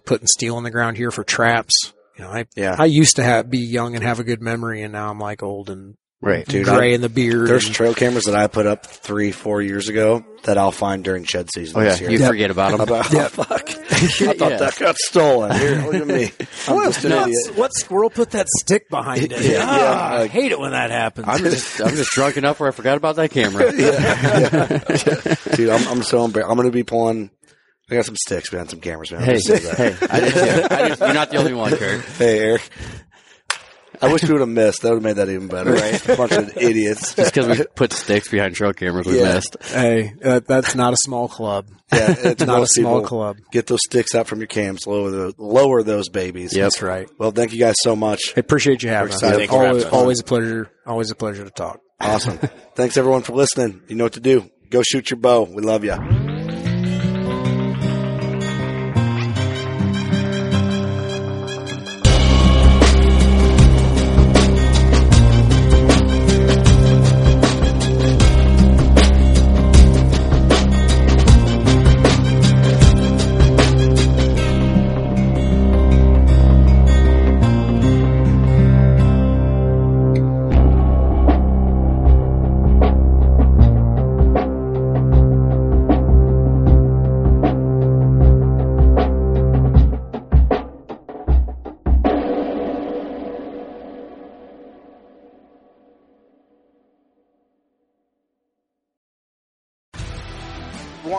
putting 0.05 0.27
steel 0.27 0.57
on 0.57 0.63
the 0.63 0.71
ground 0.71 0.97
here 0.97 1.11
for 1.11 1.23
traps. 1.23 1.93
You 2.17 2.23
know, 2.25 2.31
I 2.31 2.45
Yeah. 2.55 2.75
I 2.77 2.85
used 2.85 3.17
to 3.17 3.23
have 3.23 3.49
be 3.49 3.59
young 3.59 3.95
and 3.95 4.03
have 4.03 4.19
a 4.19 4.23
good 4.23 4.41
memory, 4.41 4.81
and 4.83 4.91
now 4.93 5.09
I'm 5.09 5.19
like 5.19 5.43
old 5.43 5.69
and 5.69 5.95
Right. 6.19 6.47
Dude, 6.47 6.65
gray 6.65 6.93
I- 6.93 6.95
in 6.95 7.01
the 7.01 7.09
beard. 7.09 7.47
There's 7.47 7.67
and- 7.67 7.75
trail 7.75 7.93
cameras 7.93 8.23
that 8.23 8.33
I 8.35 8.47
put 8.47 8.65
up 8.65 8.87
three, 8.87 9.31
four 9.31 9.61
years 9.61 9.87
ago 9.87 10.25
that 10.45 10.57
I'll 10.57 10.71
find 10.71 11.03
during 11.03 11.25
shed 11.25 11.47
season 11.53 11.77
Oh 11.79 11.83
yeah, 11.83 11.89
this 11.89 12.01
year. 12.01 12.09
you 12.09 12.25
forget 12.25 12.49
about 12.49 12.71
them. 12.71 12.81
About, 12.81 13.13
oh, 13.13 13.27
fuck. 13.27 13.69
I 13.69 14.33
thought 14.33 14.49
Yeah. 14.51 14.57
that 14.57 14.75
got 14.79 14.95
stolen. 14.97 15.55
Here, 15.59 15.75
look 15.85 15.93
at 15.93 16.07
me. 16.07 16.31
What, 16.65 16.91
just 16.95 17.53
what- 17.53 17.71
squirrel 17.75 18.09
put 18.09 18.31
that 18.31 18.47
stick 18.61 18.89
behind 18.89 19.31
it? 19.31 19.41
Yeah, 19.45 19.59
Ah, 19.63 19.77
yeah, 20.15 20.21
I 20.23 20.27
hate 20.27 20.51
it 20.51 20.59
when 20.59 20.71
that 20.71 20.89
happens. 20.89 21.27
I'm 21.29 21.37
just 21.43 21.79
I'm 21.81 21.95
just 21.95 22.09
drunk 22.11 22.35
enough 22.35 22.59
where 22.59 22.69
I 22.69 22.71
forgot 22.71 22.97
about 22.97 23.17
that 23.17 23.29
camera. 23.29 23.71
yeah. 23.75 25.55
Dude, 25.55 25.69
I'm, 25.69 25.87
I'm 25.87 26.01
so 26.03 26.25
embarrassed. 26.25 26.49
I'm 26.49 26.57
going 26.57 26.67
to 26.67 26.71
be 26.73 26.83
pulling. 26.83 27.29
I 27.89 27.95
got 27.95 28.05
some 28.05 28.15
sticks, 28.17 28.51
man, 28.51 28.67
some 28.67 28.81
cameras, 28.81 29.11
man. 29.11 29.21
I'm 29.21 29.25
Hey, 29.27 29.33
just 29.39 29.47
saying 29.47 29.63
that. 29.63 29.77
hey, 29.77 30.07
I 30.11 30.19
did 30.19 30.33
too. 30.33 30.75
I 30.75 30.87
did, 30.89 30.99
you're 30.99 31.13
not 31.13 31.29
the 31.31 31.37
only 31.37 31.53
one, 31.53 31.71
Kurt. 31.75 32.03
Hey, 32.03 32.39
Eric. 32.39 32.69
I 33.99 34.11
wish 34.13 34.21
we 34.23 34.31
would 34.31 34.41
have 34.41 34.49
missed. 34.49 34.83
That 34.83 34.89
would 34.89 34.97
have 34.97 35.03
made 35.03 35.15
that 35.15 35.27
even 35.29 35.47
better. 35.47 35.71
Right. 35.73 36.17
Bunch 36.17 36.31
of 36.33 36.55
idiots. 36.57 37.15
Just 37.15 37.33
because 37.33 37.57
we 37.57 37.65
put 37.75 37.93
sticks 37.93 38.29
behind 38.29 38.53
trail 38.55 38.71
cameras, 38.73 39.07
we 39.07 39.19
Yeah. 39.19 39.33
missed. 39.35 39.55
Hey, 39.63 40.13
uh, 40.23 40.41
that's 40.45 40.75
not 40.75 40.93
a 40.93 40.97
small 40.99 41.27
club. 41.27 41.65
Yeah, 41.91 42.13
it's 42.15 42.41
Not 42.45 42.57
a 42.57 42.59
most 42.59 42.75
small 42.75 42.97
people. 42.97 43.07
club. 43.07 43.37
Get 43.51 43.65
those 43.67 43.79
sticks 43.85 44.13
out 44.13 44.27
from 44.27 44.39
your 44.39 44.47
cams. 44.47 44.85
Lower 44.85 45.09
the 45.09 45.33
lower 45.39 45.81
those 45.81 46.09
babies. 46.09 46.53
Yep. 46.55 46.63
That's 46.63 46.81
right. 46.83 47.09
Well, 47.17 47.31
thank 47.31 47.53
you 47.53 47.59
guys 47.59 47.75
so 47.81 47.95
much. 47.95 48.19
I 48.35 48.41
appreciate 48.41 48.83
you 48.83 48.89
having 48.89 49.13
us. 49.13 49.15
excited. 49.23 49.37
Thank 49.37 49.51
you 49.51 49.57
for 49.57 49.63
Always, 49.65 49.83
having 49.83 49.87
us. 49.87 49.93
always 50.01 50.19
a 50.19 50.23
pleasure. 50.25 50.71
Always 50.85 51.09
a 51.11 51.15
pleasure 51.15 51.43
to 51.45 51.49
talk. 51.51 51.79
Awesome. 51.99 52.37
Thanks 52.75 52.97
everyone 52.97 53.21
for 53.23 53.33
listening. 53.33 53.81
You 53.87 53.95
know 53.95 54.03
what 54.03 54.13
to 54.13 54.19
do. 54.19 54.47
Go 54.69 54.83
shoot 54.83 55.09
your 55.09 55.17
bow. 55.19 55.43
We 55.49 55.63
love 55.63 55.83
you. 55.85 56.26